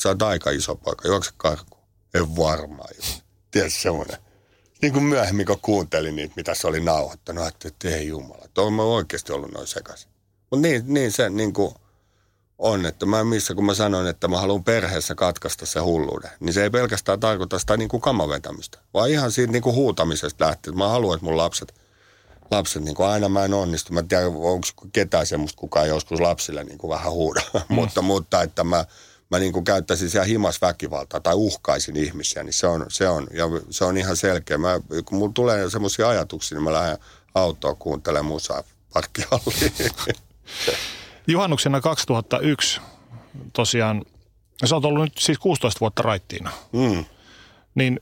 [0.00, 1.82] Että sä oot aika iso poika, juokse karkuun.
[2.14, 3.20] En varmaan juo.
[3.50, 4.16] Tiedätkö semmoinen?
[4.82, 8.82] Niin kuin myöhemmin, kun kuuntelin niitä, mitä se oli nauhoittanut, että ei jumala, tuo mä
[8.82, 10.10] oikeasti ollut noin sekaisin.
[10.50, 11.74] Mutta niin, niin se niin kuin,
[12.58, 16.52] on, että mä missä kun mä sanoin, että mä haluan perheessä katkaista se hulluuden, niin
[16.52, 20.78] se ei pelkästään tarkoita sitä niin kuin kamavetämistä, vaan ihan siitä niin kuin huutamisesta lähtien.
[20.78, 21.74] Mä haluan, että mun lapset,
[22.50, 23.92] lapset niin kuin aina mä en onnistu.
[23.92, 27.74] Mä en tiedä, onko ketään semmoista kukaan joskus lapsille niin kuin vähän huuda, mm.
[27.74, 28.84] mutta, mutta että mä,
[29.30, 33.26] mä niin kuin käyttäisin siellä himas väkivaltaa tai uhkaisin ihmisiä, niin se on, se on,
[33.32, 34.58] ja se on ihan selkeä.
[34.58, 36.98] Mä, kun mulla tulee semmoisia ajatuksia, niin mä lähden
[37.34, 38.62] autoa kuuntelemaan musaa
[38.92, 39.72] parkkihalliin.
[41.26, 42.80] Juhannuksena 2001
[43.52, 44.04] tosiaan,
[44.64, 46.52] sä oot ollut nyt siis 16 vuotta raittiina.
[46.72, 47.04] Mm.
[47.74, 48.00] Niin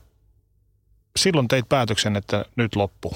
[1.15, 3.13] silloin teit päätöksen, että nyt loppu.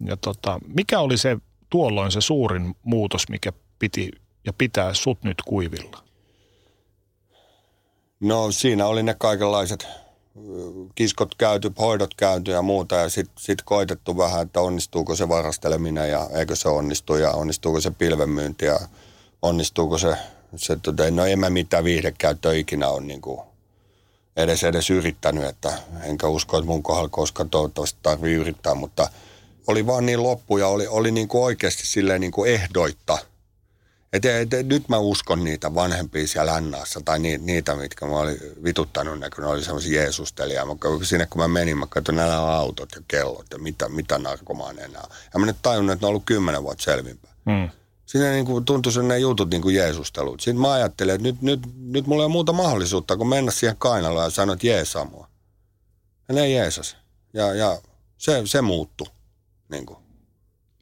[0.00, 1.36] Ja tota, mikä oli se
[1.70, 4.10] tuolloin se suurin muutos, mikä piti
[4.46, 6.05] ja pitää sut nyt kuivilla?
[8.20, 9.86] No siinä oli ne kaikenlaiset
[10.94, 16.10] kiskot käyty, hoidot käyty ja muuta ja sitten sit koitettu vähän, että onnistuuko se varasteleminen
[16.10, 18.80] ja eikö se onnistu ja onnistuuko se pilvenmyynti ja
[19.42, 20.16] onnistuuko se,
[20.56, 23.40] se tota, no en mä mitään viihdekäyttöä ikinä on niin kuin
[24.36, 25.72] edes, edes yrittänyt, että
[26.02, 29.08] enkä usko, että mun kohdalla koskaan toivottavasti tarvii yrittää, mutta
[29.66, 33.18] oli vaan niin loppu ja oli, oli niin kuin oikeasti silleen niin kuin ehdoitta,
[34.12, 38.12] Et, et, et, nyt mä uskon niitä vanhempia siellä Lännaassa tai ni, niitä, mitkä mä
[38.12, 40.66] olin vituttanut kun ne oli semmoisia jeesustelijia.
[40.66, 40.72] Mä,
[41.02, 45.04] sinne kun mä menin, mä katsoin nämä autot ja kellot ja mitä, mitä narkomaaneja nämä
[45.04, 45.16] on.
[45.34, 47.34] Ja mä nyt tajunnut, että ne on ollut kymmenen vuotta selvinpäin.
[47.44, 47.70] Mm.
[48.06, 50.40] Siinä niin kuin tuntui sen ne jutut niin kuin jeesustelut.
[50.40, 53.76] Sitten mä ajattelin, että nyt, nyt, nyt mulla ei ole muuta mahdollisuutta kuin mennä siihen
[53.78, 55.28] kainaloon ja sanoa, että jeesaa mua.
[56.28, 56.96] Ja ne jeesas.
[57.32, 57.78] Ja, ja
[58.18, 59.06] se, se muuttui.
[59.68, 59.98] Niin kuin.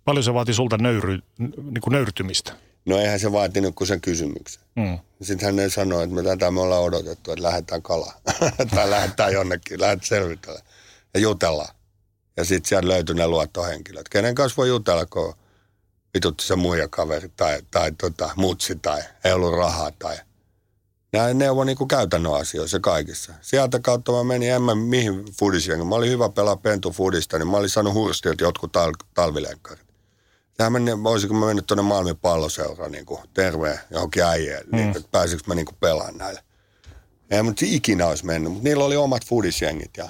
[0.04, 2.63] Paljon se vaati sulta nöyry, niin kuin nöyrtymistä?
[2.84, 4.62] No eihän se vaatinut kuin sen kysymyksen.
[4.76, 4.98] Mm.
[5.22, 8.20] Sitten hän sanoi, että me tätä me ollaan odotettu, että lähdetään kalaan.
[8.74, 10.60] tai lähdetään jonnekin, lähdetään selvitellä
[11.14, 11.74] ja jutellaan.
[12.36, 14.08] Ja sitten sieltä löytyi ne luottohenkilöt.
[14.08, 15.34] Kenen kanssa voi jutella, kun
[16.14, 20.16] vitutti se muija kaveri tai, tai tota, mutsi tai ei ollut rahaa tai...
[21.12, 23.32] Nämä neuvo niin kuin käytännön asioissa kaikissa.
[23.40, 25.86] Sieltä kautta mä menin, en mä mihin fudisiin.
[25.86, 29.83] Mä olin hyvä pelaa pentu fudista, niin mä olin saanut hurstilta jotkut tal- talvilenkkarit.
[30.56, 34.76] Tähän meni, voisinko mä mennyt tuonne Malmin palloseuraan niin kuin terveen johonkin äijeen, mm.
[34.76, 36.40] niin, että pääsikö mä niin kuin pelaan näille.
[37.30, 40.08] Ei mutta ikinä olisi mennyt, mutta niillä oli omat fudisjengit ja,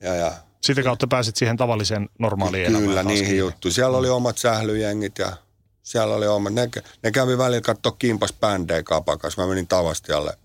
[0.00, 3.74] ja, ja Sitä kautta pääsit siihen tavalliseen normaaliin Kyllä, elämään taas niihin juttuihin.
[3.74, 5.36] Siellä oli omat sählyjengit ja
[5.82, 6.54] siellä oli omat.
[6.54, 6.70] Ne,
[7.02, 9.36] ne kävi välillä katsoa kimpas bändejä kapakas.
[9.36, 10.38] Mä menin Tavastialle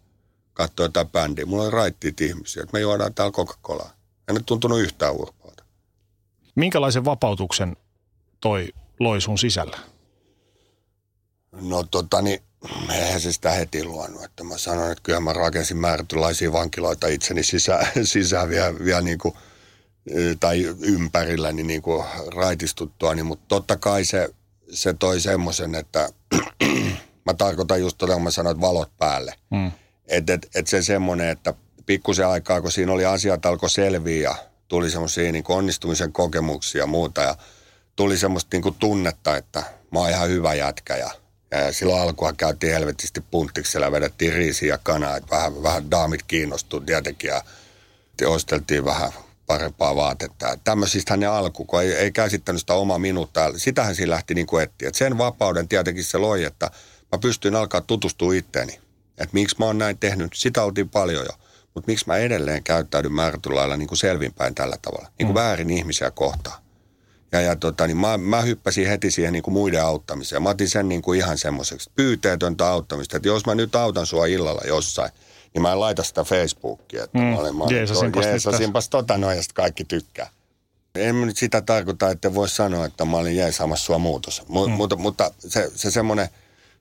[0.53, 1.45] katsoa jotain bändiä.
[1.45, 3.89] Mulla oli raittiit ihmisiä, että me juodaan täällä Coca-Colaa.
[4.27, 5.63] En nyt tuntunut yhtään urpaalta.
[6.55, 7.77] Minkälaisen vapautuksen
[8.41, 8.73] toi
[9.03, 9.77] loi sun sisällä?
[11.61, 12.39] No tota niin,
[12.93, 14.23] eihän se sitä heti luonut.
[14.23, 19.17] Että mä sanoin, että kyllä mä rakensin määrätynlaisia vankiloita itseni sisään, sisään vielä, vielä niin
[19.17, 19.33] kuin,
[20.39, 22.05] tai ympärilläni niin kuin
[22.35, 23.15] raitistuttua.
[23.15, 24.29] Niin, mutta totta kai se,
[24.71, 26.09] se toi semmoisen, että
[27.27, 29.33] mä tarkoitan just tota, kun mä sanoin, että valot päälle.
[29.49, 29.71] Mm.
[30.07, 31.53] Että et, et se semmoinen, että
[31.85, 34.35] pikkusen aikaa, kun siinä oli asiat alkoi selviä ja
[34.67, 37.35] tuli semmoisia niin onnistumisen kokemuksia ja muuta ja
[38.01, 41.11] tuli semmoista niin kuin tunnetta, että mä oon ihan hyvä jätkä ja,
[41.51, 46.79] ja silloin alkua käytiin helvetisti punttiksella vedettiin riisiä ja kanaa, että vähän, vähän daamit kiinnostuu
[46.79, 47.43] tietenkin ja
[48.29, 49.11] osteltiin vähän
[49.47, 50.57] parempaa vaatetta.
[50.63, 53.57] Tämmöisistä ne alku, kun ei, ei käsittänyt sitä omaa minuuttaa.
[53.57, 54.87] Sitähän siinä lähti niin kuin etsiä.
[54.87, 56.71] Et sen vapauden tietenkin se loi, että
[57.11, 58.79] mä pystyin alkaa tutustua itteeni.
[59.17, 60.31] Että miksi mä oon näin tehnyt.
[60.33, 61.33] Sitä oltiin paljon jo.
[61.73, 65.07] Mutta miksi mä edelleen käyttäydyn määrätyllä lailla niin kuin selvinpäin tällä tavalla.
[65.19, 65.41] Niin kuin mm.
[65.41, 66.61] väärin ihmisiä kohtaan.
[67.31, 70.43] Ja, ja tota, niin mä, mä hyppäsin heti siihen niin kuin muiden auttamiseen.
[70.43, 73.17] Mä otin sen niin kuin ihan semmoiseksi pyyteetöntä auttamista.
[73.17, 75.11] Että jos mä nyt autan sua illalla jossain,
[75.53, 77.03] niin mä en laita sitä Facebookia.
[77.03, 80.29] Että Mm, mä olen, jeesasinpas jeesasinpas tota noin ja kaikki tykkää.
[80.95, 84.43] En mä nyt sitä tarkoita, että voi sanoa, että mä olin jeesaamassa sua muutos.
[84.47, 84.73] Mu, mm.
[84.73, 86.29] mutta, mutta se, se semmoinen,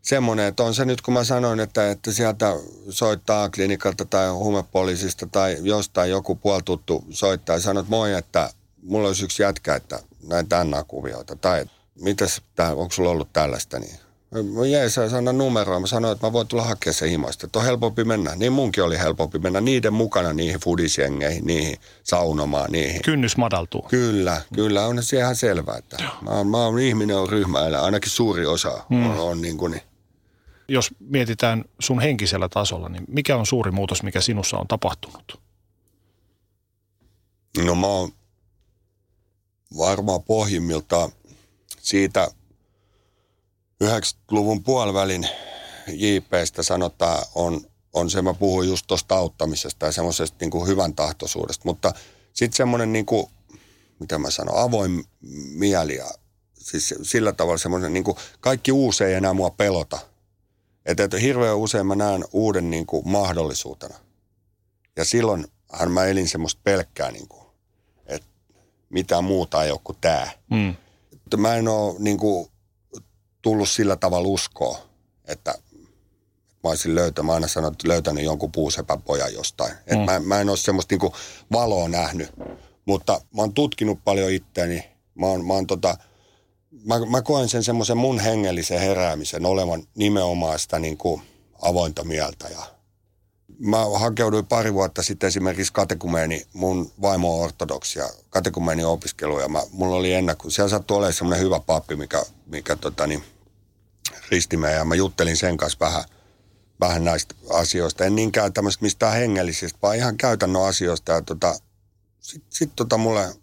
[0.02, 2.56] semmoinen, että on se nyt kun mä sanoin, että, että sieltä
[2.88, 8.50] soittaa klinikalta tai huumepoliisista tai jostain joku puoltuttu soittaa ja sanoo, että moi, että
[8.82, 11.36] mulla olisi yksi jätkä, että näitä NA-kuvioita.
[11.36, 11.64] Tai
[12.00, 13.96] mitäs, tää, onko sulla ollut tällaista niin?
[14.30, 15.80] Mä jäin sä anna numeroa.
[15.80, 17.46] Mä sanoin, että mä voin tulla hakea se himasta.
[17.46, 18.36] Että on helpompi mennä.
[18.36, 23.02] Niin munkin oli helpompi mennä niiden mukana niihin fudisjengeihin, niihin saunomaan, niihin.
[23.02, 23.82] Kynnys madaltuu.
[23.82, 28.10] Kyllä, kyllä on se ihan selvää, että mä oon, mä oon ihminen on ryhmäeläin, ainakin
[28.10, 29.10] suuri osa mm.
[29.10, 29.82] on, on niin kuin, niin.
[30.68, 35.40] Jos mietitään sun henkisellä tasolla, niin mikä on suuri muutos, mikä sinussa on tapahtunut?
[37.64, 38.12] No mä oon
[39.76, 41.12] varmaan pohjimmiltaan
[41.82, 42.28] siitä
[43.84, 45.28] 90-luvun puolivälin
[45.88, 47.60] JPstä sanotaan, on,
[47.92, 51.92] on se, mä puhuin just tuosta auttamisesta ja semmoisesta niin hyvän tahtoisuudesta, mutta
[52.32, 53.26] sitten semmoinen niin kuin,
[53.98, 55.04] mitä mä sanon, avoin
[55.54, 56.10] mieli ja
[56.58, 59.98] siis sillä tavalla semmoinen, niin kuin, kaikki uusi ei enää mua pelota.
[60.86, 63.94] Että, että hirveän usein mä näen uuden niin kuin, mahdollisuutena.
[64.96, 67.39] Ja silloinhan mä elin semmoista pelkkää, niin kuin,
[68.90, 70.28] mitään muuta ei ole kuin tämä.
[70.50, 70.74] Mm.
[71.12, 72.50] Että mä en ole niin kuin,
[73.42, 74.78] tullut sillä tavalla uskoa,
[75.24, 75.54] että
[76.64, 79.72] mä olisin löytänyt, mä aina sanon, että löytänyt jonkun puusepän pojan jostain.
[79.72, 79.78] Mm.
[79.86, 81.14] Et mä, mä en ole semmoista niinku
[81.52, 82.30] valoa nähnyt,
[82.84, 84.84] mutta mä oon tutkinut paljon itteeni.
[85.14, 85.96] Mä, oon, mä, oon tota,
[86.84, 91.22] mä, mä koen sen semmoisen mun hengellisen heräämisen olevan nimenomaan sitä niinku
[91.62, 92.48] avointa mieltä.
[92.48, 92.79] Ja
[93.60, 99.48] mä hakeuduin pari vuotta sitten esimerkiksi katekumeeni, mun vaimo on ortodoksia, katekumeeni opiskeluja.
[99.48, 103.24] Mä, mulla oli ennakko, siellä sattui olemaan semmoinen hyvä pappi, mikä, mikä tota niin,
[104.30, 106.04] risti ja mä juttelin sen kanssa vähän,
[106.80, 108.04] vähän näistä asioista.
[108.04, 111.12] En niinkään tämmöistä mistään hengellisistä, vaan ihan käytännön asioista.
[111.12, 111.54] Ja tota,
[112.20, 113.34] sitten sit tota mulle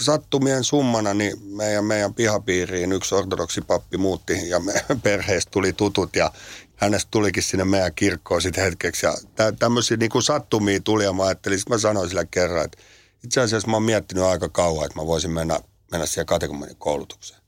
[0.00, 6.16] sattumien summana niin meidän, meidän pihapiiriin yksi ortodoksi pappi muutti ja me perheestä tuli tutut
[6.16, 6.32] ja
[6.78, 9.06] hänestä tulikin sinne meidän kirkkoon sitten hetkeksi.
[9.06, 12.64] Ja tä, tämmöisiä niin kuin sattumia tuli ja mä ajattelin, sitten mä sanoin sille kerran,
[12.64, 12.78] että
[13.24, 15.60] itse asiassa mä oon miettinyt aika kauan, että mä voisin mennä,
[15.90, 17.40] mennä siihen kategomenin koulutukseen.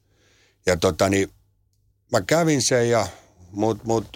[0.67, 1.31] Ja tota niin,
[2.13, 3.07] mä kävin sen ja
[3.53, 4.07] mutta mut,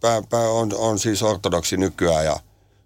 [0.00, 2.40] pää, pää on, on siis ortodoksi nykyään ja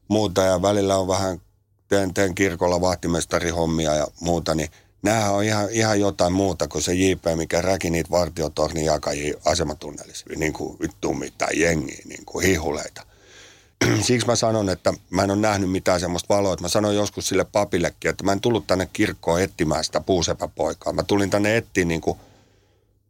[0.09, 1.41] muuta ja välillä on vähän,
[1.89, 4.71] teen, teen kirkolla vahtimestarihommia ja muuta, niin
[5.03, 10.27] nämä on ihan, ihan jotain muuta kuin se JP, mikä räki niitä vartiotornin jakajia asematunnelissa.
[10.37, 11.17] Niin kuin vittu
[11.55, 13.03] jengiä, niin kuin hihuleita.
[14.07, 16.57] Siksi mä sanon, että mä en ole nähnyt mitään semmoista valoa.
[16.61, 20.93] Mä sanoin joskus sille papillekin, että mä en tullut tänne kirkkoon etsimään sitä puusepäpoikaa.
[20.93, 22.19] Mä tulin tänne etsiä niin kuin,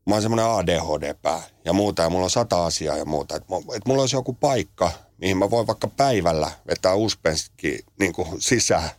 [0.07, 3.37] mä oon semmoinen ADHD-pää ja muuta ja mulla on sata asiaa ja muuta.
[3.37, 8.29] Että et mulla olisi joku paikka, mihin mä voin vaikka päivällä vetää uspenski niin kuin
[8.39, 8.91] sisään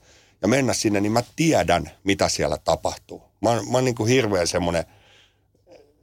[0.43, 3.23] ja mennä sinne, niin mä tiedän, mitä siellä tapahtuu.
[3.41, 4.85] Mä, mä oon niin kuin hirveän semmoinen,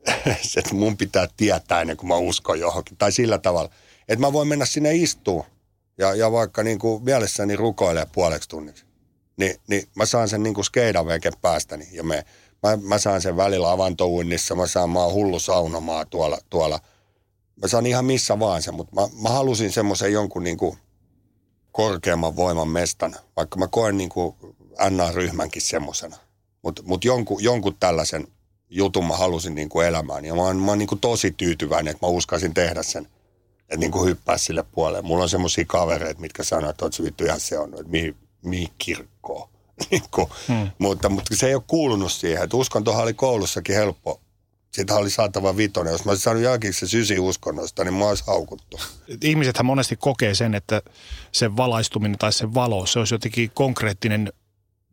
[0.57, 2.97] että mun pitää tietää ennen kuin mä uskon johonkin.
[2.97, 3.71] Tai sillä tavalla,
[4.09, 5.45] että mä voin mennä sinne istuun
[5.99, 8.85] ja, ja vaikka niin kuin mielessäni rukoilee puoleksi tunniksi.
[9.37, 12.25] Ni, niin mä saan sen niin kuin skeidan veke päästäni ja me,
[12.63, 16.81] mä, mä, saan sen välillä avantouinnissa, mä saan, oon hullu saunomaa tuolla, tuolla.
[17.63, 20.79] Mä saan ihan missä vaan sen, mutta mä, mä halusin semmoisen jonkun niin kuin
[21.83, 24.37] korkeamman voiman mestana, vaikka mä koen niin kuin
[24.91, 26.17] NA-ryhmänkin semmoisena.
[26.63, 28.29] Mutta mut jonkun, jonkun tällaisen
[28.71, 31.91] jutun mä halusin niin kuin elämään ja mä oon, mä oon niin kuin tosi tyytyväinen,
[31.91, 33.09] että mä uskasin tehdä sen–
[33.71, 35.03] että niin kuin hyppää sille puolelle.
[35.03, 38.69] Mulla on semmoisia kavereita, mitkä sanoo, että ootko vittu ihan se on, että mihin, mihin
[38.79, 39.49] kirkkoon.
[39.91, 40.71] niin kuin, hmm.
[40.79, 42.45] mutta, mutta se ei ole kuulunut siihen.
[42.45, 44.21] Että uskontohan oli koulussakin helppo.
[44.71, 45.93] Siitä oli saatava vitonen.
[45.93, 48.81] Jos mä olisin saanut se sysi uskonnosta, niin mä olisi haukuttu.
[49.25, 50.83] Ihmisethän monesti kokee sen, että
[51.33, 54.33] se valaistuminen tai se valo, se olisi jotenkin konkreettinen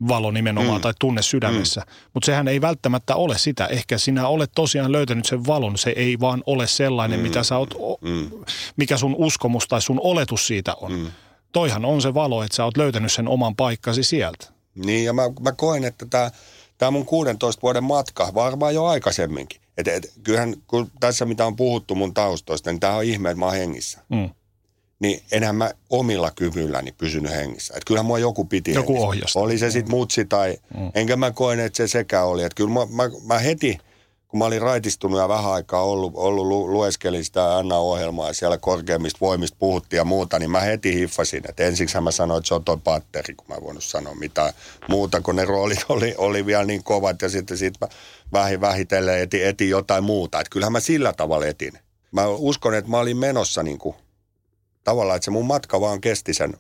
[0.08, 0.82] valo nimenomaan mm.
[0.82, 1.82] tai tunne sydämessä.
[1.82, 1.94] Mm.
[2.14, 3.66] Mutta sehän ei välttämättä ole sitä.
[3.66, 5.78] Ehkä sinä olet tosiaan löytänyt sen valon.
[5.78, 7.24] Se ei vaan ole sellainen, mm.
[7.24, 8.32] mitä sä oot, mm.
[8.76, 10.92] mikä sun uskomus tai sun oletus siitä on.
[10.92, 11.08] Mm.
[11.52, 14.48] Toihan on se valo, että sä oot löytänyt sen oman paikkasi sieltä.
[14.76, 16.32] Niin ja mä, mä koen, että tämä
[16.78, 19.62] tämä mun 16 vuoden matka, varmaan jo aikaisemminkin.
[19.78, 23.40] Et, et, kyllähän kun tässä mitä on puhuttu mun taustoista, niin tämä on ihme, että
[23.40, 24.00] mä oon hengissä.
[24.10, 24.30] Mm
[25.00, 27.74] niin enhän mä omilla kyvyilläni pysynyt hengissä.
[27.74, 29.40] Että kyllähän mua joku piti Joku ohjasta.
[29.40, 30.92] Oli se sitten mutsi tai, mm.
[30.96, 32.44] enkä mä koen, että se sekä oli.
[32.44, 33.78] Että kyllä mä, mä, mä heti,
[34.28, 38.58] kun mä olin raitistunut ja vähän aikaa ollut, ollut lu, lueskelin sitä Anna-ohjelmaa ja siellä
[38.58, 41.44] korkeimmista voimista puhuttiin ja muuta, niin mä heti hiffasin.
[41.50, 44.54] Että ensiksi mä sanoin, että se on toi patteri, kun mä en voinut sanoa mitään
[44.90, 47.88] muuta, kun ne roolit oli, oli vielä niin kovat ja sitten sit mä
[48.34, 50.40] vähi, vähitellen etin, etin jotain muuta.
[50.40, 51.74] Että kyllähän mä sillä tavalla etin.
[52.12, 53.96] Mä uskon, että mä olin menossa niin kuin
[54.84, 56.54] tavallaan, että se mun matka vaan kesti sen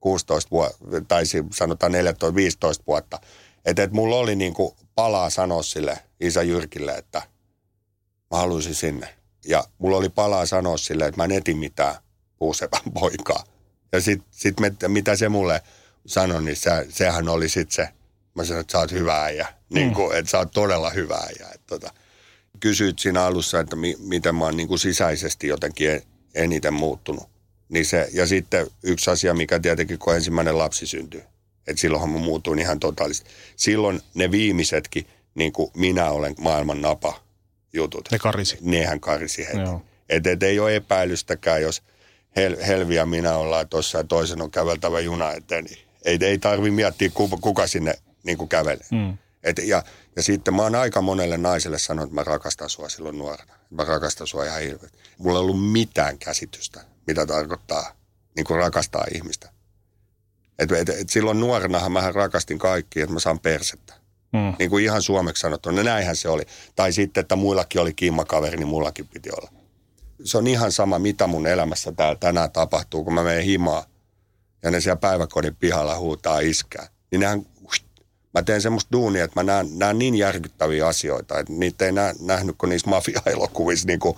[0.00, 0.78] 16 vuotta,
[1.08, 1.22] tai
[1.54, 1.96] sanotaan 14-15
[2.86, 3.20] vuotta.
[3.64, 7.22] Että et mulla oli niin kuin palaa sanoa sille isä Jyrkille, että
[8.30, 9.14] mä haluaisin sinne.
[9.44, 11.94] Ja mulla oli palaa sanoa sille, että mä en eti mitään
[12.38, 13.44] puusepän poikaa.
[13.92, 14.56] Ja sit, sit
[14.88, 15.62] mitä se mulle
[16.06, 17.88] sanoi, niin se, sehän oli sit se,
[18.38, 19.48] mä sanoin, että sä oot hyvä äijä.
[19.70, 21.48] Niin kuin, että sä oot todella hyvä äijä.
[21.54, 21.90] Että tota,
[22.60, 26.02] kysyit siinä alussa, että mi, miten mä oon niin kuin sisäisesti jotenkin
[26.34, 27.28] eniten muuttunut.
[27.68, 31.22] Niin se, ja sitten yksi asia, mikä tietenkin, kun ensimmäinen lapsi syntyy,
[31.66, 33.30] että silloinhan mä muutuin ihan totaalisesti.
[33.56, 37.20] Silloin ne viimeisetkin, niin kuin minä olen maailman napa
[37.72, 38.08] jutut.
[38.10, 38.58] Ne karisi.
[38.60, 39.58] Nehän karisi heti.
[40.08, 41.82] Että et ei ole epäilystäkään, jos
[42.36, 46.38] Hel, Helvi ja minä ollaan tuossa ja toisen on käveltävä juna eteen, niin ei, ei
[46.38, 47.94] tarvi miettiä, kuka, kuka sinne
[48.28, 48.86] niin kuin kävelee.
[48.90, 49.18] Mm.
[49.42, 49.82] Et, ja,
[50.16, 53.54] ja sitten mä oon aika monelle naiselle sanonut, että mä rakastan sua silloin nuorena.
[53.70, 54.98] Mä rakastan sua ihan hirveästi.
[55.18, 57.92] Mulla ei ollut mitään käsitystä mitä tarkoittaa
[58.36, 59.50] niin kuin rakastaa ihmistä.
[60.58, 63.94] Et, et, et silloin nuorenahan mä rakastin kaikki, että mä saan persettä.
[64.32, 64.54] Mm.
[64.58, 66.42] Niin kuin ihan suomeksi sanottu, no näinhän se oli.
[66.76, 69.50] Tai sitten, että muillakin oli kimmakaveri, niin mullakin piti olla.
[70.24, 73.84] Se on ihan sama, mitä mun elämässä täällä tänään tapahtuu, kun mä menen himaa
[74.62, 76.88] ja ne siellä päiväkodin pihalla huutaa iskää.
[77.10, 77.46] Niin nehän,
[78.34, 82.14] mä teen semmoista duunia, että mä näen, näen niin järkyttäviä asioita, että niitä ei nä,
[82.20, 84.16] nähnyt kuin niissä mafia-elokuvissa niin kuin,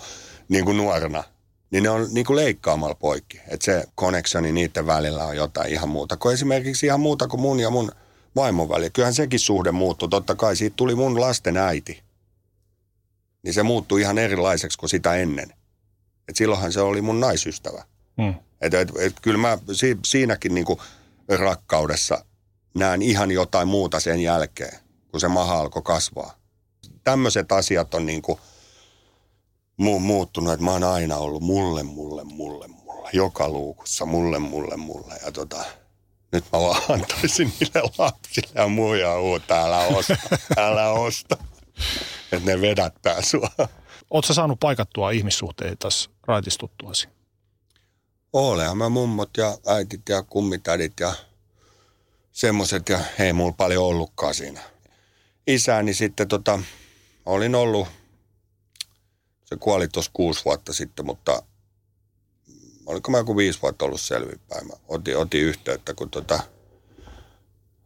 [0.48, 1.24] niin kuin nuorena
[1.70, 3.40] niin ne on niin kuin leikkaamalla poikki.
[3.48, 7.60] Että se connectioni niiden välillä on jotain ihan muuta kuin esimerkiksi ihan muuta kuin mun
[7.60, 7.92] ja mun
[8.36, 8.90] vaimon välillä.
[8.90, 10.08] Kyllähän sekin suhde muuttui.
[10.08, 12.02] Totta kai siitä tuli mun lasten äiti.
[13.42, 15.52] Niin se muuttui ihan erilaiseksi kuin sitä ennen.
[16.28, 17.84] Et silloinhan se oli mun naisystävä.
[18.22, 18.34] Hmm.
[18.60, 20.80] Et, et, et, kyllä mä si, siinäkin niin kuin
[21.28, 22.24] rakkaudessa
[22.74, 24.78] näen ihan jotain muuta sen jälkeen,
[25.10, 26.34] kun se maha alkoi kasvaa.
[27.04, 28.38] Tämmöiset asiat on niin kuin–
[29.80, 34.76] mu- muuttunut, että mä oon aina ollut mulle, mulle, mulle, mulle, joka luukussa, mulle, mulle,
[34.76, 35.14] mulle.
[35.24, 35.64] Ja tota,
[36.32, 40.16] nyt mä vaan antaisin niille lapsille ja muja uutta, älä osta,
[40.56, 41.36] älä osta.
[42.32, 43.50] Että ne vedättää sua.
[44.10, 45.88] Oletko saanut paikattua ihmissuhteita
[46.26, 47.08] raitistuttuasi?
[48.32, 51.14] Olehan mä mummot ja äitit ja kummitädit ja
[52.32, 54.60] semmoset ja ei mulla paljon ollutkaan siinä.
[55.46, 56.60] Isäni sitten tota,
[57.26, 57.88] olin ollut
[59.44, 61.42] se kuoli tuossa kuusi vuotta sitten, mutta
[62.86, 64.66] oliko mä joku viisi vuotta ollut selvinpäin.
[64.66, 66.40] Mä otin, otin yhteyttä, kun tota,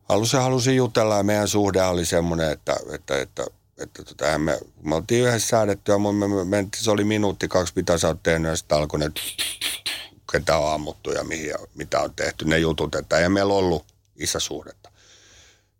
[0.09, 3.47] halusin, halusin jutella ja meidän suhde oli semmoinen, että, että, että,
[3.79, 7.73] että tota, me, me oltiin yhdessä säädetty ja me, me, me, se oli minuutti, kaksi,
[7.77, 9.11] mitä sä oot tehnyt ja sitten alkoi ne,
[10.33, 14.91] ketä on ammuttu ja mihin, mitä on tehty, ne jutut, että ei meillä ollut isäsuhdetta.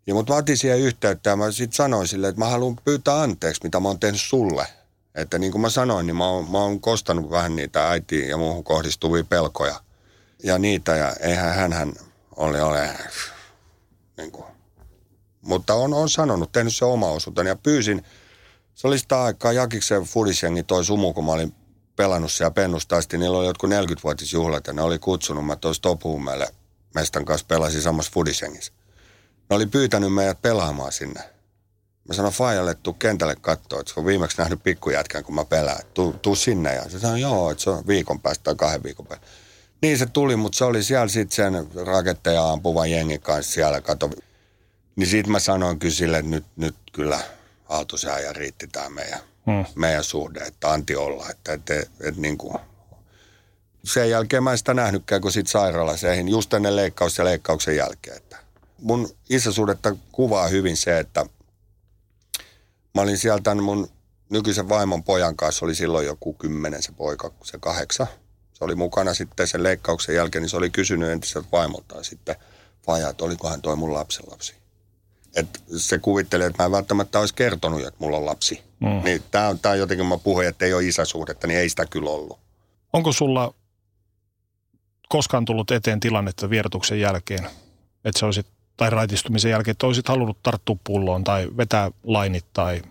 [0.07, 3.21] Ja mutta mä otin siihen yhteyttä ja mä sitten sanoin sille, että mä haluan pyytää
[3.21, 4.67] anteeksi, mitä mä oon tehnyt sulle.
[5.15, 8.37] Että niin kuin mä sanoin, niin mä oon, mä oon kostanut vähän niitä äitiin ja
[8.37, 9.79] muuhun kohdistuvia pelkoja.
[10.43, 11.93] Ja niitä, ja eihän hän
[12.35, 12.89] ole, ole
[14.17, 14.45] niin kuin.
[15.41, 18.05] Mutta on, on sanonut, tehnyt se oma osuuteni ja pyysin,
[18.75, 21.53] se oli sitä aikaa Jakiksen fudisjengi toi sumu, kun mä olin
[21.95, 26.47] pelannut siellä pennusta asti, niillä oli jotkut 40-vuotisjuhlat ja ne oli kutsunut, mä tois Topuumelle
[26.95, 28.73] mestan kanssa pelasin samassa fudisjengissä.
[29.49, 31.23] Ne oli pyytänyt meidät pelaamaan sinne.
[32.07, 35.45] Mä sanoin Fajalle, että tuu kentälle katsoa, että se on viimeksi nähnyt pikkujätkän, kun mä
[35.45, 35.85] pelään.
[35.93, 36.75] Tuu, tuu sinne.
[36.75, 39.27] Ja se sanoi, joo, että se on viikon päästä tai kahden viikon päästä.
[39.81, 43.81] Niin se tuli, mutta se oli siellä sitten sen raketteja ampuvan jengin kanssa siellä.
[43.81, 44.09] Kato.
[44.95, 47.19] Niin siitä mä sanoin kyllä sille, että nyt, nyt kyllä
[47.69, 49.65] Aaltosää ja riitti tämä meidän, hmm.
[49.75, 51.29] meidän suhde, että anti olla.
[51.29, 52.55] Että, että, että, että niin kuin,
[53.93, 58.17] sen jälkeen mä en sitä nähnytkään kuin sit sairaalassa, just ennen leikkaus ja leikkauksen jälkeen.
[58.17, 58.37] Että
[58.81, 61.25] mun isäsuhdetta kuvaa hyvin se, että
[62.95, 63.89] mä olin sieltä mun
[64.29, 68.07] nykyisen vaimon pojan kanssa, oli silloin joku kymmenen se poika, se kahdeksan.
[68.53, 72.35] Se oli mukana sitten sen leikkauksen jälkeen, niin se oli kysynyt entiseltä vaimoltaan sitten
[72.87, 74.55] vaja, että olikohan toi mun lapsenlapsi.
[75.35, 78.61] Et se kuvitteli, että mä en välttämättä olisi kertonut, että mulla on lapsi.
[78.79, 79.01] Mm.
[79.03, 81.85] Niin tää on, tää on jotenkin, mä puhuin, että ei ole isäsuhdetta, niin ei sitä
[81.85, 82.39] kyllä ollut.
[82.93, 83.53] Onko sulla
[85.09, 87.43] koskaan tullut eteen tilannetta vierotuksen jälkeen,
[88.05, 88.45] että se olisi,
[88.77, 92.81] tai raitistumisen jälkeen, että olisit halunnut tarttua pulloon tai vetää lainit tai...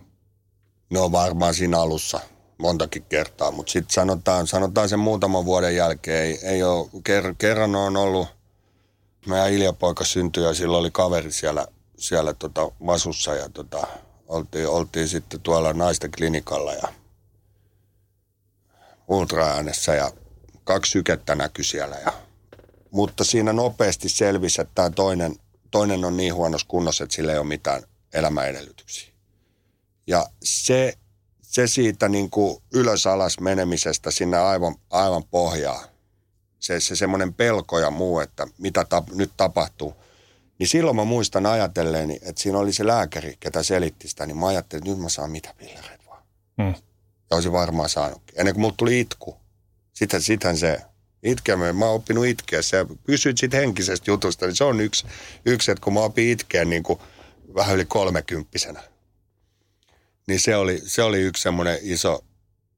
[0.89, 2.19] No varmaan siinä alussa
[2.57, 7.75] montakin kertaa, mutta sitten sanotaan, sanotaan sen muutaman vuoden jälkeen, ei, ei ole, ker, kerran
[7.75, 8.27] on ollut,
[9.27, 11.67] meidän Ilja-poika syntyi ja silloin oli kaveri siellä,
[11.97, 13.87] siellä tota Vasussa ja tota,
[14.27, 16.87] oltiin, oltiin sitten tuolla naisten klinikalla ja
[19.07, 20.11] ultraäänessä ja
[20.65, 21.95] kaksi sykettä näkyi siellä.
[21.95, 22.13] Ja,
[22.91, 25.35] mutta siinä nopeasti selvisi, että tämä toinen,
[25.71, 27.83] toinen on niin huonossa kunnossa, että sillä ei ole mitään
[28.13, 29.09] elämäedellytyksiä.
[30.07, 30.93] Ja se,
[31.41, 35.83] se siitä niin kuin ylös alas menemisestä sinne aivan, aivan pohjaa,
[36.59, 39.93] se, se semmoinen pelko ja muu, että mitä tap, nyt tapahtuu,
[40.59, 44.47] niin silloin mä muistan ajatelleeni, että siinä oli se lääkäri, ketä selitti sitä, niin mä
[44.47, 46.23] ajattelin, että nyt mä saan mitä pillereitä vaan.
[46.57, 46.75] Mm.
[47.29, 48.39] Ja olisin varmaan saanutkin.
[48.39, 49.37] Ennen kuin mut tuli itku,
[49.95, 50.81] sitten, sitten se
[51.23, 52.61] itkeä, mä oon oppinut itkeä.
[52.61, 55.05] Sä kysyit sit henkisestä jutusta, niin se on yksi,
[55.45, 56.99] yksi että kun mä opin itkeä niin kuin
[57.55, 58.83] vähän yli kolmekymppisenä.
[60.27, 62.23] Niin se oli, se oli yksi semmoinen iso,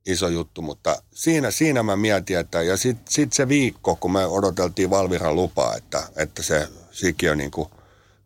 [0.06, 4.26] iso juttu, mutta siinä, siinä mä mietin, että ja sitten sit se viikko, kun me
[4.26, 7.70] odoteltiin Valviran lupaa, että, että se sikiö niin kuin,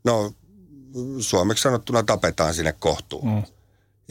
[0.03, 0.33] no
[1.19, 3.33] suomeksi sanottuna tapetaan sinne kohtuun.
[3.33, 3.43] Mm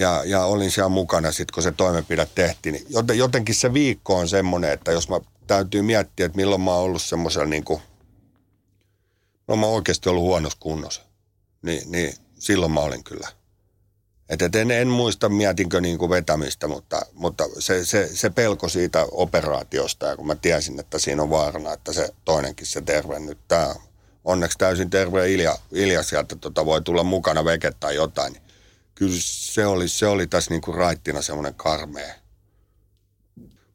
[0.00, 2.72] ja, ja olin siellä mukana sitten, kun se toimenpide tehtiin.
[2.72, 6.74] Niin joten, jotenkin se viikko on semmoinen, että jos mä täytyy miettiä, että milloin mä
[6.74, 7.82] oon ollut semmoisella niin kuin,
[9.48, 11.02] no mä oikeasti ollut huonossa kunnossa,
[11.62, 13.28] niin, niin silloin mä olin kyllä.
[14.28, 18.68] Et, et en, en muista, mietinkö niin kuin vetämistä, mutta, mutta se, se, se pelko
[18.68, 23.18] siitä operaatiosta, ja kun mä tiesin, että siinä on vaarana, että se toinenkin se terve
[23.18, 23.74] nyt, tämä
[24.24, 28.49] onneksi täysin terve Ilja, Ilja sieltä tota, voi tulla mukana veke tai jotain, niin
[29.00, 32.14] kyllä se oli, se oli tässä niin kuin raittina semmoinen karmea.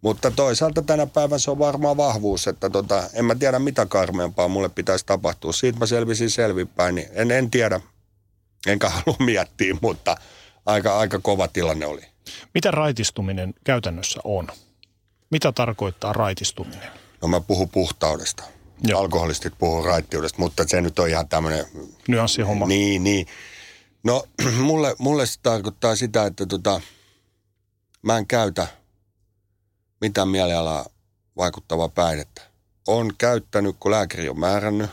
[0.01, 4.47] Mutta toisaalta tänä päivänä se on varmaan vahvuus, että tota, en mä tiedä mitä karmeampaa
[4.47, 5.53] mulle pitäisi tapahtua.
[5.53, 7.81] Siitä mä selvisin selvipäin, niin en, en tiedä,
[8.67, 10.17] enkä halua miettiä, mutta
[10.65, 12.01] aika, aika kova tilanne oli.
[12.53, 14.47] Mitä raitistuminen käytännössä on?
[15.29, 16.89] Mitä tarkoittaa raitistuminen?
[17.21, 18.43] No mä puhun puhtaudesta.
[18.83, 18.99] Joo.
[18.99, 21.65] Alkoholistit puhuu raittiudesta, mutta se nyt on ihan tämmöinen...
[22.07, 22.65] Nyanssihomma.
[22.65, 23.27] Niin, niin.
[24.05, 24.23] No
[24.67, 26.81] mulle, mulle se tarkoittaa sitä, että tota,
[28.01, 28.67] mä en käytä
[30.01, 30.85] mitään mielialaa
[31.37, 32.41] vaikuttavaa päihdettä.
[32.87, 34.89] On käyttänyt, kun lääkäri on määrännyt.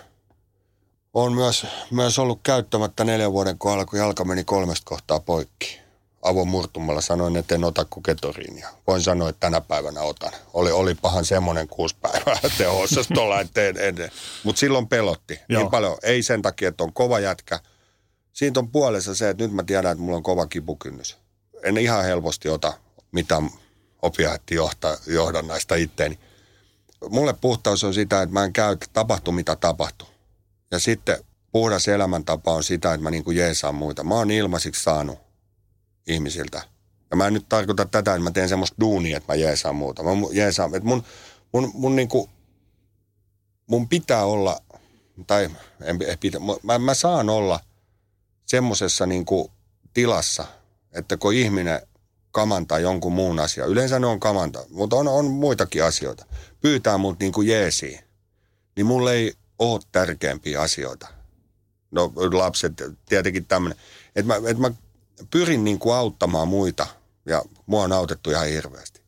[1.14, 5.80] On myös, myös ollut käyttämättä neljän vuoden kohdalla, kun jalka meni kolmesta kohtaa poikki.
[6.22, 8.68] Avon murtumalla sanoin, että en ota kuketoriinia.
[8.86, 10.32] Voin sanoa, että tänä päivänä otan.
[10.52, 14.10] Oli, oli pahan semmoinen kuusi päivää teho-osastolla, että en, en.
[14.44, 15.98] Mutta silloin pelotti niin paljon.
[16.02, 17.60] Ei sen takia, että on kova jätkä–
[18.32, 21.18] siitä on puolessa se, että nyt mä tiedän, että mulla on kova kipukynnys.
[21.62, 22.72] En ihan helposti ota
[23.12, 23.50] mitään
[24.02, 26.18] opiaattijohdannaista itteeni.
[27.10, 30.08] Mulle puhtaus on sitä, että mä en käy, tapahtu mitä tapahtuu.
[30.70, 34.04] Ja sitten puhdas elämäntapa on sitä, että mä niin kuin jeesaan muita.
[34.04, 35.18] Mä oon ilmaisiksi saanut
[36.06, 36.62] ihmisiltä.
[37.10, 40.02] Ja mä en nyt tarkoita tätä, että mä teen semmoista duunia, että mä jeesaan muuta.
[40.02, 41.02] Mä jeesaan, että mun,
[41.52, 42.30] mun, mun niin kuin
[43.66, 44.60] mun pitää olla,
[45.26, 45.50] tai
[45.84, 47.60] en pitä, mä, mä saan olla
[48.52, 49.24] semmoisessa niin
[49.94, 50.44] tilassa,
[50.92, 51.80] että kun ihminen
[52.30, 56.26] kamantaa jonkun muun asia, yleensä ne on kamanta, mutta on, on muitakin asioita,
[56.60, 58.00] pyytää mut niin kuin jeesiin,
[58.76, 61.08] niin mulle ei ole tärkeämpiä asioita.
[61.90, 62.72] No lapset,
[63.08, 63.78] tietenkin tämmöinen,
[64.16, 64.70] että mä, että mä
[65.30, 66.86] pyrin niin kuin auttamaan muita
[67.26, 69.00] ja mua on autettu ihan hirveästi.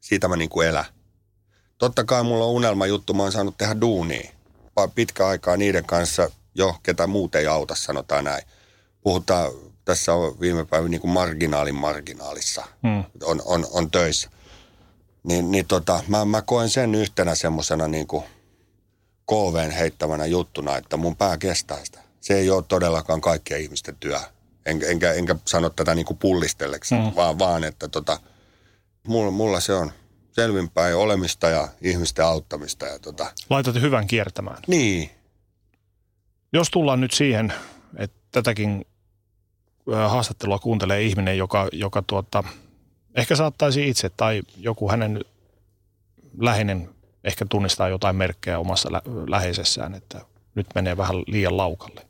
[0.00, 0.84] Siitä mä niin kuin elän.
[1.78, 4.30] Totta kai mulla on unelma juttu, mä oon saanut tehdä duunia.
[4.94, 8.55] Pitkä aikaa niiden kanssa jo, ketä muut ei auta, sanotaan näin.
[9.06, 9.52] Puhutaan,
[9.84, 13.04] tässä on viime päivä niin kuin marginaalin marginaalissa, hmm.
[13.22, 14.30] on, on, on töissä.
[15.22, 18.24] Niin, niin tota, mä, mä koen sen yhtenä semmoisena niin kuin
[19.26, 22.00] KVn heittävänä juttuna, että mun pää kestää sitä.
[22.20, 24.20] Se ei ole todellakaan kaikkien ihmisten työ.
[24.66, 27.12] Enkä, enkä, enkä sano tätä niin kuin pullistelleksi, hmm.
[27.16, 28.20] vaan, vaan että tota,
[29.06, 29.92] mulla, mulla se on
[30.32, 32.86] selvinpäin olemista ja ihmisten auttamista.
[32.86, 33.32] Ja tota.
[33.50, 34.62] Laitat hyvän kiertämään.
[34.66, 35.10] Niin.
[36.52, 37.52] Jos tullaan nyt siihen,
[37.98, 38.86] että tätäkin
[39.86, 42.44] haastattelua kuuntelee ihminen, joka, joka tuota,
[43.14, 45.24] ehkä saattaisi itse tai joku hänen
[46.38, 46.88] läheinen
[47.24, 50.20] ehkä tunnistaa jotain merkkejä omassa lä- läheisessään, että
[50.54, 52.06] nyt menee vähän liian laukalle.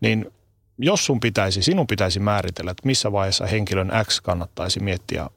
[0.00, 0.32] Niin
[0.78, 5.30] jos sun pitäisi, sinun pitäisi määritellä, että missä vaiheessa henkilön X kannattaisi miettiä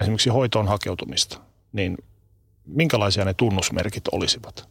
[0.00, 1.40] esimerkiksi hoitoon hakeutumista,
[1.72, 1.98] niin
[2.66, 4.68] minkälaisia ne tunnusmerkit olisivat?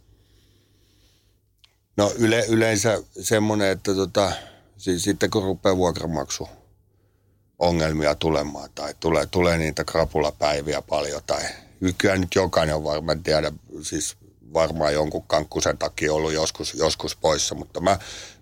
[1.97, 4.31] No yle, yleensä semmoinen, että tota,
[4.77, 6.49] siis sitten kun rupeaa vuokramaksu
[7.59, 11.41] ongelmia tulemaan tai tulee, tulee niitä krapulapäiviä paljon tai
[11.97, 13.51] kyllä nyt jokainen on varmaan tiedä,
[13.81, 14.17] siis
[14.53, 17.99] varmaan jonkun kankkusen takia ollut joskus, joskus poissa, mutta mä,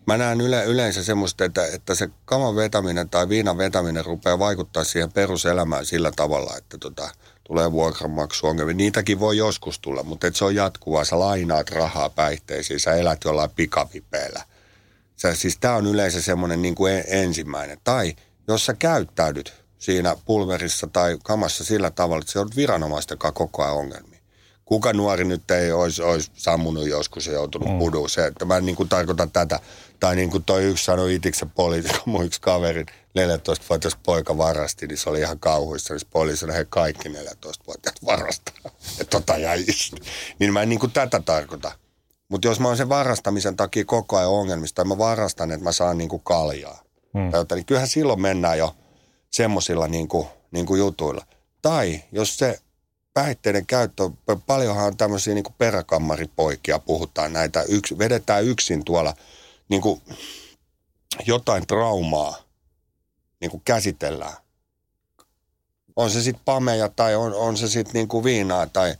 [0.07, 4.83] mä näen yle, yleensä semmoista, että, että se kaman vetäminen tai viinan vetäminen rupeaa vaikuttaa
[4.83, 7.09] siihen peruselämään sillä tavalla, että tota,
[7.43, 8.75] tulee vuokranmaksuongelmia.
[8.75, 11.05] Niitäkin voi joskus tulla, mutta et se on jatkuvaa.
[11.05, 14.43] Sä lainaat rahaa päihteisiin, sä elät jollain pikavipeillä.
[15.15, 17.77] Sä, siis tämä on yleensä semmoinen niin kuin ensimmäinen.
[17.83, 18.15] Tai
[18.47, 23.75] jos sä käyttäydyt siinä pulverissa tai kamassa sillä tavalla, että se on viranomaista koko ajan
[23.75, 24.15] ongelmia
[24.65, 27.79] kuka nuori nyt ei olisi, olisi sammunut joskus ja joutunut mm.
[27.79, 28.09] puduun.
[28.09, 29.59] Se, että mä en niin kuin tarkoita tätä.
[29.99, 32.85] Tai niin kuin toi yksi sanoi itiksen poliisi, mun yksi kaveri,
[33.19, 35.93] 14-vuotias poika varasti, niin se oli ihan kauhuissa.
[35.93, 38.55] Niin poliisi he kaikki 14-vuotiaat varastaa.
[39.01, 39.65] Että tota jäi
[40.39, 41.71] Niin mä en niin kuin tätä tarkoita.
[42.29, 45.71] Mutta jos mä oon sen varastamisen takia koko ajan ongelmista, tai mä varastan, että mä
[45.71, 46.83] saan niin kuin kaljaa.
[47.13, 47.31] Mm.
[47.31, 48.75] Tai niin kyllähän silloin mennään jo
[49.31, 51.25] semmoisilla niin kuin, niin kuin jutuilla.
[51.61, 52.59] Tai jos se
[53.13, 54.09] päihteiden käyttö,
[54.45, 59.13] paljonhan on tämmöisiä niin kuin peräkammaripoikia, puhutaan näitä, yks, vedetään yksin tuolla
[59.69, 60.01] niin kuin
[61.25, 62.37] jotain traumaa
[63.41, 64.35] niin kuin käsitellään.
[65.95, 68.95] On se sitten pameja tai on, on se sitten niin kuin viinaa tai,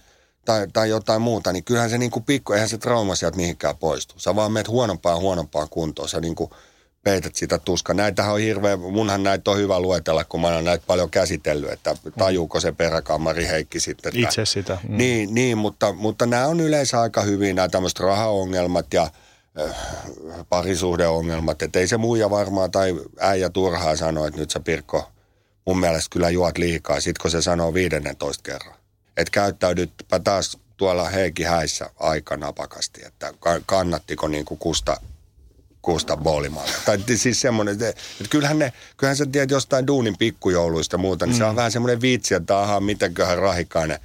[0.46, 3.78] tai, tai jotain muuta, niin kyllähän se niin kuin pikku, eihän se trauma sieltä mihinkään
[3.78, 4.16] poistu.
[4.18, 6.10] Sä vaan meet huonompaan huonompaan kuntoon.
[6.10, 6.50] Sä niin kuin
[7.04, 7.94] peität sitä tuskaa.
[7.94, 11.96] Näitähän on hirveä, munhan näitä on hyvä luetella, kun mä oon näitä paljon käsitellyt, että
[12.18, 14.10] tajuuko se peräkammari Heikki sitten.
[14.10, 14.78] Että, Itse sitä.
[14.88, 14.98] Mm.
[14.98, 19.10] Niin, niin mutta, mutta nämä on yleensä aika hyvin, nämä tämmöiset rahaongelmat ja
[19.60, 19.76] äh,
[20.50, 21.62] parisuhdeongelmat.
[21.62, 25.12] Että ei se muija varmaan tai äijä turhaa sano, että nyt sä Pirkko
[25.66, 28.75] mun mielestä kyllä juot liikaa, sit kun se sanoo 15 kerran.
[29.18, 33.34] Että käyttäydytpä taas tuolla Heikki häissä aika napakasti, että
[33.66, 34.98] kannattiko niin kuin kusta
[35.86, 36.72] Kusta Boolimalle.
[36.86, 41.36] Tai siis semmoinen, että, että kyllähän, ne, kyllähän sä tiedät jostain duunin pikkujouluista muuta, niin
[41.36, 41.38] mm.
[41.38, 44.00] se on vähän semmoinen vitsi, että ahaa, mitenköhän rahikainen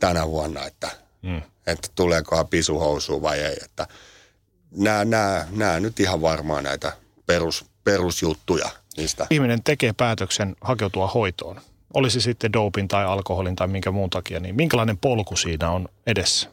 [0.00, 0.90] tänä vuonna, että,
[1.22, 1.42] mm.
[1.66, 3.56] että tuleekohan pisuhousuun vai ei.
[3.64, 3.86] Että
[4.76, 6.92] nämä, nämä, nämä nyt ihan varmaan näitä
[7.26, 9.26] perus, perusjuttuja niistä.
[9.30, 11.60] Ihminen tekee päätöksen hakeutua hoitoon.
[11.96, 16.48] Olisi sitten dopin tai alkoholin tai minkä muun takia, niin minkälainen polku siinä on edessä?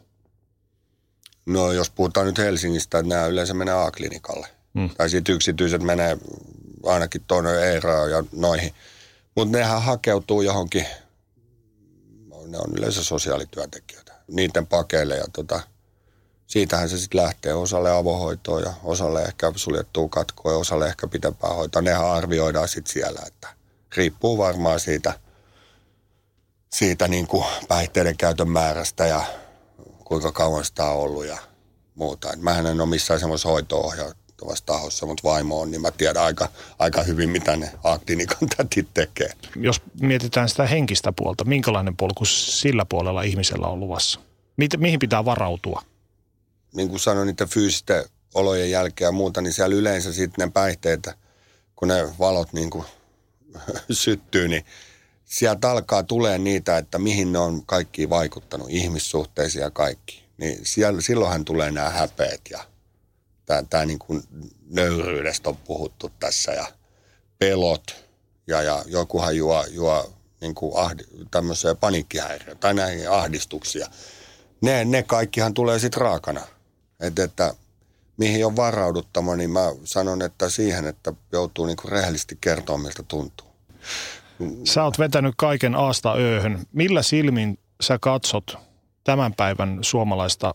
[1.46, 4.48] No jos puhutaan nyt Helsingistä, että nämä yleensä menee A-klinikalle.
[4.74, 4.90] Mm.
[4.90, 6.18] Tai sitten yksityiset menee
[6.86, 8.74] ainakin tuonne Eeraan ja noihin.
[9.34, 10.86] Mutta nehän hakeutuu johonkin,
[12.46, 15.60] ne on yleensä sosiaalityöntekijöitä, niiden pakeille ja tota,
[16.46, 21.50] siitähän se sitten lähtee osalle avohoitoa ja osalle ehkä suljettuu katkoa ja osalle ehkä pitempää
[21.50, 21.82] hoitoa.
[21.82, 23.48] Nehän arvioidaan sitten siellä, että
[23.96, 25.23] riippuu varmaan siitä,
[26.74, 29.24] siitä niin kuin päihteiden käytön määrästä ja
[30.04, 31.38] kuinka kauan sitä on ollut ja
[31.94, 32.32] muuta.
[32.32, 36.22] Et mähän en ole missään semmoisessa hoito vaikuttavassa tahossa, mutta vaimo on, niin mä tiedän
[36.22, 36.48] aika,
[36.78, 39.30] aika hyvin, mitä ne aktinikan tätit tekee.
[39.56, 44.20] Jos mietitään sitä henkistä puolta, minkälainen polku sillä puolella ihmisellä on luvassa?
[44.76, 45.82] Mihin pitää varautua?
[46.76, 51.08] Niin kuin sanoin, niiden fyysisten olojen jälkeen ja muuta, niin siellä yleensä sitten ne päihteet,
[51.76, 52.84] kun ne valot niin kuin
[53.90, 54.64] syttyy, niin
[55.24, 60.24] sieltä alkaa tulee niitä, että mihin ne on kaikki vaikuttanut, ihmissuhteisiin ja kaikki.
[60.36, 62.64] niin siellä, silloinhan tulee nämä häpeät ja
[63.46, 64.22] tämä, tämä niin kuin
[64.70, 66.66] nöyryydestä on puhuttu tässä ja
[67.38, 68.04] pelot
[68.46, 73.88] ja, ja jokuhan juo, juo niin kuin ahdi, tämmöisiä paniikkihäiriöitä tai näihin ahdistuksia.
[74.60, 76.40] Ne, ne kaikkihan tulee sitten raakana.
[77.00, 77.54] Et, että
[78.16, 83.02] mihin on varauduttama, niin mä sanon, että siihen, että joutuu niin kuin rehellisesti kertoa, miltä
[83.02, 83.46] tuntuu.
[84.64, 86.66] Sä oot vetänyt kaiken aasta ööhön.
[86.72, 88.58] Millä silmin sä katsot
[89.04, 90.54] tämän päivän suomalaista,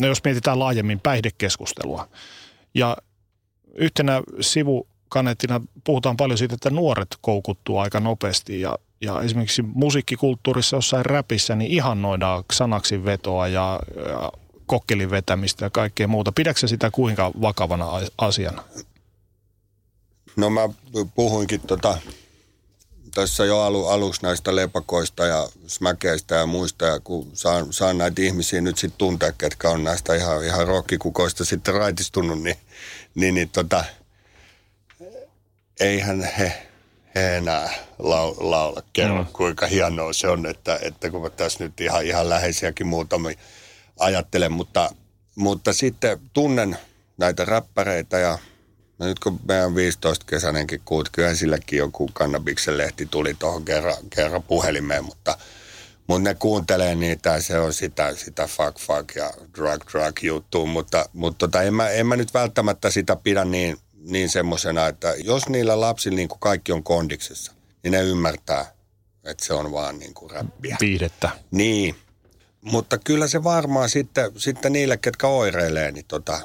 [0.00, 2.08] no jos mietitään laajemmin päihdekeskustelua.
[2.74, 2.96] Ja
[3.74, 11.06] yhtenä sivukanettina puhutaan paljon siitä, että nuoret koukuttuu aika nopeasti ja, ja esimerkiksi musiikkikulttuurissa jossain
[11.06, 14.32] räpissä niin ihannoidaan sanaksi vetoa ja, ja
[14.66, 16.32] kokkelin vetämistä ja kaikkea muuta.
[16.32, 17.86] Pidätkö sitä kuinka vakavana
[18.18, 18.62] asiana?
[20.36, 20.60] No mä
[21.14, 21.98] puhuinkin tota
[23.14, 28.22] tässä jo alu, aluksi näistä lepakoista ja smäkeistä ja muista, ja kun saan, saan näitä
[28.22, 32.56] ihmisiä nyt sitten tuntea, ketkä on näistä ihan, ihan rokkikukoista sitten raitistunut, niin,
[33.14, 33.84] niin, niin tota,
[35.80, 36.52] eihän he,
[37.14, 39.28] he enää lau, laula kerro, mm.
[39.32, 43.38] kuinka hienoa se on, että, että kun mä tässä nyt ihan, ihan läheisiäkin muutamia
[43.98, 44.90] ajattelen, mutta,
[45.34, 46.78] mutta sitten tunnen
[47.16, 48.38] näitä räppäreitä ja
[48.98, 54.42] No nyt kun meidän 15-kesäinenkin kuut, kyllä silläkin joku kannabiksen lehti tuli tuohon kerran, kerran
[54.42, 55.38] puhelimeen, mutta,
[56.06, 60.66] mutta ne kuuntelee niitä ja se on sitä, sitä fuck fuck ja drug drug juttua,
[60.66, 65.14] mutta, mutta tota, en, mä, en mä nyt välttämättä sitä pidä niin, niin semmoisena, että
[65.24, 67.52] jos niillä lapsilla niin kuin kaikki on kondiksessa,
[67.82, 68.74] niin ne ymmärtää,
[69.24, 70.76] että se on vaan niin kuin räppiä.
[70.80, 71.30] Viihdettä.
[71.50, 71.94] Niin,
[72.60, 76.40] mutta kyllä se varmaan sitten, sitten niille, ketkä oireilee, niin tota,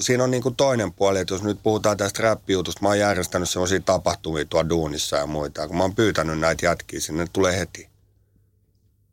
[0.00, 3.48] siinä on niin kuin toinen puoli, että jos nyt puhutaan tästä räppijutusta, mä oon järjestänyt
[3.48, 5.68] sellaisia tapahtumia tuolla duunissa ja muita.
[5.68, 7.88] Kun mä oon pyytänyt näitä jätkiä sinne, ne tulee heti.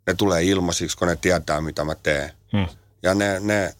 [0.07, 2.31] Ne tulee ilmaisiksi, kun ne tietää, mitä mä teen.
[2.51, 2.67] Hmm.
[3.03, 3.73] Ja ne, ne,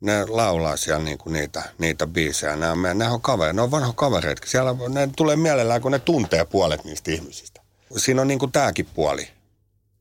[0.00, 2.56] ne laulaa siellä niinku niitä, niitä biisejä.
[2.56, 4.42] Ne on, ne on kavereita, ne on vanho kavereita.
[4.46, 7.60] Siellä ne tulee mielellään, kun ne tuntee puolet niistä ihmisistä.
[7.96, 9.28] Siinä on niinku tääkin puoli.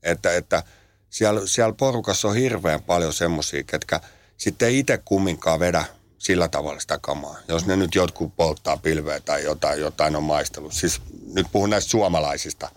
[0.04, 0.64] Että, että
[1.10, 4.00] siellä, siellä porukassa on hirveän paljon semmoisia, ketkä–
[4.38, 5.86] sitten ei itse kumminkaan vedä
[6.18, 7.36] sillä tavalla sitä kamaa.
[7.48, 10.74] Jos ne nyt jotkut polttaa pilveä tai jotain, jotain on maistellut.
[10.74, 11.02] Siis
[11.34, 12.70] nyt puhun näistä suomalaisista.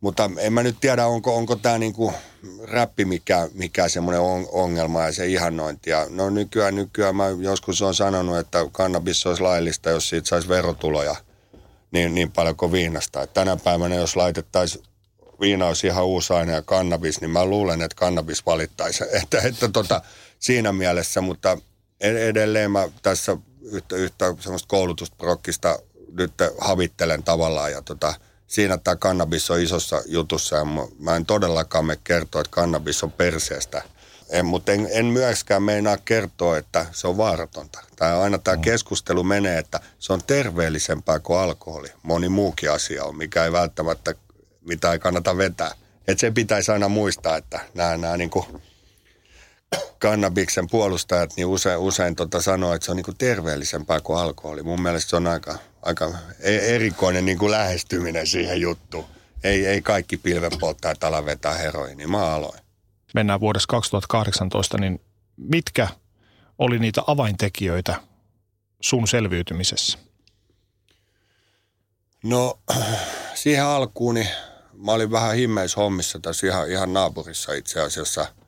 [0.00, 2.12] Mutta en mä nyt tiedä, onko, onko tämä niinku
[2.62, 5.90] räppi mikä, mikä semmoinen on, ongelma ja se ihannointi.
[5.90, 10.48] Ja no nykyään, nykyään mä joskus on sanonut, että kannabis olisi laillista, jos siitä saisi
[10.48, 11.16] verotuloja
[11.90, 13.22] niin, niin paljon kuin viinasta.
[13.22, 14.84] Et tänä päivänä, jos laitettaisiin
[15.40, 19.04] viina olisi ihan uusi aine ja kannabis, niin mä luulen, että kannabis valittaisi.
[19.22, 20.02] Että, että tota,
[20.42, 21.58] siinä mielessä, mutta
[22.00, 25.78] edelleen mä tässä yhtä, yhtä semmoista koulutusprokkista
[26.12, 28.14] nyt havittelen tavallaan ja tota,
[28.46, 30.64] siinä tämä kannabis on isossa jutussa ja
[30.98, 33.82] mä en todellakaan me kertoa, että kannabis on perseestä.
[34.30, 37.80] En, mutta en, en myöskään meinaa kertoa, että se on vaaratonta.
[37.96, 38.62] Tai aina tämä mm.
[38.62, 41.88] keskustelu menee, että se on terveellisempää kuin alkoholi.
[42.02, 44.14] Moni muukin asia on, mikä ei välttämättä,
[44.60, 45.70] mitä ei kannata vetää.
[46.08, 48.46] Että se pitäisi aina muistaa, että nämä, nämä niin kuin
[50.02, 54.62] kannabiksen puolustajat niin usein, usein tota sanoo, että se on niin kuin terveellisempää kuin alkoholi.
[54.62, 59.04] Mun mielestä se on aika, aika e-, erikoinen niin kuin lähestyminen siihen juttuun.
[59.44, 62.60] Ei, ei kaikki pilvenpolttajat ala vetää heroin, niin mä aloin.
[63.14, 65.00] Mennään vuodessa 2018, niin
[65.36, 65.88] mitkä
[66.58, 67.96] oli niitä avaintekijöitä
[68.80, 69.98] sun selviytymisessä?
[72.24, 72.58] No
[73.34, 74.28] siihen alkuun niin
[74.72, 78.26] mä olin vähän himmeishommissa tässä ihan, ihan naapurissa itse asiassa–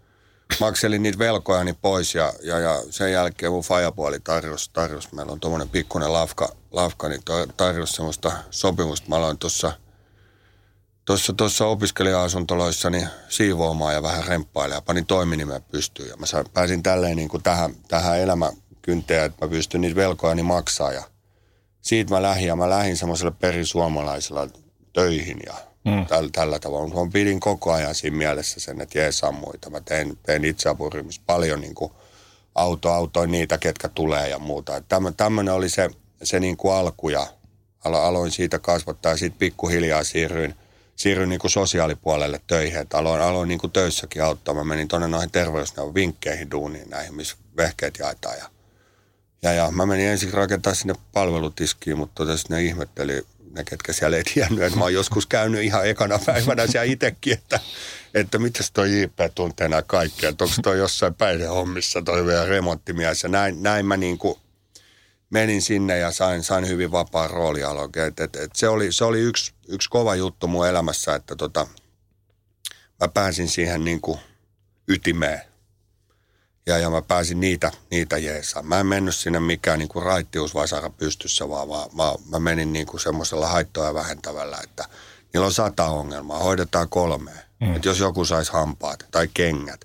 [0.60, 5.40] makselin niitä velkojani pois ja, ja, ja sen jälkeen mun fajapuoli tarjosi, tarjos, meillä on
[5.40, 7.22] tuommoinen pikkuinen lafka, lafka niin
[7.56, 9.08] tarjosi semmoista sopimusta.
[9.08, 9.72] Mä aloin tuossa
[11.04, 14.82] tuossa, tuossa opiskelija-asuntoloissa niin siivoamaan ja vähän remppailemaan.
[14.82, 19.50] Panin toiminimen pystyyn ja mä sain, pääsin tälleen niin kuin tähän, tähän elämäkynteen, että mä
[19.50, 21.02] pystyn niitä velkojani maksaa ja
[21.80, 24.48] siitä mä lähdin ja mä lähdin semmoiselle perisuomalaisella
[24.92, 25.54] töihin ja
[25.84, 26.06] mm.
[26.06, 27.04] tällä, tällä tavalla.
[27.04, 29.70] Mä pidin koko ajan siinä mielessä sen, että jeesaa muita.
[29.70, 31.92] Mä tein, tein itseapuryhmissä paljon niin kuin
[32.54, 34.82] auto, autoin niitä, ketkä tulee ja muuta.
[35.16, 35.90] Tämmöinen oli se,
[36.22, 37.26] se niin kuin alku ja
[37.84, 40.54] alo, aloin siitä kasvattaa ja sitten pikkuhiljaa siirryin,
[40.96, 42.80] siirryin niin kuin sosiaalipuolelle töihin.
[42.80, 44.54] Että aloin, aloin niin kuin töissäkin auttaa.
[44.54, 48.54] Mä menin tuonne noihin terveysneuvon vinkkeihin duuniin näihin, missä vehkeet jaetaan ja
[49.44, 54.16] ja, ja mä menin ensin rakentaa sinne palvelutiskiin, mutta tota ne ihmetteli ne, ketkä siellä
[54.16, 57.60] ei tiennyt, että mä oon joskus käynyt ihan ekana päivänä siellä itsekin, että,
[58.14, 63.22] että mitäs toi JP tuntee nämä kaikkea, että onko toi jossain päihdehommissa toi vielä remonttimies
[63.22, 64.38] ja näin, näin mä niin kuin
[65.30, 67.90] menin sinne ja sain, sain hyvin vapaa roolialon.
[67.96, 71.66] Et, et, et se, oli, se oli yksi, yksi kova juttu mun elämässä, että tota,
[73.00, 74.18] mä pääsin siihen niin kuin
[74.88, 75.53] ytimeen.
[76.66, 78.66] Ja, ja mä pääsin niitä, niitä jeesaan.
[78.66, 82.86] Mä en mennyt sinne mikään niin kuin raittiusvasara pystyssä, vaan, vaan mä, mä menin niin
[82.86, 84.84] kuin semmoisella haittoa vähentävällä, että
[85.32, 87.34] niillä on sata ongelmaa, hoidetaan kolmea.
[87.60, 87.76] Mm.
[87.76, 89.84] Että jos joku saisi hampaat tai kengät.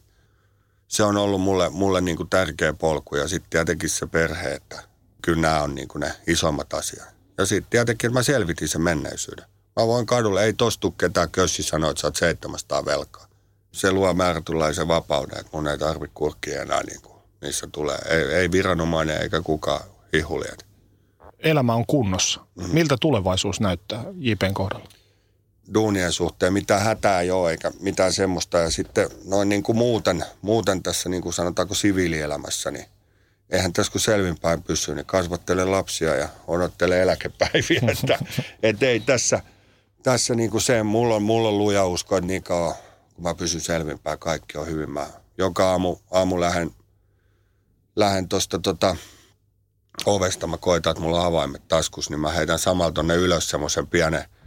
[0.88, 4.84] Se on ollut mulle, mulle niin kuin tärkeä polku ja sitten tietenkin se perhe, että
[5.22, 7.08] kyllä nämä on niin kuin ne isommat asiat.
[7.38, 9.46] Ja sitten tietenkin mä selvitin sen menneisyyden.
[9.76, 13.29] Mä voin kadulle, ei tostu ketään kössi sanoa, että sä oot 700 velkaa.
[13.72, 17.98] Se luo määrätynlaisen vapauden, että mun ei tarvitse kurkkia enää niin kuin, missä tulee.
[18.10, 19.82] Ei, ei viranomainen eikä kukaan
[20.14, 20.66] hihulijat.
[21.40, 22.40] Elämä on kunnossa.
[22.56, 22.74] Mm-hmm.
[22.74, 24.90] Miltä tulevaisuus näyttää JPn kohdalla?
[25.74, 28.58] duunien suhteen mitään hätää ei ole eikä mitään semmoista.
[28.58, 32.86] Ja sitten noin niin kuin muuten, muuten tässä niin kuin sanotaanko siviilielämässä, niin
[33.50, 37.82] eihän tässä kun selvinpäin pysy, niin kasvattele lapsia ja odottele eläkepäiviä.
[37.92, 38.20] että,
[38.64, 39.42] et ei tässä,
[40.04, 42.76] tässä niin kuin se, mulla on, mulla on luja usko, että niin kauan
[43.20, 44.92] kun mä pysyn selvinpäin, kaikki on hyvin.
[44.92, 46.72] Mä joka aamu, aamu lähden,
[47.96, 48.96] lähden tuosta tota,
[50.06, 53.88] ovesta, mä koitan, että mulla on avaimet taskus, niin mä heitän samalla tonne ylös semmoisen
[53.88, 54.26] pienen–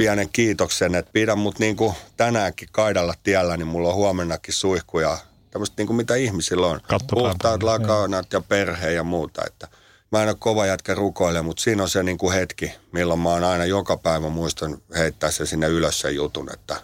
[0.00, 5.18] pienen kiitoksen, että pidän mut niin kuin tänäänkin kaidalla tiellä, niin mulla on huomennakin suihkuja,
[5.50, 6.80] tämmöistä niin kuin mitä ihmisillä on.
[7.10, 9.68] Puhtaat lakanat ja perhe ja muuta, että
[10.12, 13.28] mä en ole kova jätkä rukoille, mutta siinä on se niin kuin hetki, milloin mä
[13.28, 16.76] oon aina joka päivä muistan heittää se sinne ylös sen jutun, että,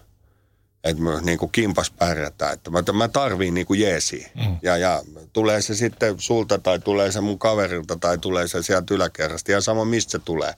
[0.86, 4.30] että mä niin kuin kimpas pärjätään, että mä, mä tarviin niin kuin jeesiä.
[4.34, 4.56] Mm.
[4.62, 5.02] Ja, ja
[5.32, 9.60] tulee se sitten sulta tai tulee se mun kaverilta tai tulee se sieltä yläkerrasta, ja
[9.60, 10.54] sama mistä se tulee.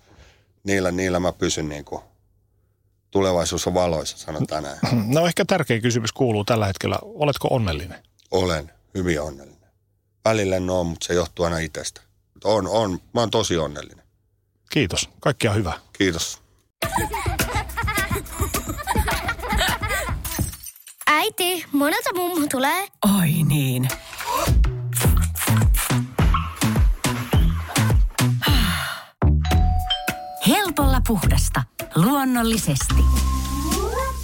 [0.64, 2.02] Niillä, niillä mä pysyn niin kuin
[3.10, 4.78] tulevaisuus on valoissa, sanotaan näin.
[5.14, 8.02] No ehkä tärkein kysymys kuuluu tällä hetkellä, oletko onnellinen?
[8.30, 9.70] Olen hyvin onnellinen.
[10.24, 12.00] Välillä en ole, mutta se johtuu aina itsestä.
[12.44, 14.04] On, on, mä oon tosi onnellinen.
[14.70, 15.78] Kiitos, kaikkia hyvää.
[15.92, 16.38] Kiitos.
[21.18, 22.86] Äiti, monelta mummu tulee?
[23.18, 23.88] Oi niin.
[30.48, 31.62] Helpolla puhdasta.
[31.94, 32.94] Luonnollisesti.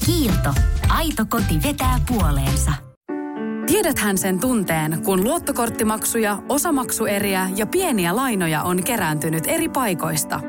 [0.07, 0.55] Kiilto.
[0.89, 2.73] Aito koti vetää puoleensa.
[3.67, 10.41] Tiedäthän sen tunteen, kun luottokorttimaksuja, osamaksueriä ja pieniä lainoja on kerääntynyt eri paikoista.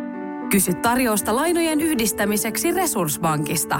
[0.49, 3.79] Kysy tarjousta lainojen yhdistämiseksi Resurssbankista.